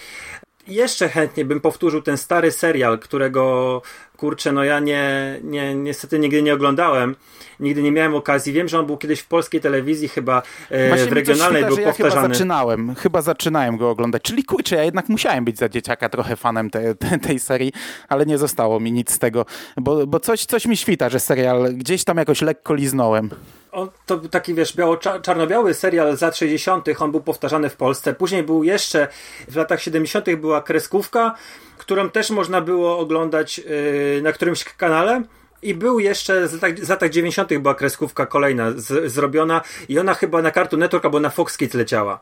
[0.67, 3.83] Jeszcze chętnie bym powtórzył ten stary serial, którego
[4.19, 7.17] kurczę, no ja nie, nie, niestety nigdy nie oglądałem.
[7.61, 8.53] Nigdy nie miałem okazji.
[8.53, 11.87] Wiem, że on był kiedyś w polskiej telewizji, chyba e, Właśnie w regionalnej świta, był
[11.87, 14.23] ja chyba zaczynałem, chyba zaczynałem go oglądać.
[14.23, 17.73] Czyli kurczę, ja jednak musiałem być za dzieciaka trochę fanem te, te, tej serii,
[18.09, 19.47] ale nie zostało mi nic z tego,
[19.77, 23.31] bo, bo coś, coś mi świta, że serial gdzieś tam jakoś lekko liznąłem.
[23.79, 26.87] On to był taki, wiesz, biało-czarno-biały serial z lat 60.
[26.99, 28.15] On był powtarzany w Polsce.
[28.15, 29.09] Później był jeszcze,
[29.49, 30.27] w latach 70.
[30.37, 31.35] była kreskówka,
[31.79, 35.23] którą też można było oglądać yy, na którymś kanale.
[35.63, 37.59] I był jeszcze z latach, z latach 90.
[37.59, 41.75] była kreskówka kolejna z, zrobiona i ona chyba na Cartoon Network albo na Fox Kids
[41.75, 42.21] leciała.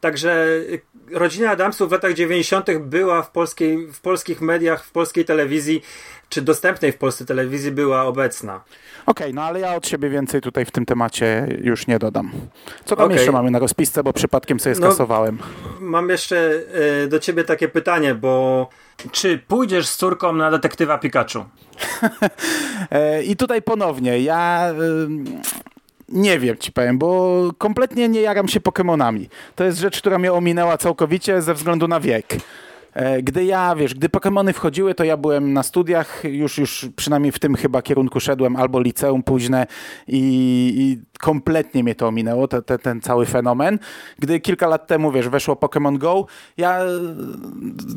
[0.00, 0.80] Także y,
[1.12, 2.78] rodzina Adamsów w latach 90.
[2.78, 5.82] była w, polskiej, w polskich mediach, w polskiej telewizji,
[6.28, 8.60] czy dostępnej w Polsce telewizji była obecna.
[9.06, 12.30] Okej, no ale ja od siebie więcej tutaj w tym temacie już nie dodam.
[12.84, 13.16] Co tam Okej.
[13.16, 15.38] jeszcze mamy na rozpisce, bo przypadkiem sobie No, skasowałem.
[15.80, 16.52] Mam jeszcze
[17.04, 18.68] e, do ciebie takie pytanie, bo
[19.12, 21.44] czy pójdziesz z córką na detektywa Pikachu?
[22.90, 24.74] E, I tutaj ponownie, ja
[26.08, 29.28] nie wiem ci powiem, bo kompletnie nie jaram się Pokemonami.
[29.56, 32.36] To jest rzecz, która mnie ominęła całkowicie ze względu na wiek.
[32.94, 37.32] E, Gdy ja, wiesz, gdy Pokemony wchodziły, to ja byłem na studiach, już, już przynajmniej
[37.32, 39.66] w tym chyba kierunku szedłem, albo liceum późne
[40.08, 40.18] i,
[40.76, 43.78] i kompletnie mnie to ominęło, te, te, ten cały fenomen.
[44.18, 46.26] Gdy kilka lat temu, wiesz, weszło Pokémon Go,
[46.56, 46.86] ja e,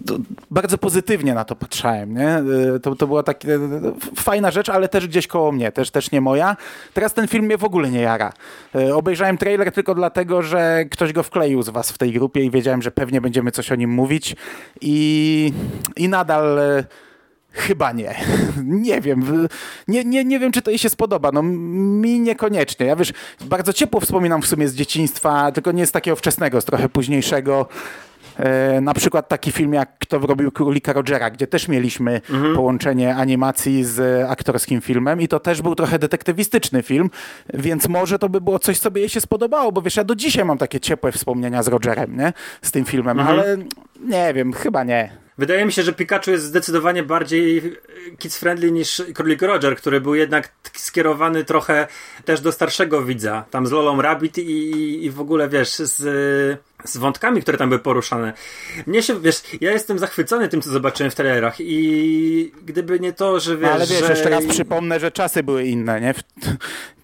[0.07, 0.17] to,
[0.51, 2.27] bardzo pozytywnie na to patrzałem, nie?
[2.75, 3.47] E, To, to była taka
[4.15, 6.57] fajna rzecz, ale też gdzieś koło mnie, też, też nie moja.
[6.93, 8.33] Teraz ten film mnie w ogóle nie jara.
[8.75, 12.51] E, Obejrzałem trailer tylko dlatego, że ktoś go wkleił z was w tej grupie i
[12.51, 14.35] wiedziałem, że pewnie będziemy coś o nim mówić
[14.81, 15.53] i,
[15.97, 16.59] i nadal...
[17.51, 18.15] Chyba nie.
[18.65, 19.47] Nie wiem.
[19.87, 21.31] Nie, nie, nie wiem, czy to jej się spodoba.
[21.33, 22.85] No mi niekoniecznie.
[22.85, 23.13] Ja wiesz,
[23.45, 27.67] bardzo ciepło wspominam w sumie z dzieciństwa, tylko nie z takiego wczesnego, z trochę późniejszego.
[28.37, 32.21] E, na przykład taki film jak Kto robił Królika Rogera, gdzie też mieliśmy
[32.55, 37.09] połączenie animacji z aktorskim filmem i to też był trochę detektywistyczny film,
[37.53, 40.15] więc może to by było coś, co by jej się spodobało, bo wiesz, ja do
[40.15, 42.33] dzisiaj mam takie ciepłe wspomnienia z Rogerem, nie?
[42.61, 43.57] Z tym filmem, ale
[44.05, 45.20] nie wiem, chyba nie.
[45.37, 47.77] Wydaje mi się, że Pikachu jest zdecydowanie bardziej
[48.19, 51.87] kids-friendly niż Królik Roger, który był jednak skierowany trochę
[52.25, 53.45] też do starszego widza.
[53.51, 57.79] Tam z Lolą Rabbit i, i w ogóle, wiesz, z, z wątkami, które tam były
[57.79, 58.33] poruszane.
[58.87, 63.39] Mnie się, wiesz, ja jestem zachwycony tym, co zobaczyłem w trailerach i gdyby nie to,
[63.39, 64.09] że wiesz, No, ale wiesz, że...
[64.09, 66.13] jeszcze raz przypomnę, że czasy były inne, nie?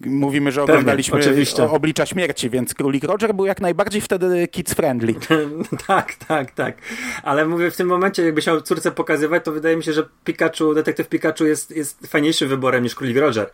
[0.00, 1.20] Mówimy, że oglądaliśmy
[1.58, 5.14] o- Oblicza Śmierci, więc Królik Roger był jak najbardziej wtedy kids friendly.
[5.86, 6.76] tak, tak, tak.
[7.22, 10.74] Ale mówię, w tym momencie, jakby chciał córce pokazywać, to wydaje mi się, że Pikachu,
[10.74, 13.50] detektyw Pikachu jest, jest fajniejszym wyborem niż Królik Roger.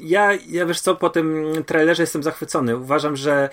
[0.00, 2.76] Ja, ja wiesz co, po tym trailerze jestem zachwycony.
[2.76, 3.48] Uważam, że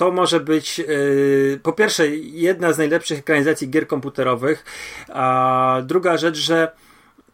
[0.00, 4.64] to może być yy, po pierwsze jedna z najlepszych ekranizacji gier komputerowych,
[5.08, 6.72] a druga rzecz, że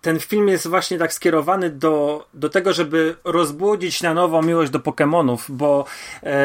[0.01, 4.79] ten film jest właśnie tak skierowany do, do tego, żeby rozbudzić na nowo miłość do
[4.79, 5.85] Pokémonów, bo
[6.23, 6.37] e,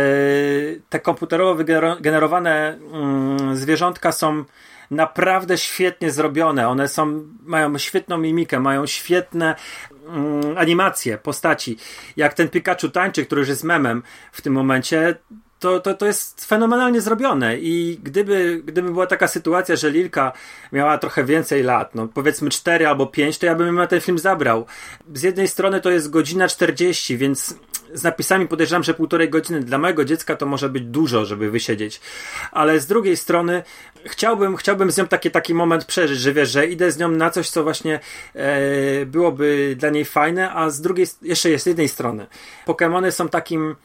[0.90, 4.46] te komputerowo wygener- generowane mm, zwierzątka są
[4.92, 6.68] naprawdę świetnie zrobione.
[6.68, 9.56] One są, mają świetną mimikę, mają świetne
[10.08, 11.78] mm, animacje postaci.
[12.18, 15.16] Jak ten Pikachu tańczy, który już jest memem w tym momencie,
[15.62, 20.32] to, to, to jest fenomenalnie zrobione i gdyby, gdyby była taka sytuacja, że Lilka
[20.72, 24.20] miała trochę więcej lat, no powiedzmy 4 albo 5, to ja bym na ten film
[24.20, 24.66] zabrał.
[25.14, 27.56] Z jednej strony to jest godzina 40, więc
[27.94, 32.02] z napisami podejrzewam, że półtorej godziny dla mojego dziecka to może być dużo, żeby wysiedzieć.
[32.52, 33.64] Ale z drugiej strony
[34.06, 37.30] chciałbym, chciałbym z nią taki, taki moment przeżyć, że wiesz, że idę z nią na
[37.30, 38.00] coś, co właśnie
[38.36, 42.28] e, byłoby dla niej fajne, a z drugiej, jeszcze jest z jednej strony.
[42.68, 43.76] Pokémony są takim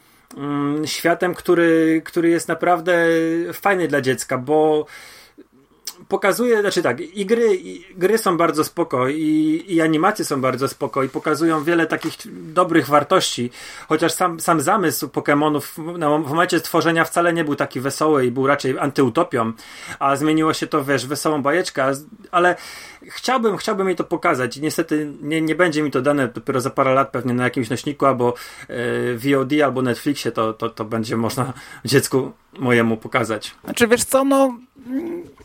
[0.85, 3.07] światem, który, który jest naprawdę
[3.53, 4.85] fajny dla dziecka, bo
[6.07, 10.67] pokazuje, znaczy tak, i gry, i gry są bardzo spoko i, i animacje są bardzo
[10.67, 12.13] spoko i pokazują wiele takich
[12.53, 13.51] dobrych wartości,
[13.87, 18.31] chociaż sam, sam zamysł Pokémonów no, w momencie stworzenia wcale nie był taki wesoły i
[18.31, 19.53] był raczej antyutopią,
[19.99, 21.91] a zmieniło się to, wiesz, wesołą bajeczkę,
[22.31, 22.55] ale
[23.01, 26.69] chciałbym, chciałbym jej to pokazać i niestety nie, nie będzie mi to dane dopiero za
[26.69, 28.33] parę lat pewnie na jakimś nośniku albo
[28.67, 28.75] e,
[29.13, 31.53] VOD albo Netflixie to, to, to będzie można
[31.85, 33.55] dziecku mojemu pokazać.
[33.63, 34.57] Znaczy wiesz co, no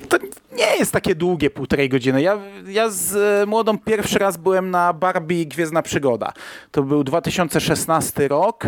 [0.09, 0.19] to
[0.57, 2.23] nie jest takie długie półtorej godziny.
[2.23, 6.33] Ja, ja z e, młodą pierwszy raz byłem na Barbie Gwiezdna Przygoda.
[6.71, 8.65] To był 2016 rok,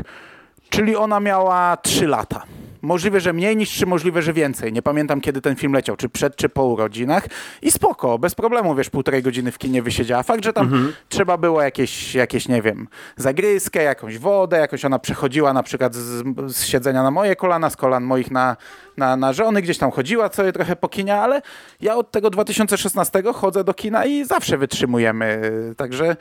[0.70, 2.42] czyli ona miała 3 lata.
[2.84, 4.72] Możliwe, że mniej niż czy możliwe, że więcej.
[4.72, 7.26] Nie pamiętam, kiedy ten film leciał, czy przed, czy po urodzinach.
[7.62, 10.22] I spoko, bez problemu, wiesz, półtorej godziny w kinie wysiedziała.
[10.22, 10.92] Fakt, że tam mhm.
[11.08, 16.24] trzeba było jakieś, jakieś, nie wiem, zagryzkę, jakąś wodę, jakoś ona przechodziła na przykład z,
[16.54, 18.56] z siedzenia na moje kolana, z kolan moich na,
[18.96, 21.42] na, na żony, gdzieś tam chodziła sobie trochę po kinie, ale
[21.80, 25.40] ja od tego 2016 chodzę do kina i zawsze wytrzymujemy.
[25.76, 26.16] Także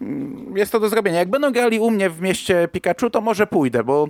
[0.00, 1.18] mm, jest to do zrobienia.
[1.18, 4.08] Jak będą grali u mnie w mieście Pikachu, to może pójdę, bo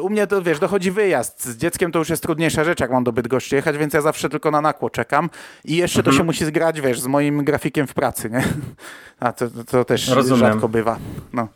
[0.00, 1.44] u mnie to, wiesz, dochodzi wyjazd.
[1.44, 4.28] Z dzieckiem to już jest trudniejsza rzecz, jak mam do Bydgoszczy jechać, więc ja zawsze
[4.28, 5.30] tylko na nakło czekam.
[5.64, 6.12] I jeszcze mhm.
[6.14, 8.44] to się musi zgrać, wiesz, z moim grafikiem w pracy, nie?
[9.20, 10.52] A to, to też Rozumiem.
[10.52, 10.98] rzadko bywa.
[11.32, 11.48] No.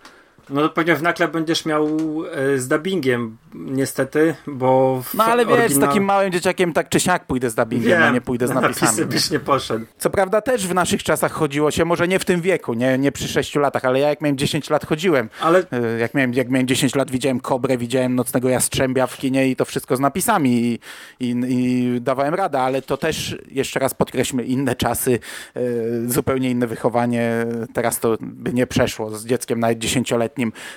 [0.51, 1.89] No to pewnie w nakle będziesz miał
[2.33, 5.03] e, z dubbingiem, niestety, bo.
[5.15, 8.11] no ale wiesz, z takim małym dzieciakiem tak czy siak pójdę z dubbingiem, Wiem, a
[8.11, 8.91] nie pójdę z napisami.
[8.91, 9.87] Napisy byś nie poszedł.
[9.99, 13.13] Co prawda też w naszych czasach chodziło się, może nie w tym wieku, nie, nie
[13.13, 15.29] przy 6 latach, ale ja jak miałem 10 lat chodziłem.
[15.41, 15.65] Ale...
[15.71, 19.57] E, jak, miałem, jak miałem 10 lat widziałem Kobrę, widziałem Nocnego Jastrzębia w kinie i
[19.57, 20.79] to wszystko z napisami i,
[21.21, 25.19] i, i dawałem radę, ale to też, jeszcze raz podkreślmy, inne czasy,
[25.57, 25.61] e,
[26.07, 27.47] zupełnie inne wychowanie.
[27.75, 30.34] Teraz to by nie przeszło z dzieckiem nawet 10-letnim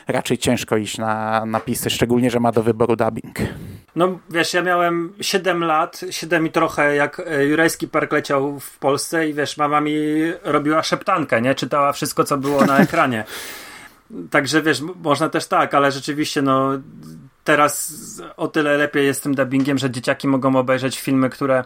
[0.07, 3.37] raczej ciężko iść na napisy, szczególnie, że ma do wyboru dubbing.
[3.95, 8.77] No wiesz, ja miałem 7 lat, 7 i trochę, jak e, Jurajski Park leciał w
[8.77, 9.95] Polsce i wiesz, mama mi
[10.43, 11.55] robiła szeptankę, nie?
[11.55, 13.23] Czytała wszystko, co było na ekranie.
[14.31, 16.71] Także wiesz, można też tak, ale rzeczywiście no
[17.43, 17.93] teraz
[18.37, 21.63] o tyle lepiej jest tym dubbingiem, że dzieciaki mogą obejrzeć filmy, które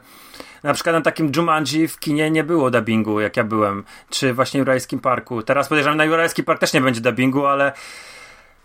[0.64, 4.58] na przykład na takim Jumanji w kinie nie było dubbingu, jak ja byłem, czy właśnie
[4.58, 5.44] w Jurajskim Parku.
[5.44, 7.72] Teraz podejrzewam, na Jurajski Park też nie będzie dubbingu, ale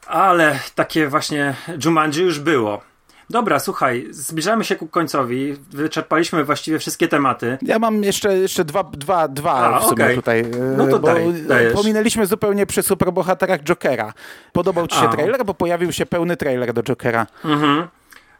[0.06, 1.54] ale takie właśnie
[1.84, 2.82] Jumanji już było.
[3.30, 5.56] Dobra, słuchaj, zbliżamy się ku końcowi.
[5.70, 7.58] Wyczerpaliśmy właściwie wszystkie tematy.
[7.62, 10.14] Ja mam jeszcze, jeszcze dwa, dwa, dwa A, w sumie okay.
[10.16, 10.44] tutaj.
[10.76, 11.74] No to daj, dajesz.
[11.74, 14.12] Pominęliśmy zupełnie przy superbohaterach Jokera.
[14.52, 15.12] Podobał ci się A.
[15.12, 17.26] trailer, bo pojawił się pełny trailer do Jokera.
[17.44, 17.88] Mhm.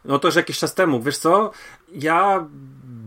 [0.05, 1.01] No to już jakiś czas temu.
[1.01, 1.51] Wiesz co?
[1.91, 2.45] Ja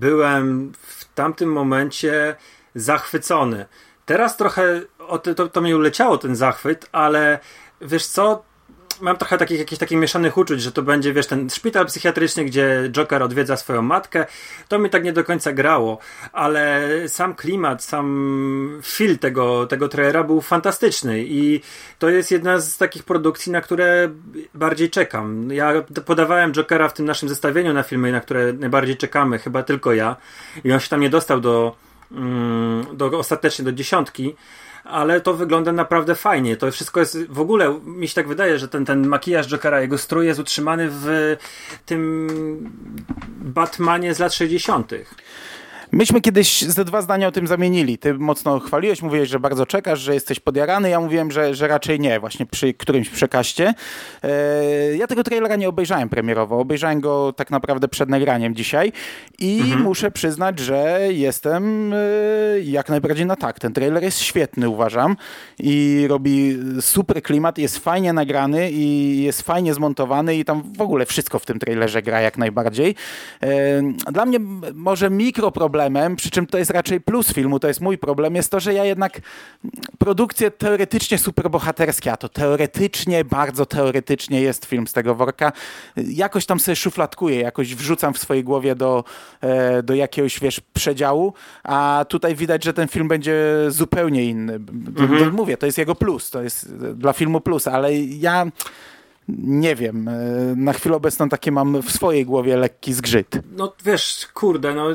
[0.00, 2.36] byłem w tamtym momencie
[2.74, 3.66] zachwycony.
[4.06, 4.80] Teraz trochę
[5.36, 7.38] to, to mi uleciało ten zachwyt, ale
[7.80, 8.42] wiesz co?
[9.00, 12.88] Mam trochę takich jakichś takich mieszanych uczuć, że to będzie, wiesz, ten szpital psychiatryczny, gdzie
[12.92, 14.26] Joker odwiedza swoją matkę.
[14.68, 15.98] To mi tak nie do końca grało,
[16.32, 21.60] ale sam klimat, sam feel tego, tego trailera był fantastyczny i
[21.98, 24.10] to jest jedna z takich produkcji, na które
[24.54, 25.52] bardziej czekam.
[25.52, 25.72] Ja
[26.06, 30.16] podawałem Jokera w tym naszym zestawieniu na filmy, na które najbardziej czekamy, chyba tylko ja
[30.64, 31.76] i on się tam nie dostał do,
[32.12, 34.36] mm, do ostatecznie do dziesiątki,
[34.90, 36.56] ale to wygląda naprawdę fajnie.
[36.56, 39.98] To wszystko jest w ogóle, mi się tak wydaje, że ten, ten makijaż Jokera, jego
[39.98, 41.36] strój jest utrzymany w
[41.86, 42.28] tym
[43.40, 44.92] Batmanie z lat 60.
[45.92, 47.98] Myśmy kiedyś ze dwa zdania o tym zamienili.
[47.98, 50.90] Ty mocno chwaliłeś, mówiłeś, że bardzo czekasz, że jesteś podjarany.
[50.90, 53.74] Ja mówiłem, że, że raczej nie, właśnie przy którymś przekaście.
[54.22, 56.58] E, ja tego trailera nie obejrzałem premierowo.
[56.58, 58.92] Obejrzałem go tak naprawdę przed nagraniem dzisiaj
[59.38, 59.82] i mhm.
[59.82, 61.96] muszę przyznać, że jestem e,
[62.62, 63.60] jak najbardziej na tak.
[63.60, 65.16] Ten trailer jest świetny, uważam
[65.58, 71.06] i robi super klimat, jest fajnie nagrany i jest fajnie zmontowany i tam w ogóle
[71.06, 72.94] wszystko w tym trailerze gra jak najbardziej.
[73.42, 74.38] E, dla mnie
[74.74, 78.34] może mikro problem problemem, przy czym to jest raczej plus filmu, to jest mój problem,
[78.34, 79.20] jest to, że ja jednak
[79.98, 85.52] produkcje teoretycznie superbohaterskie, a to teoretycznie, bardzo teoretycznie jest film z tego worka,
[85.96, 89.04] jakoś tam sobie szufladkuję, jakoś wrzucam w swojej głowie do,
[89.40, 91.34] e, do jakiegoś, wiesz, przedziału,
[91.64, 93.36] a tutaj widać, że ten film będzie
[93.68, 94.54] zupełnie inny.
[94.54, 95.34] Mhm.
[95.34, 98.46] Mówię, to jest jego plus, to jest dla filmu plus, ale ja
[99.38, 100.14] nie wiem, e,
[100.56, 103.38] na chwilę obecną takie mam w swojej głowie lekki zgrzyt.
[103.56, 104.88] No wiesz, kurde, no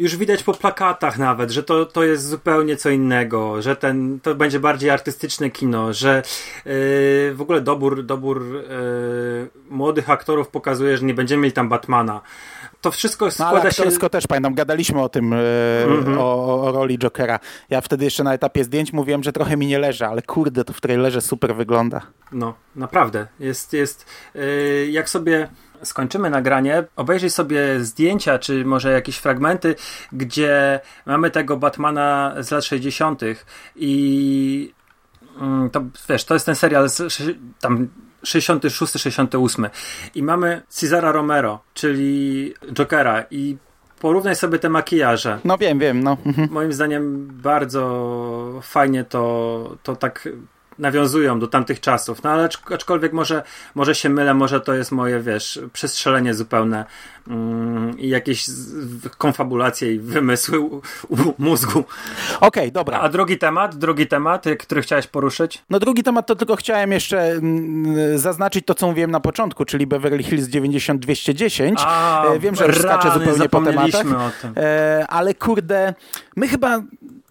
[0.00, 4.34] już widać po plakatach nawet, że to, to jest zupełnie co innego, że ten, to
[4.34, 6.22] będzie bardziej artystyczne kino, że
[6.64, 6.72] yy,
[7.34, 12.20] w ogóle dobór, dobór yy, młodych aktorów pokazuje, że nie będziemy mieli tam Batmana.
[12.80, 13.82] to wszystko No, składa ale się...
[13.82, 15.36] aktorsko też pamiętam, gadaliśmy o tym, e,
[15.84, 16.18] Mhm.
[16.18, 17.38] o, o, o roli Jokera.
[17.70, 20.72] Ja wtedy jeszcze na etapie zdjęć mówiłem, że trochę mi nie leży, ale kurde, to
[20.72, 22.00] w trailerze super wygląda.
[22.32, 23.26] No, naprawdę.
[23.40, 24.06] Jest, jest.
[24.34, 25.48] Yy, jak sobie
[25.82, 29.74] skończymy nagranie, obejrzyj sobie zdjęcia, czy może jakieś fragmenty,
[30.12, 33.20] gdzie mamy tego Batmana z lat 60.
[33.76, 34.72] i
[35.40, 37.22] mm, to wiesz, to jest ten serial z,
[37.60, 37.88] tam
[38.22, 39.68] 66, 68
[40.14, 43.56] i mamy Cesara Romero, czyli Jokera i
[44.00, 45.38] porównaj sobie te makijaże.
[45.44, 46.16] No wiem, wiem, no.
[46.26, 46.48] Mhm.
[46.50, 50.28] Moim zdaniem bardzo fajnie to, to tak
[50.80, 52.22] nawiązują do tamtych czasów.
[52.22, 53.42] No ale acz- aczkolwiek może,
[53.74, 56.84] może się mylę, może to jest moje, wiesz, przestrzelenie zupełne
[57.28, 58.46] mm, i jakieś
[59.18, 60.76] konfabulacje i wymysły u,
[61.08, 61.84] u mózgu.
[62.40, 63.00] Okej, dobra.
[63.00, 65.62] A drugi temat, drugi temat, jak- który chciałeś poruszyć?
[65.70, 69.86] No drugi temat to tylko chciałem jeszcze mm, zaznaczyć to, co mówiłem na początku, czyli
[69.86, 71.80] Beverly Hills 90210.
[71.86, 73.90] A, E, Wiem, że skaczę rany, zupełnie po tematach.
[73.90, 74.52] zapomnieliśmy o tym.
[74.56, 75.94] E, ale kurde,
[76.36, 76.82] my chyba,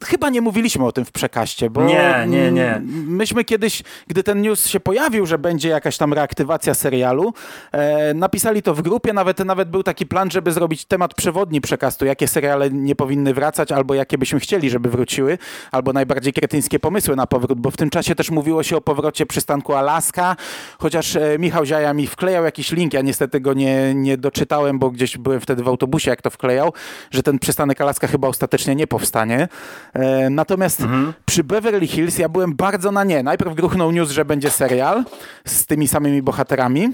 [0.06, 2.82] chyba nie mówiliśmy o tym w przekaście, bo Nie, nie, nie.
[3.08, 7.34] myśmy kiedyś, gdy ten news się pojawił, że będzie jakaś tam reaktywacja serialu,
[7.72, 12.06] e, napisali to w grupie, nawet, nawet był taki plan, żeby zrobić temat przewodni przekastu,
[12.06, 15.38] jakie seriale nie powinny wracać, albo jakie byśmy chcieli, żeby wróciły,
[15.72, 19.26] albo najbardziej kretyńskie pomysły na powrót, bo w tym czasie też mówiło się o powrocie
[19.26, 20.36] przystanku Alaska,
[20.80, 24.90] chociaż e, Michał Ziaja mi wklejał jakiś link, ja niestety go nie, nie doczytałem, bo
[24.92, 26.74] gdzieś byłem wtedy w autobusie, jak to wklejał,
[27.12, 29.48] że ten przystanek Alaska chyba ostatecznie nie powstanie.
[29.94, 30.82] E, natomiast
[31.26, 33.24] przy Beverly Hills ja byłem bardzo na nie.
[33.24, 35.06] Najpierw gruchnął news, że będzie serial
[35.46, 36.90] z tymi samymi bohaterami.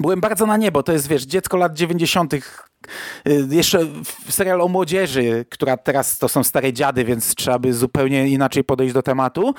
[0.00, 0.82] Byłem bardzo na niebo.
[0.82, 2.34] To jest, wiesz, dziecko lat 90.
[2.34, 2.40] y,
[3.50, 3.80] Jeszcze
[4.28, 8.94] serial o młodzieży, która teraz to są stare dziady, więc trzeba by zupełnie inaczej podejść
[8.94, 9.54] do tematu.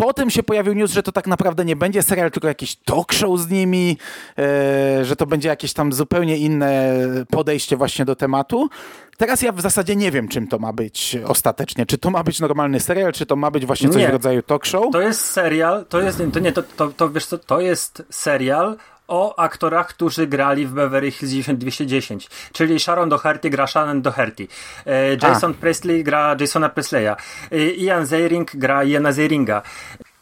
[0.00, 3.40] Potem się pojawił news, że to tak naprawdę nie będzie serial, tylko jakiś talk show
[3.40, 3.96] z nimi,
[4.38, 6.94] e, że to będzie jakieś tam zupełnie inne
[7.30, 8.68] podejście właśnie do tematu.
[9.16, 11.86] Teraz ja w zasadzie nie wiem, czym to ma być ostatecznie.
[11.86, 14.08] Czy to ma być normalny serial, czy to ma być właśnie coś Nie.
[14.08, 14.92] w rodzaju talk show?
[14.92, 18.76] To jest serial, to jest, to nie, to, to, to wiesz co, to jest serial
[19.08, 24.48] o aktorach, którzy grali w Beverly Hills 90210, czyli Sharon Doherty gra Shannon Doherty,
[24.86, 27.16] e, Jason Presley gra Jasona Presleya,
[27.52, 29.62] e, Ian Ziering gra Iana Zieringa.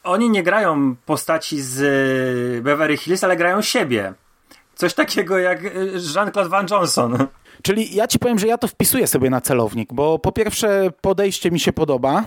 [0.04, 1.80] Oni nie grają postaci z
[2.58, 4.14] e, Beverly Hills, ale grają siebie.
[4.74, 5.62] Coś takiego jak
[6.14, 7.26] Jean-Claude Van Johnson.
[7.62, 11.50] Czyli ja ci powiem, że ja to wpisuję sobie na celownik, bo po pierwsze podejście
[11.50, 12.24] mi się podoba,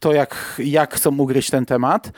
[0.00, 2.12] to jak, jak chcą ugryźć ten temat.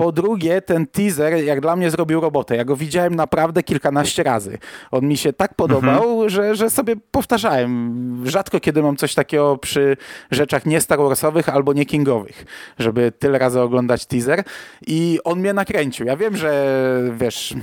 [0.00, 2.56] Po drugie, ten teaser jak dla mnie zrobił robotę.
[2.56, 4.58] Ja go widziałem naprawdę kilkanaście razy.
[4.90, 8.22] On mi się tak podobał, że, że sobie powtarzałem.
[8.26, 9.96] Rzadko kiedy mam coś takiego przy
[10.30, 12.44] rzeczach nie Star Warsowych albo nie Kingowych,
[12.78, 14.44] żeby tyle razy oglądać teaser.
[14.86, 16.06] I on mnie nakręcił.
[16.06, 16.80] Ja wiem, że
[17.18, 17.54] wiesz,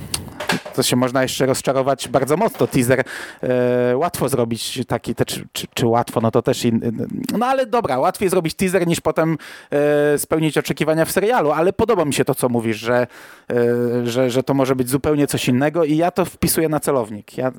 [0.78, 2.66] to się można jeszcze rozczarować bardzo mocno.
[2.66, 3.04] Teaser
[3.42, 6.92] e, łatwo zrobić taki, te, czy, czy, czy łatwo, no to też inny.
[7.38, 9.38] No ale dobra, łatwiej zrobić teaser niż potem
[9.70, 13.06] e, spełnić oczekiwania w serialu, ale podoba mi się to, co mówisz, że,
[13.50, 17.38] e, że, że to może być zupełnie coś innego i ja to wpisuję na celownik.
[17.38, 17.52] Ja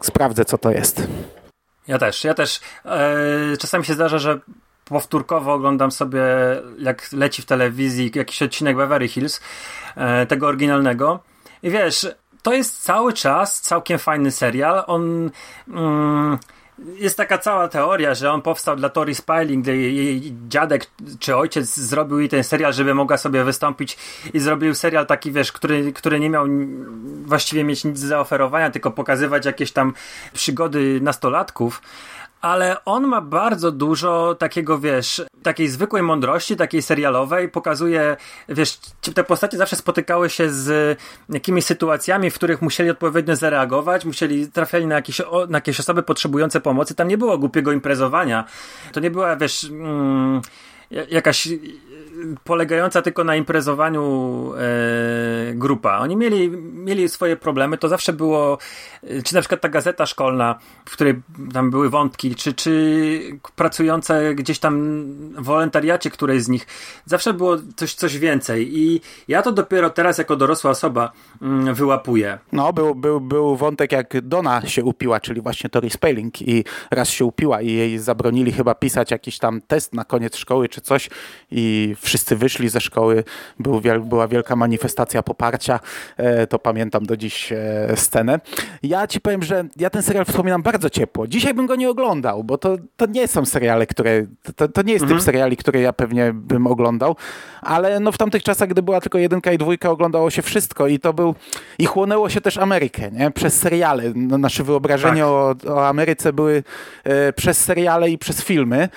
[0.00, 1.06] sprawdzę, co to jest.
[1.88, 2.60] Ja też, ja też.
[2.84, 4.40] E, czasami się zdarza, że
[4.84, 6.22] powtórkowo oglądam sobie,
[6.78, 9.40] jak leci w telewizji jakiś odcinek Beverly Hills,
[9.96, 11.20] e, tego oryginalnego.
[11.64, 12.06] I wiesz,
[12.44, 14.84] to jest cały czas całkiem fajny serial.
[14.86, 15.30] On.
[15.68, 16.38] Mm,
[16.78, 20.86] jest taka cała teoria, że on powstał dla Tori Spelling, gdy jej dziadek
[21.18, 23.98] czy ojciec zrobił jej ten serial, żeby mogła sobie wystąpić
[24.34, 26.46] i zrobił serial taki, wiesz, który, który nie miał
[27.24, 29.92] właściwie mieć nic do zaoferowania, tylko pokazywać jakieś tam
[30.32, 31.82] przygody nastolatków.
[32.44, 37.48] Ale on ma bardzo dużo takiego, wiesz, takiej zwykłej mądrości, takiej serialowej.
[37.48, 38.16] Pokazuje,
[38.48, 38.78] wiesz,
[39.14, 40.98] te postacie zawsze spotykały się z
[41.28, 45.18] jakimiś sytuacjami, w których musieli odpowiednio zareagować, musieli, trafiali na jakieś,
[45.48, 46.94] na jakieś osoby potrzebujące pomocy.
[46.94, 48.44] Tam nie było głupiego imprezowania.
[48.92, 50.40] To nie była, wiesz, mm,
[50.90, 51.48] jakaś
[52.44, 54.04] polegająca tylko na imprezowaniu
[54.54, 55.98] e, grupa.
[55.98, 58.58] Oni mieli, mieli swoje problemy, to zawsze było,
[59.02, 61.14] e, czy na przykład ta gazeta szkolna, w której
[61.52, 63.20] tam były wątki, czy, czy
[63.56, 66.66] pracujące gdzieś tam w wolontariacie której z nich,
[67.06, 72.38] zawsze było coś, coś więcej i ja to dopiero teraz jako dorosła osoba mm, wyłapuję.
[72.52, 77.08] No, był, był, był wątek, jak Dona się upiła, czyli właśnie Tori Spelling i raz
[77.08, 81.10] się upiła i jej zabronili chyba pisać jakiś tam test na koniec szkoły czy coś
[81.50, 83.24] i wszyscy wszyscy wyszli ze szkoły,
[83.58, 85.80] był była wielka manifestacja poparcia,
[86.16, 87.56] e, to pamiętam do dziś e,
[87.96, 88.40] scenę.
[88.82, 91.26] Ja ci powiem, że ja ten serial wspominam bardzo ciepło.
[91.26, 94.26] Dzisiaj bym go nie oglądał, bo to, to nie są seriale, które,
[94.56, 95.18] to, to nie jest Mhm.
[95.18, 97.16] typ seriali, które ja pewnie bym oglądał,
[97.62, 100.98] ale no w tamtych czasach, gdy była tylko jedynka i dwójka, oglądało się wszystko i
[100.98, 101.34] to był,
[101.78, 103.30] i chłonęło się też Amerykę, nie?
[103.30, 104.02] Przez seriale.
[104.14, 105.30] No, nasze wyobrażenie Tak.
[105.30, 106.62] o, o Ameryce były
[107.04, 108.88] e, przez seriale i przez filmy,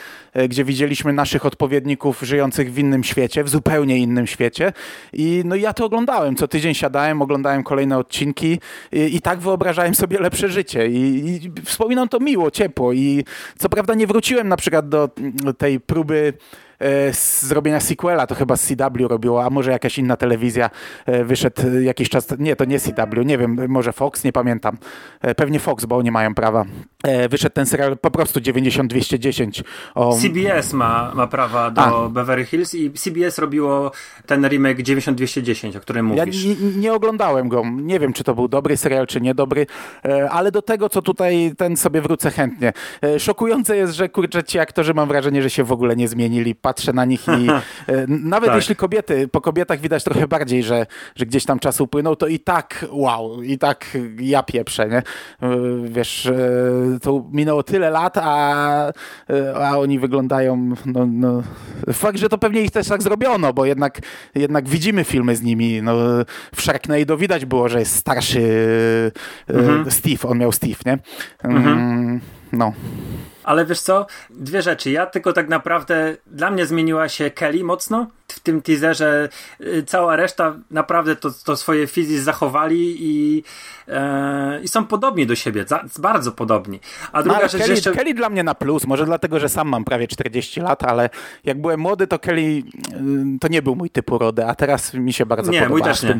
[0.49, 4.73] gdzie widzieliśmy naszych odpowiedników żyjących w innym świecie, w zupełnie innym świecie.
[5.13, 6.35] I no ja to oglądałem.
[6.35, 8.59] Co tydzień siadałem, oglądałem kolejne odcinki
[8.91, 10.87] i, i tak wyobrażałem sobie lepsze życie.
[10.87, 12.93] I, I wspominam to miło, ciepło.
[12.93, 13.23] I
[13.57, 16.66] co prawda nie wróciłem na przykład do mm, tej próby e,
[17.41, 20.69] zrobienia sequela, to chyba z CW robiło, a może jakaś inna telewizja
[21.05, 24.77] e, wyszedł e, jakiś czas, nie, to nie CW, nie wiem, może Fox, nie pamiętam,
[25.21, 26.65] E, pewnie Fox, bo nie mają prawa.
[27.03, 29.63] E, Wyszedł ten serial po prostu 90-210
[29.95, 30.17] o...
[30.21, 32.09] CBS ma, ma prawa do A.
[32.09, 33.91] Beverly Hills i CBS robiło
[34.25, 36.45] ten remake 9210, o którym Ja mówisz.
[36.45, 37.63] nie, nie oglądałem go.
[37.81, 39.65] Nie wiem, czy to był dobry serial, czy niedobry,
[40.05, 42.73] e, ale do tego, co tutaj ten sobie wrócę chętnie.
[43.03, 46.55] E, Szokujące jest, że kurczę, ci aktorzy mam wrażenie, że się w ogóle nie zmienili.
[46.67, 48.55] Patrzę na nich i e, nawet Tak.
[48.55, 50.85] jeśli kobiety, po kobietach widać trochę bardziej, że,
[51.15, 54.97] że gdzieś tam czas upłynął, to i tak wow, i tak ja pieprzę, nie?
[54.97, 55.03] E,
[55.83, 56.39] Wiesz, e,
[57.01, 58.91] to minęło tyle lat, a,
[59.55, 61.43] a oni wyglądają, no, no,
[61.93, 63.99] fakt, że to pewnie ich też tak zrobiono, bo jednak,
[64.35, 65.95] jednak widzimy filmy z nimi, no,
[66.55, 68.41] w Sharknado widać było, że jest starszy
[69.49, 69.91] Mhm.
[69.91, 70.97] Steve, on miał Steve, nie?
[71.43, 72.19] Mm,
[72.51, 72.73] No.
[73.43, 74.05] Ale wiesz co?
[74.29, 74.91] Dwie rzeczy.
[74.91, 79.29] Ja tylko tak naprawdę, dla mnie zmieniła się Kelly mocno w tym teaserze.
[79.61, 83.43] y, Cała reszta naprawdę to, to swoje fizis zachowali i,
[83.87, 85.63] e, i są podobni do siebie.
[85.67, 86.79] Za, bardzo podobni.
[87.11, 87.91] A No, druga ale rzecz Kelly, jeszcze...
[87.91, 91.09] Kelly dla mnie na plus, może dlatego, że sam mam prawie 40 lat, ale
[91.43, 92.63] jak byłem młody, to Kelly y,
[93.41, 95.73] to nie był mój typ urody, a teraz mi się bardzo Nie, podoba.
[95.75, 96.19] mój też nie.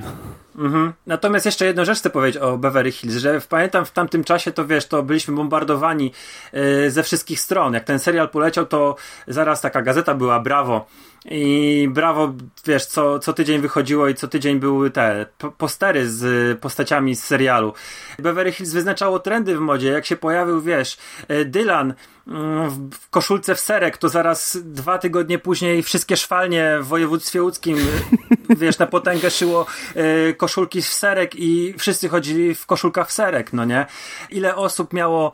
[0.57, 0.93] Mhm.
[1.07, 4.65] Natomiast jeszcze jedną rzecz chcę powiedzieć o Beverly Hills, że pamiętam w tamtym czasie to
[4.65, 6.11] wiesz, to byliśmy bombardowani
[6.53, 7.73] e, ze wszystkich stron.
[7.73, 8.95] Jak ten serial poleciał, to
[9.27, 10.85] zaraz taka gazeta była Brawo.
[11.25, 12.33] I brawo,
[12.65, 17.23] wiesz, co, co tydzień wychodziło i co tydzień były te po- postery z postaciami z
[17.23, 17.73] serialu.
[18.19, 19.91] Beverly Hills wyznaczało trendy w modzie.
[19.91, 21.93] Jak się pojawił, wiesz, e, Dylan
[22.27, 27.77] mm, w, koszulce w serek, to zaraz dwa tygodnie później wszystkie szwalnie w województwie łódzkim,
[27.77, 29.65] e, wiesz, na potęgę szyło
[29.95, 33.85] e, koszulki w serek i wszyscy chodzili w koszulkach w serek, no nie?
[34.29, 35.31] Ile osób miało,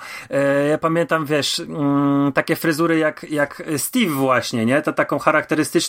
[0.70, 4.82] ja pamiętam, wiesz, mm, takie fryzury jak, jak Steve właśnie, nie?
[4.82, 5.83] To taką charakterystyczną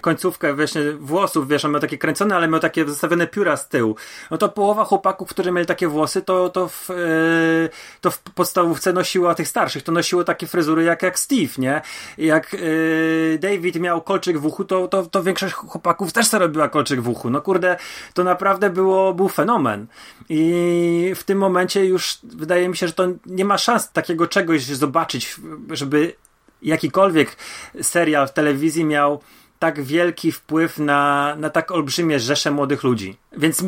[0.00, 3.96] końcówkę, wiesz, włosów, wiesz, on miał takie kręcone, ale miał takie zostawione pióra z tyłu.
[4.30, 6.94] No to połowa chłopaków, którzy mieli takie włosy, to, to, w, e,
[8.00, 11.82] to w podstawówce nosiło, tych starszych, to nosiło takie fryzury jak, jak Steve, nie?
[12.18, 12.58] Jak e,
[13.38, 17.08] David miał kolczyk w uchu, to, to, to większość chłopaków też sobie robiła kolczyk w
[17.08, 17.30] uchu.
[17.30, 17.76] No kurde,
[18.14, 19.86] to naprawdę było, był fenomen.
[20.28, 24.64] I w tym momencie już wydaje mi się, że to nie ma szans takiego czegoś
[24.64, 25.36] zobaczyć,
[25.70, 26.14] żeby
[26.64, 27.36] jakikolwiek
[27.82, 29.20] serial w telewizji miał
[29.58, 33.16] tak wielki wpływ na, na tak olbrzymie rzesze młodych ludzi.
[33.36, 33.64] Więc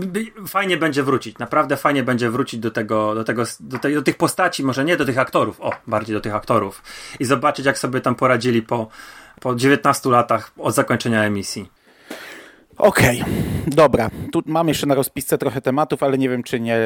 [0.49, 1.39] fajnie będzie wrócić.
[1.39, 4.97] Naprawdę fajnie będzie wrócić do tego, do tego, do, tej, do tych postaci, może nie
[4.97, 6.83] do tych aktorów, o, bardziej do tych aktorów.
[7.21, 8.89] I zobaczyć, jak sobie tam poradzili po,
[9.41, 11.76] po 19 latach od zakończenia emisji.
[12.79, 13.25] Okej,
[13.67, 14.11] dobra.
[14.33, 16.79] Tu mam jeszcze na rozpisce trochę tematów, ale nie wiem, czy, nie,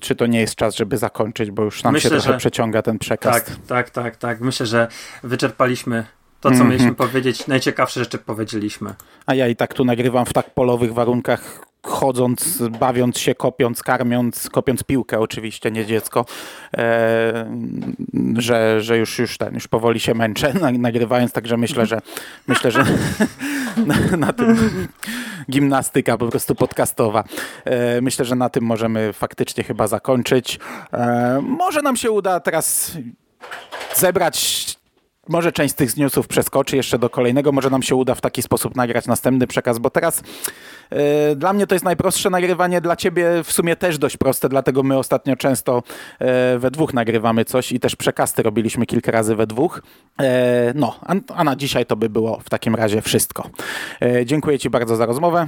[0.00, 2.82] czy to nie jest czas, żeby zakończyć, bo już nam Myślę, się trochę że- przeciąga
[2.82, 3.44] ten przekaz.
[3.44, 4.40] Tak, tak, tak, tak.
[4.40, 4.88] Myślę, że
[5.22, 6.04] wyczerpaliśmy
[6.42, 6.70] to, co Mhm.
[6.70, 7.46] mieliśmy powiedzieć.
[7.46, 8.94] Najciekawsze rzeczy powiedzieliśmy.
[9.26, 14.48] A ja i tak tu nagrywam w tak polowych warunkach, chodząc, bawiąc się, kopiąc, karmiąc,
[14.50, 16.24] kopiąc piłkę oczywiście, nie dziecko,
[16.76, 17.46] e,
[18.38, 22.00] że, że już, już ten, już powoli się męczę na- nagrywając, także myślę, że
[22.46, 22.84] myślę, że
[23.86, 24.56] na, na tym
[25.50, 27.24] gimnastyka po prostu podcastowa.
[27.64, 30.58] E, myślę, że na tym możemy faktycznie chyba zakończyć.
[30.92, 32.92] E, może nam się uda teraz
[33.94, 34.71] zebrać
[35.28, 38.42] może część z tych newsów przeskoczy jeszcze do kolejnego, może nam się uda w taki
[38.42, 40.22] sposób nagrać następny przekaz, bo teraz
[41.36, 44.98] dla mnie to jest najprostsze nagrywanie, dla ciebie w sumie też dość proste, dlatego my
[44.98, 45.82] ostatnio często
[46.18, 49.82] e, we dwóch nagrywamy coś i też przekasty robiliśmy kilka razy we dwóch.
[50.20, 51.00] E, no,
[51.34, 53.50] a, na dzisiaj to by było w takim razie wszystko.
[54.02, 55.46] E, dziękuję ci bardzo za rozmowę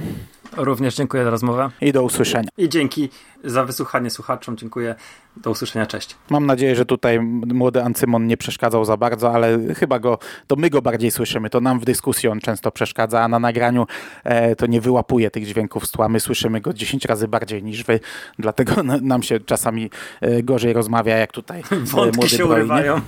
[0.57, 1.69] Również dziękuję za rozmowę.
[1.81, 2.49] i do usłyszenia.
[2.57, 3.09] I dzięki
[3.43, 4.57] za wysłuchanie słuchaczom.
[4.57, 4.95] Dziękuję.
[5.37, 5.85] Do usłyszenia.
[5.85, 6.15] Cześć.
[6.29, 7.19] Mam nadzieję, że tutaj
[7.53, 11.49] młody Ancymon nie przeszkadzał za bardzo, ale chyba go, to my go bardziej słyszymy.
[11.49, 13.87] To nam w dyskusji on często przeszkadza, a na nagraniu
[14.23, 16.09] e, to nie wyłapuje tych dźwięków z tła.
[16.09, 17.99] My słyszymy go 10 razy bardziej niż wy,
[18.39, 19.89] dlatego na- nam się czasami
[20.21, 22.63] e, gorzej rozmawia, jak tutaj e, Wątki młody się broi, nie?
[22.63, 23.01] urywają.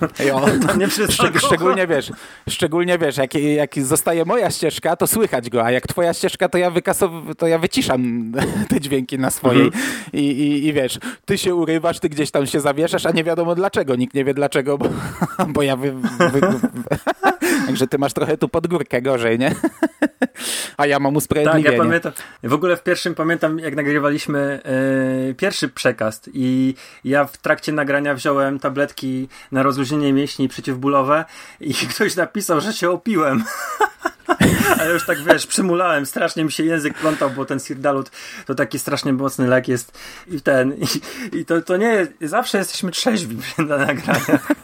[0.78, 2.12] Nie Szczeg- szczególnie wiesz,
[2.50, 6.58] szczególnie wiesz, jak, jak zostaje moja ścieżka, to słychać go, a jak twoja ścieżka, to
[6.58, 8.32] ja wykasow- to ja wyciszam
[8.70, 9.84] te dźwięki na swojej Mhm.
[10.14, 13.56] I, i, i wiesz, ty się urywasz, ty gdzieś tam się zawieszasz, a nie wiadomo
[13.56, 14.90] dlaczego, nikt nie wie dlaczego, bo,
[15.48, 15.92] bo ja wy,
[16.32, 16.42] wy,
[17.66, 19.56] Także ty masz trochę tu pod górkę gorzej, nie?
[20.78, 21.78] A ja mam Tak, usprawiedliwienie.
[21.78, 22.12] ja pamiętam.
[22.44, 24.62] W ogóle w pierwszym pamiętam, jak nagrywaliśmy
[25.30, 31.26] e, pierwszy przekaz i ja w trakcie nagrania wziąłem tabletki na rozluźnienie mięśni przeciwbólowe
[31.60, 33.44] i ktoś napisał, że się opiłem.
[34.80, 38.12] A ja już tak wiesz, przymulałem, strasznie mi się język plątał, bo ten Sirdalut
[38.46, 42.58] to taki strasznie mocny lek jest i ten, i, i to, to nie jest, zawsze
[42.58, 44.48] jesteśmy trzeźwi na nagraniach.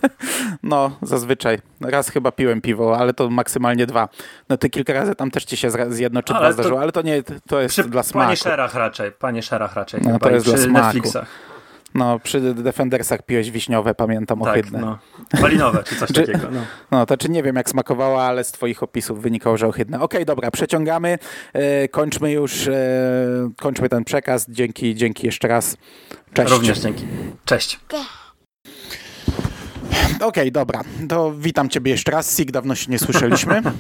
[0.64, 1.60] No, zazwyczaj.
[1.82, 4.10] Raz chyba piłem piwo, ale to maksymalnie dwa.
[4.50, 6.82] No ty kilka razy tam też ci się z jedno czy Ale dwa to- zdarzyło,
[6.82, 8.26] ale to nie, to jest dla smaku.
[8.26, 10.02] Panie Szerach raczej, Panie Szerach raczej.
[10.04, 10.86] No, to jest dla smaku.
[10.86, 11.53] Netflixach.
[11.96, 14.80] No, przy Defendersach piłeś wiśniowe, pamiętam, Tak, ohydne.
[14.80, 15.00] no.
[15.42, 16.52] Malinowe czy coś Czy- takiego.
[16.52, 16.62] No.
[16.92, 20.02] No, to czy nie wiem jak smakowała, ale z twoich opisów wynikało, że ohydne.
[20.02, 21.18] Okej, dobra, przeciągamy,
[21.54, 22.74] e, kończmy już, e,
[23.58, 24.46] kończmy ten przekaz.
[24.50, 25.78] Dzięki, dzięki jeszcze raz.
[26.34, 26.52] Cześć.
[26.52, 27.06] Również dzięki.
[27.46, 27.80] Cześć.
[30.22, 32.32] Okej, dobra, to witam ciebie jeszcze raz.
[32.32, 33.62] Sig, dawno się nie słyszeliśmy.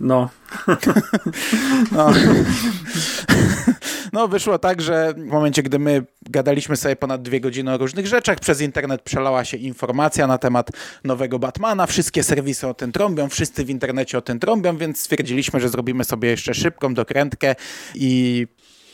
[0.00, 0.28] No,
[1.92, 2.10] No.
[4.16, 8.06] no, wyszło tak, że w momencie, gdy my gadaliśmy sobie ponad dwie godziny o różnych
[8.06, 10.70] rzeczach, przez internet przelała się informacja na temat
[11.04, 11.86] nowego Batmana.
[11.86, 16.04] Wszystkie serwisy o tym trąbią, wszyscy w internecie o tym trąbią, więc stwierdziliśmy, że zrobimy
[16.04, 17.54] sobie jeszcze szybką dokrętkę
[17.94, 18.46] i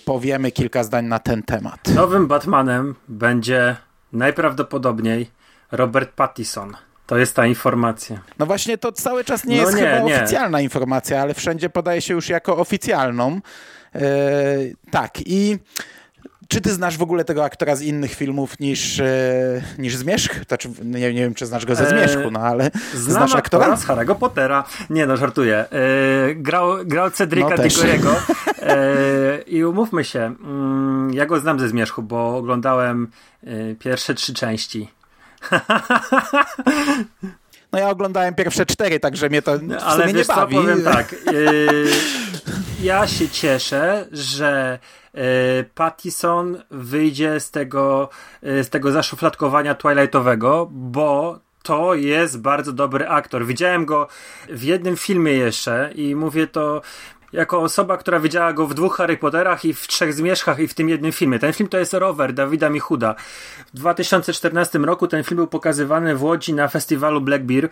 [0.05, 1.89] powiemy kilka zdań na ten temat.
[1.95, 3.77] nowym Batmanem będzie
[4.13, 5.31] najprawdopodobniej
[5.73, 6.77] Robert Pattinson.
[7.07, 8.21] To jest ta informacja.
[8.39, 10.17] No właśnie, to cały czas nie No jest nie, chyba nie.
[10.17, 13.41] oficjalna informacja, ale wszędzie podaje się już jako oficjalną.
[13.95, 14.01] E,
[14.91, 15.59] tak, i
[16.49, 20.45] czy ty znasz w ogóle tego aktora z innych filmów niż, e, niż Zmierzch?
[20.49, 23.67] Znaczy, nie, nie wiem, czy znasz go ze E, Zmierzchu, no ale Znam znasz aktora
[23.67, 23.77] aktora?
[23.77, 24.65] z Harry'ego Pottera.
[24.91, 25.57] Nie no, żartuję.
[25.59, 27.57] E, grał, grał Cedrica No.
[27.57, 28.15] Diggory'ego.
[28.63, 33.09] E, I umówmy się, mm, ja go znam ze Zmierzchu, bo oglądałem
[33.45, 34.89] e, pierwsze trzy części.
[37.73, 40.55] No ja oglądałem pierwsze cztery, także mnie to w Ale sumie nie wiesz co, bawi.
[40.55, 41.15] powiem tak.
[42.83, 44.79] Ja się cieszę, że
[45.15, 45.23] yy,
[45.75, 48.09] Pattison wyjdzie z tego,
[48.43, 53.47] yy, z tego zaszufladkowania Twilightowego, bo to jest bardzo dobry aktor.
[53.47, 54.09] Widziałem go
[54.49, 56.83] w jednym filmie jeszcze i mówię to
[57.33, 60.75] jako osoba, która widziała go w dwóch Harry Potterach i w trzech Zmierzchach i w
[60.75, 61.39] tym jednym filmie.
[61.39, 63.15] Ten film to jest Rower Dawida Michuda.
[63.75, 67.69] W 2014 roku ten film był pokazywany w Łodzi na festiwalu Black Bear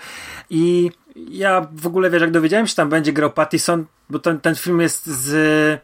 [0.50, 4.54] i ja w ogóle wiesz, jak dowiedziałem się, tam będzie grał Pattison, bo ten, ten
[4.54, 5.80] film jest z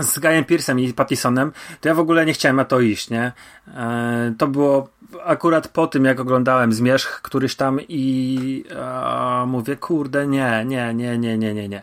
[0.00, 3.32] z Guyem Pearsem i Pattisonem, to ja w ogóle nie chciałem na to iść, nie?
[3.74, 4.88] E, to było
[5.24, 11.18] akurat po tym, jak oglądałem Zmierzch któryś tam i e, mówię, kurde, nie, nie, nie,
[11.18, 11.82] nie, nie, nie, nie.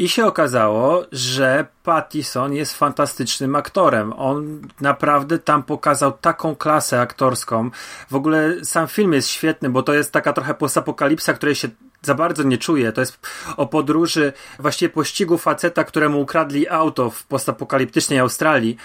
[0.00, 4.12] I się okazało, że Pattison jest fantastycznym aktorem.
[4.12, 7.70] On naprawdę tam pokazał taką klasę aktorską.
[8.10, 11.68] W ogóle sam film jest świetny, bo to jest taka trochę postapokalipsa, której się
[12.02, 12.92] za bardzo nie czuje.
[12.92, 13.18] To jest
[13.56, 18.76] o podróży, właściwie pościgu faceta, któremu ukradli auto w postapokaliptycznej Australii.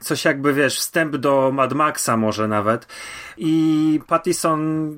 [0.00, 2.86] Coś jakby, wiesz, wstęp do Mad Maxa może nawet.
[3.36, 4.96] I Pattison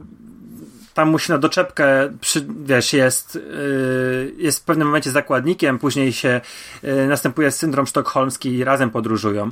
[0.96, 1.84] tam musi na doczepkę,
[2.20, 6.40] przy, wiesz, jest, yy, jest w pewnym momencie zakładnikiem, później się
[6.82, 9.50] yy, następuje syndrom sztokholmski i razem podróżują.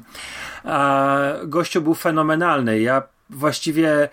[0.65, 2.81] A gościu był fenomenalny.
[2.81, 4.09] Ja właściwie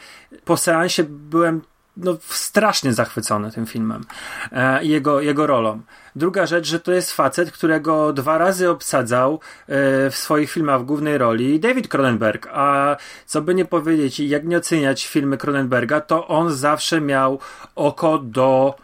[0.45, 1.61] po seansie byłem
[1.97, 4.03] no, strasznie zachwycony tym filmem
[4.51, 5.81] e, i jego, jego rolą.
[6.15, 10.85] Druga rzecz, że to jest facet, którego dwa razy obsadzał e, w swoich filmach w
[10.85, 16.27] głównej roli David Cronenberg, a co by nie powiedzieć jak nie oceniać filmy Cronenberga, to
[16.27, 17.39] on zawsze miał
[17.75, 18.75] oko do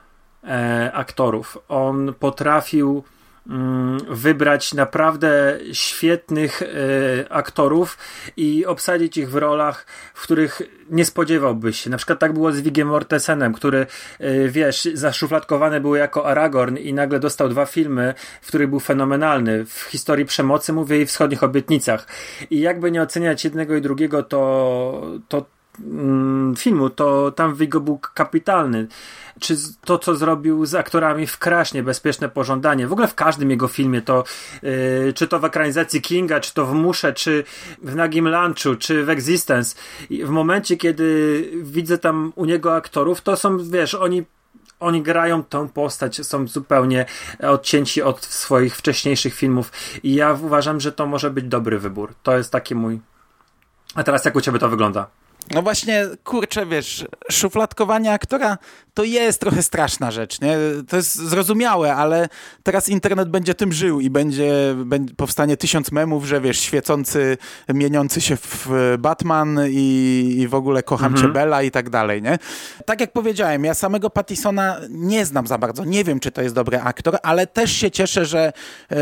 [0.43, 1.57] e, aktorów.
[1.69, 3.03] On potrafił
[4.09, 6.67] wybrać naprawdę świetnych e,
[7.31, 7.97] aktorów
[8.37, 11.89] i obsadzić ich w rolach, w których nie spodziewałbyś się.
[11.89, 13.87] Na przykład tak było z Vigiem Mortensenem, który,
[14.19, 19.65] e, wiesz, zaszufladkowany był jako Aragorn i nagle dostał dwa filmy, w których był fenomenalny.
[19.65, 22.07] W historii przemocy, mówię, i wschodnich obietnicach.
[22.49, 25.56] I jakby nie oceniać jednego i drugiego, to, to mm,
[26.57, 28.87] filmu, to tam Vigo był kapitalny.
[29.39, 29.55] Czy
[29.85, 34.01] to, co zrobił z aktorami w Kraśnie, Bezpieczne Pożądanie, w ogóle w każdym jego filmie,
[34.01, 34.23] to
[34.63, 37.43] yy, czy to w ekranizacji Kinga, czy to w Musze, czy
[37.81, 39.75] w Nagim Lunchu, czy w Existence.
[40.09, 44.23] I w momencie, kiedy widzę tam u niego aktorów, to są, wiesz, oni
[44.79, 47.05] oni grają tą postać, są zupełnie
[47.39, 49.71] odcięci od swoich wcześniejszych filmów
[50.03, 52.13] i ja uważam, że to może być dobry wybór.
[52.23, 52.99] To jest taki mój...
[53.95, 55.07] A teraz jak u ciebie to wygląda?
[55.51, 58.57] No właśnie, kurczę, wiesz, szufladkowanie aktora
[58.97, 60.57] to jest trochę straszna rzecz, nie?
[60.89, 62.29] To jest zrozumiałe, ale
[62.63, 67.37] teraz internet będzie tym żył i będzie, będzie powstanie tysiąc memów, że wiesz, świecący,
[67.73, 68.69] mieniący się w
[68.99, 71.27] Batman i, i w ogóle kocham Mhm.
[71.27, 72.39] cię Bella i tak dalej, nie?
[72.85, 76.55] Tak jak powiedziałem, ja samego Pattisona nie znam za bardzo, nie wiem, czy to jest
[76.55, 78.53] dobry aktor, ale też się cieszę, że
[78.91, 78.95] e,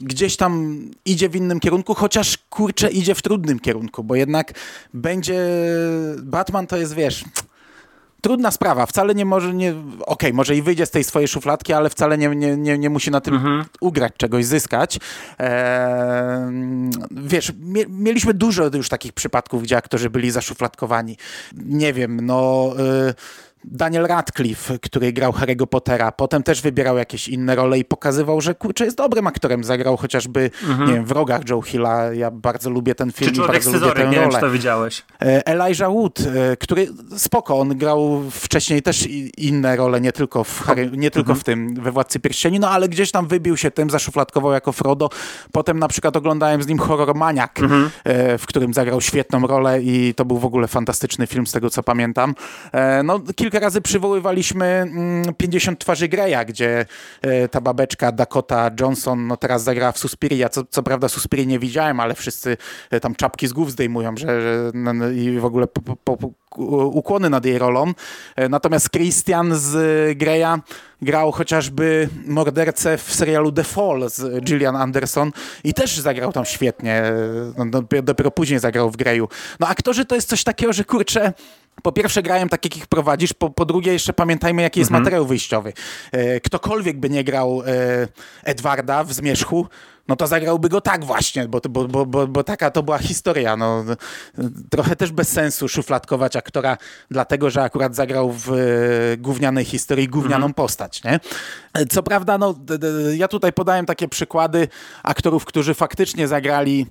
[0.00, 4.52] gdzieś tam idzie w innym kierunku, chociaż kurczę idzie w trudnym kierunku, bo jednak
[4.94, 5.46] będzie
[6.22, 7.24] Batman to jest, wiesz,
[8.24, 8.86] trudna sprawa.
[8.86, 9.74] Wcale nie może, nie,
[10.06, 13.10] okej, może i wyjdzie z tej swojej szufladki, ale wcale nie, nie, nie, nie musi
[13.10, 13.64] na tym Mhm.
[13.80, 14.98] ugrać, czegoś zyskać.
[15.38, 15.50] Eee,
[17.10, 21.16] wiesz, mie, mieliśmy dużo już takich przypadków, gdzie aktorzy byli zaszufladkowani.
[21.54, 22.70] Nie wiem, no...
[23.10, 23.14] y,
[23.64, 28.54] Daniel Radcliffe, który grał Harry'ego Pottera, potem też wybierał jakieś inne role i pokazywał, że
[28.54, 29.64] kurczę, jest dobrym aktorem.
[29.64, 30.50] Zagrał chociażby,
[30.86, 32.12] nie wiem, w Rogach Joe Hilla.
[32.12, 34.34] Ja bardzo lubię ten film Czy i bardzo lubię tę nie wiem, rolę.
[34.34, 35.02] czy to widziałeś.
[35.22, 40.60] E, Elijah Wood, e, który spoko, on grał wcześniej też inne role, nie tylko w,
[40.62, 43.90] Harry, nie tylko w tym, we Władcy Pierścieni, no ale gdzieś tam wybił się tym,
[43.90, 45.10] zaszufladkował jako Frodo.
[45.52, 47.60] Potem na przykład oglądałem z nim Horror Maniak,
[48.04, 51.70] e, w którym zagrał świetną rolę i to był w ogóle fantastyczny film, z tego
[51.70, 52.34] co pamiętam.
[53.04, 56.86] No, kilka razy przywoływaliśmy mm, 50 twarzy Greya, gdzie
[57.22, 61.58] e, ta babeczka Dakota Johnson, no teraz zagrała w Suspiria, co, co prawda Suspirii nie
[61.58, 62.56] widziałem, ale wszyscy
[62.90, 66.16] e, tam czapki z głów zdejmują, że, że no, no, i w ogóle po, po,
[66.16, 66.30] po,
[66.86, 67.92] ukłony nad jej rolą.
[68.36, 70.60] E, Natomiast Christian z Greya
[71.02, 75.32] grał chociażby mordercę w serialu The Fall z Gillian Anderson
[75.64, 77.02] i też zagrał tam świetnie.
[77.58, 79.28] No, dopiero, dopiero później zagrał w Greyu.
[79.60, 81.32] No aktorzy to jest coś takiego, że kurczę,
[81.82, 85.26] po pierwsze grają tak, jak ich prowadzisz, po, po drugie jeszcze pamiętajmy, jaki jest materiał
[85.26, 85.72] wyjściowy.
[86.12, 88.08] E, ktokolwiek by nie grał e,
[88.44, 89.66] Edwarda w Zmierzchu,
[90.08, 93.56] no to zagrałby go tak właśnie, bo, bo, bo, bo, bo taka to była historia.
[93.56, 93.84] No,
[94.70, 96.76] trochę też bez sensu szufladkować aktora,
[97.10, 98.56] dlatego że akurat zagrał w e,
[99.16, 101.02] gównianej historii gównianą postać.
[101.04, 101.20] Nie?
[101.90, 102.54] Co prawda, no,
[103.14, 104.68] ja tutaj podałem takie przykłady
[105.02, 106.86] aktorów, którzy faktycznie zagrali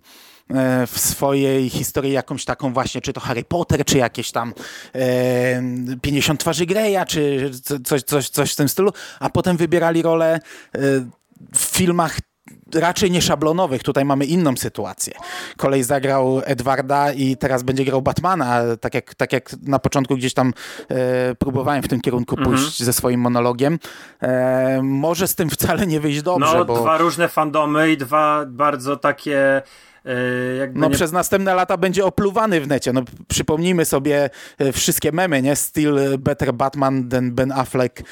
[0.88, 4.53] w swojej historii jakąś taką właśnie, czy to Harry Potter, czy jakieś tam
[4.95, 5.61] e,
[6.02, 10.34] 50 twarzy Greya, czy co- coś, coś, coś w tym stylu, a potem wybierali rolę
[10.36, 10.40] e,
[11.53, 12.18] w filmach
[12.76, 13.84] raczej nieszablonowych.
[13.84, 15.14] Tutaj mamy inną sytuację.
[15.57, 20.34] Kolej zagrał Edwarda i teraz będzie grał Batmana, tak jak, tak jak na początku gdzieś
[20.34, 20.53] tam
[20.90, 23.80] e, próbowałem w tym kierunku pójść ze swoim monologiem.
[24.22, 26.82] E, może z tym wcale nie wyjść dobrze, No, bo...
[26.82, 29.61] dwa różne fandomy i dwa bardzo takie e,
[30.59, 30.95] jakby No nie...
[30.95, 32.93] przez następne lata będzie opluwany w necie.
[32.93, 35.55] No przypomnijmy sobie e, wszystkie memy, nie?
[35.55, 37.99] Still better Batman than Ben Affleck.
[37.99, 38.03] E,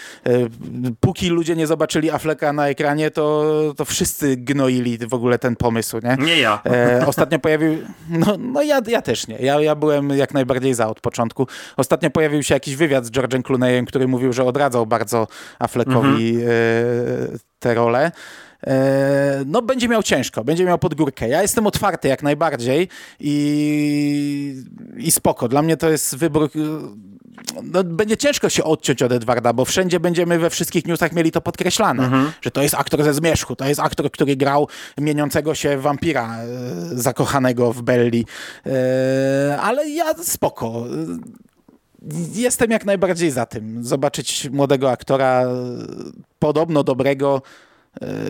[0.99, 5.99] Póki ludzie nie zobaczyli Afflecka na ekranie, to, to wszyscy gnoili w ogóle ten pomysł,
[6.03, 6.26] nie?
[6.26, 6.61] Nie ja.
[6.65, 7.77] E, ostatnio pojawił.
[8.09, 9.38] No, no ja, ja też nie.
[9.38, 11.47] Ja, ja byłem jak najbardziej za od początku.
[11.77, 15.27] Ostatnio pojawił się jakiś wywiad z George'em Clooneyem, który mówił, że odradzał bardzo
[15.59, 16.47] Affleckowi e,
[17.59, 18.11] tę rolę.
[18.68, 21.30] E, no, będzie miał ciężko, będzie miał pod górkę.
[21.30, 22.88] Ja jestem otwarty jak najbardziej
[23.20, 24.64] i,
[24.98, 25.48] i spoko.
[25.48, 26.50] Dla mnie to jest wybór.
[27.64, 31.42] No, będzie ciężko się odciąć od Edwarda, bo wszędzie będziemy we wszystkich newsach mieli to
[31.42, 34.68] podkreślane, że to jest aktor ze zmierzchu, to jest aktor, który grał
[34.98, 36.48] mieniącego się wampira e,
[36.92, 38.26] zakochanego w Belli.
[38.66, 40.86] E, ale ja spoko.
[42.34, 43.84] Jestem jak najbardziej za tym.
[43.84, 45.46] Zobaczyć młodego aktora,
[46.40, 47.42] podobno dobrego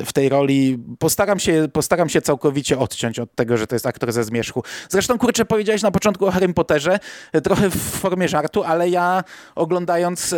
[0.06, 0.78] w tej roli.
[1.00, 4.64] Postaram się, postaram się całkowicie odciąć od tego, że to jest aktor ze zmierzchu.
[4.90, 7.00] Zresztą, kurczę, powiedziałeś na początku o Harrym Potterze,
[7.32, 9.24] e, trochę w formie żartu, ale ja
[9.56, 10.38] oglądając e,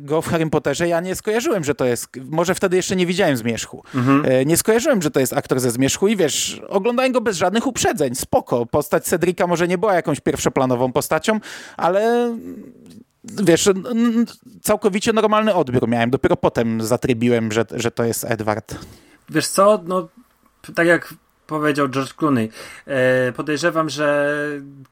[0.00, 3.36] go w Harrym Potterze, ja nie skojarzyłem, że to jest, może wtedy jeszcze nie widziałem
[3.36, 3.82] zmierzchu.
[4.24, 7.66] E, nie skojarzyłem, że to jest aktor ze zmierzchu i wiesz, oglądałem go bez żadnych
[7.66, 8.66] uprzedzeń, spoko.
[8.66, 11.40] Postać Cedrika może nie była jakąś pierwszoplanową postacią,
[11.76, 12.34] ale
[13.24, 13.70] wiesz,
[14.62, 16.10] całkowicie normalny odbiór miałem.
[16.10, 18.78] Dopiero potem zatrybiłem, że, że to jest Edward.
[19.30, 20.08] Wiesz co, no
[20.74, 21.14] tak jak
[21.46, 22.50] powiedział George Clooney,
[22.86, 24.36] e, podejrzewam, że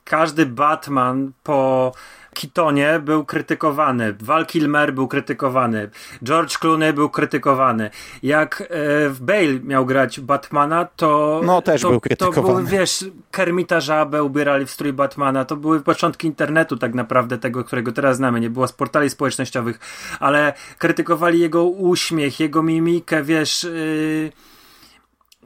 [0.04, 1.92] każdy Batman po
[2.34, 5.90] Kitonie był krytykowany, Val Kilmer był krytykowany,
[6.24, 7.90] George Clooney był krytykowany.
[8.22, 8.64] Jak e,
[9.08, 11.40] w Bale miał grać Batmana, to...
[11.44, 12.54] No, też to, był To krytykowany.
[12.54, 17.64] były, wiesz, Kermita Żabę ubierali w strój Batmana, to były początki internetu tak naprawdę, tego,
[17.64, 19.80] którego teraz znamy, nie było z portali społecznościowych,
[20.20, 23.64] ale krytykowali jego uśmiech, jego mimikę, wiesz...
[23.64, 24.51] Yy,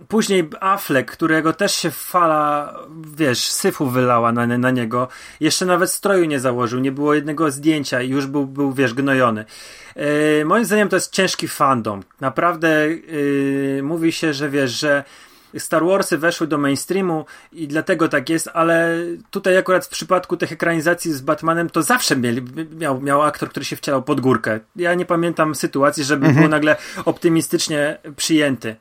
[0.08, 2.74] Później Affleck, którego też się fala,
[3.16, 5.08] wiesz, syfu wylała na, na niego.
[5.40, 9.44] Jeszcze nawet stroju nie założył, nie było jednego zdjęcia i już był, był wiesz, gnojony.
[9.96, 12.02] Yy, moim zdaniem to jest ciężki fandom.
[12.20, 15.04] Naprawdę yy, mówi się, że wiesz, że
[15.58, 18.98] Star Warsy weszły do mainstreamu i dlatego tak jest, ale
[19.30, 22.42] tutaj akurat w przypadku tych ekranizacji z Batmanem to zawsze mieli,
[22.78, 24.60] miał, miał aktor, który się wcielał pod górkę.
[24.76, 28.76] Ja nie pamiętam sytuacji, żeby był nagle optymistycznie przyjęty.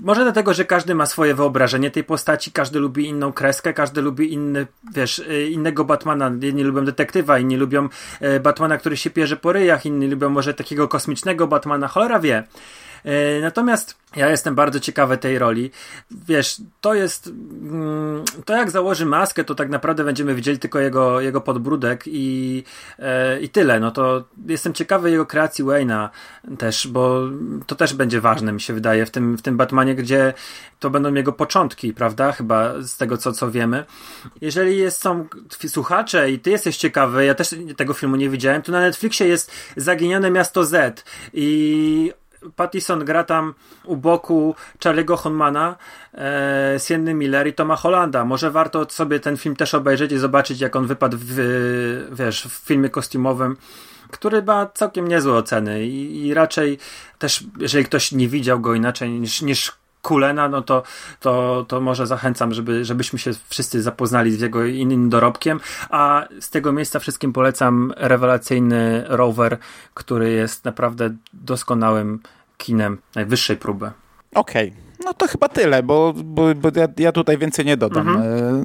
[0.00, 4.32] Może dlatego, że każdy ma swoje wyobrażenie tej postaci, każdy lubi inną kreskę, każdy lubi
[4.32, 6.30] inny, wiesz, y, innego Batmana.
[6.40, 7.88] Jedni lubią detektywa, inni lubią
[8.20, 12.44] e, Batmana, który się pierze po ryjach, inni lubią może takiego kosmicznego Batmana, cholera wie.
[13.04, 15.70] E, Natomiast ja jestem bardzo ciekawy tej roli.
[16.10, 17.26] Wiesz, to jest.
[17.26, 22.64] mm, To jak założy maskę, to tak naprawdę będziemy widzieli tylko jego, jego podbródek i,
[22.98, 23.80] e, i tyle.
[23.80, 26.08] No to jestem ciekawy jego kreacji Wayne'a
[26.58, 27.20] też, bo
[27.66, 30.34] to też będzie ważne, mi się wydaje, w tym, w tym Batmanie, gdzie
[30.80, 32.32] to będą jego początki, prawda?
[32.32, 33.84] Chyba z tego, co, co wiemy.
[34.40, 35.26] Jeżeli jest, są
[35.68, 39.50] słuchacze i ty jesteś ciekawy, ja też tego filmu nie widziałem, to na Netflixie jest
[39.76, 42.12] Zaginione Miasto Z i
[42.56, 43.54] Pattison gra tam
[43.84, 44.54] u boku
[44.84, 45.76] Charlie'ego Honmana,
[46.14, 48.24] e, Sienny Miller i Toma Hollanda.
[48.24, 51.34] Może warto sobie ten film też obejrzeć i zobaczyć, jak on wypadł w,
[52.12, 53.56] wiesz, w filmie kostiumowym,
[54.10, 56.78] który ma całkiem niezłe oceny i, i raczej
[57.18, 59.72] też, jeżeli ktoś nie widział go inaczej niż, niż
[60.04, 60.82] Kulena, no to,
[61.20, 65.60] to, to może zachęcam, żeby, żebyśmy się wszyscy zapoznali z jego innym dorobkiem,
[65.90, 69.58] a z tego miejsca wszystkim polecam rewelacyjny Rover,
[69.94, 72.20] który jest naprawdę doskonałym
[72.56, 73.90] kinem najwyższej próby.
[74.34, 74.72] Okej,
[75.04, 78.08] no to chyba tyle, bo, bo, bo ja, ja tutaj więcej nie dodam.
[78.16, 78.64] E,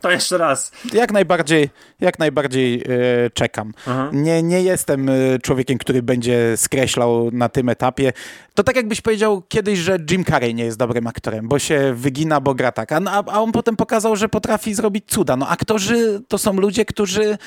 [0.00, 0.72] To jeszcze raz.
[0.92, 3.72] Jak najbardziej, jak najbardziej e, czekam.
[3.86, 4.22] Mhm.
[4.22, 5.12] Nie, nie jestem e,
[5.42, 8.12] człowiekiem, który będzie skreślał na tym etapie.
[8.54, 12.40] To tak jakbyś powiedział kiedyś, że Jim Carrey nie jest dobrym aktorem, bo się wygina,
[12.40, 12.92] bo gra tak.
[12.92, 15.36] A, a, on potem pokazał, że potrafi zrobić cuda.
[15.36, 17.38] No aktorzy to są ludzie, którzy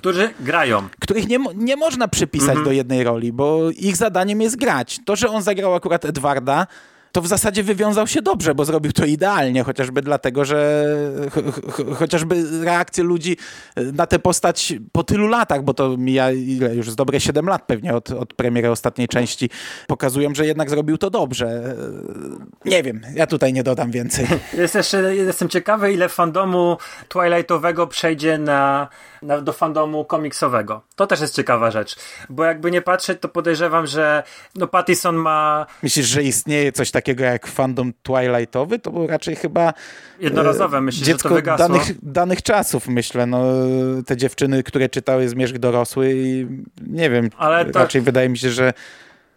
[0.00, 0.88] Którzy grają.
[1.00, 5.00] których nie, nie można przypisać do jednej roli, bo ich zadaniem jest grać.
[5.04, 6.66] To, że on zagrał akurat Edwarda,
[7.12, 10.84] to w zasadzie wywiązał się dobrze, bo zrobił to idealnie, chociażby dlatego, że
[11.30, 13.36] ch- ch- chociażby reakcje ludzi
[13.92, 17.62] na tę postać po tylu latach, bo to mija ile, już z dobre 7 lat
[17.66, 19.50] pewnie od, od premiery ostatniej części,
[19.86, 21.74] pokazują, że jednak zrobił to dobrze.
[22.64, 24.26] Nie wiem, ja tutaj nie dodam więcej.
[24.58, 26.76] Jest jeszcze, jestem ciekawy, ile fandomu
[27.08, 28.88] Twilightowego przejdzie na,
[29.42, 30.82] do fandomu komiksowego.
[30.96, 31.96] To też jest ciekawa rzecz,
[32.28, 34.22] bo jakby nie patrzeć, to podejrzewam, że
[34.54, 38.78] no Pattison ma Myślisz, że istnieje coś takiego jak fandom Twilightowy?
[38.78, 39.72] To było raczej chyba
[40.20, 41.68] jednorazowe, myślę, że dziecko to wygasło.
[41.68, 43.26] danych, danych czasów, myślę.
[43.26, 43.44] No,
[44.06, 46.46] te dziewczyny, które czytały Zmierzch dorosły i
[46.86, 48.72] nie wiem, Ale to- raczej wydaje mi się, że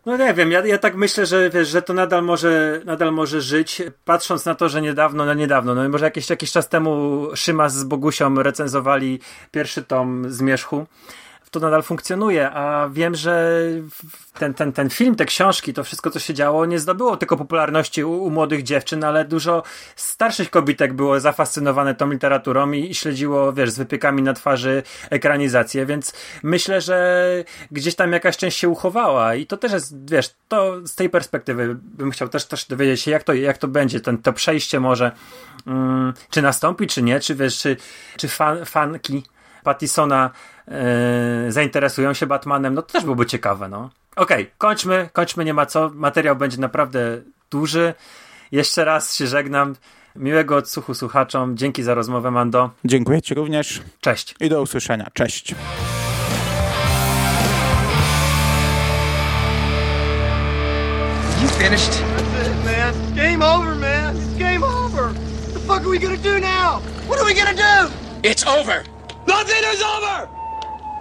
[0.05, 3.41] No nie wiem, ja, ja tak myślę, że wiesz, że to nadal może, nadal może
[3.41, 7.73] żyć, patrząc na to, że niedawno, no niedawno, no może jakiś, jakiś czas temu Szymas
[7.73, 9.19] z Bogusią recenzowali
[9.51, 10.85] pierwszy tom Zmierzchu,
[11.53, 13.59] to nadal funkcjonuje, a wiem, że
[14.39, 18.03] ten, ten, ten film, te książki, to wszystko, co się działo, nie zdobyło tylko popularności
[18.03, 19.63] u, u młodych dziewczyn, ale dużo
[19.95, 25.85] starszych kobitek było zafascynowane tą literaturą i, i śledziło, wiesz, z wypiekami na twarzy ekranizację,
[25.85, 26.13] więc
[26.43, 27.25] myślę, że
[27.71, 31.75] gdzieś tam jakaś część się uchowała i to też jest, wiesz, to z tej perspektywy
[31.81, 35.11] bym chciał też, też dowiedzieć się, jak to, jak to będzie, ten, to przejście może,
[35.67, 37.77] mm, czy nastąpi, czy nie, czy wiesz, czy,
[38.17, 39.23] czy fan, fanki
[39.63, 40.29] Pattisona
[40.67, 43.89] e, zainteresują się Batmanem, no to też byłoby ciekawe, no.
[44.15, 45.91] Okej, kończmy, kończmy, nie ma co.
[45.93, 46.99] Materiał będzie naprawdę
[47.51, 47.93] duży.
[48.51, 49.75] Jeszcze raz się żegnam.
[50.15, 51.57] Miłego odsłuchu słuchaczom.
[51.57, 52.69] Dzięki za rozmowę, Mando.
[52.85, 54.35] dziękuję Ci również Cześć.
[54.39, 55.07] i do usłyszenia.
[55.13, 55.55] Cześć.
[61.41, 61.91] You finished?
[62.35, 62.93] That's it, man.
[63.15, 64.15] Game over, man.
[64.15, 65.05] It's game over.
[65.13, 66.79] What the fuck are we gonna do now?
[67.07, 67.75] What are we gonna do?
[68.23, 68.83] It's over.
[69.27, 70.29] Nothing is over.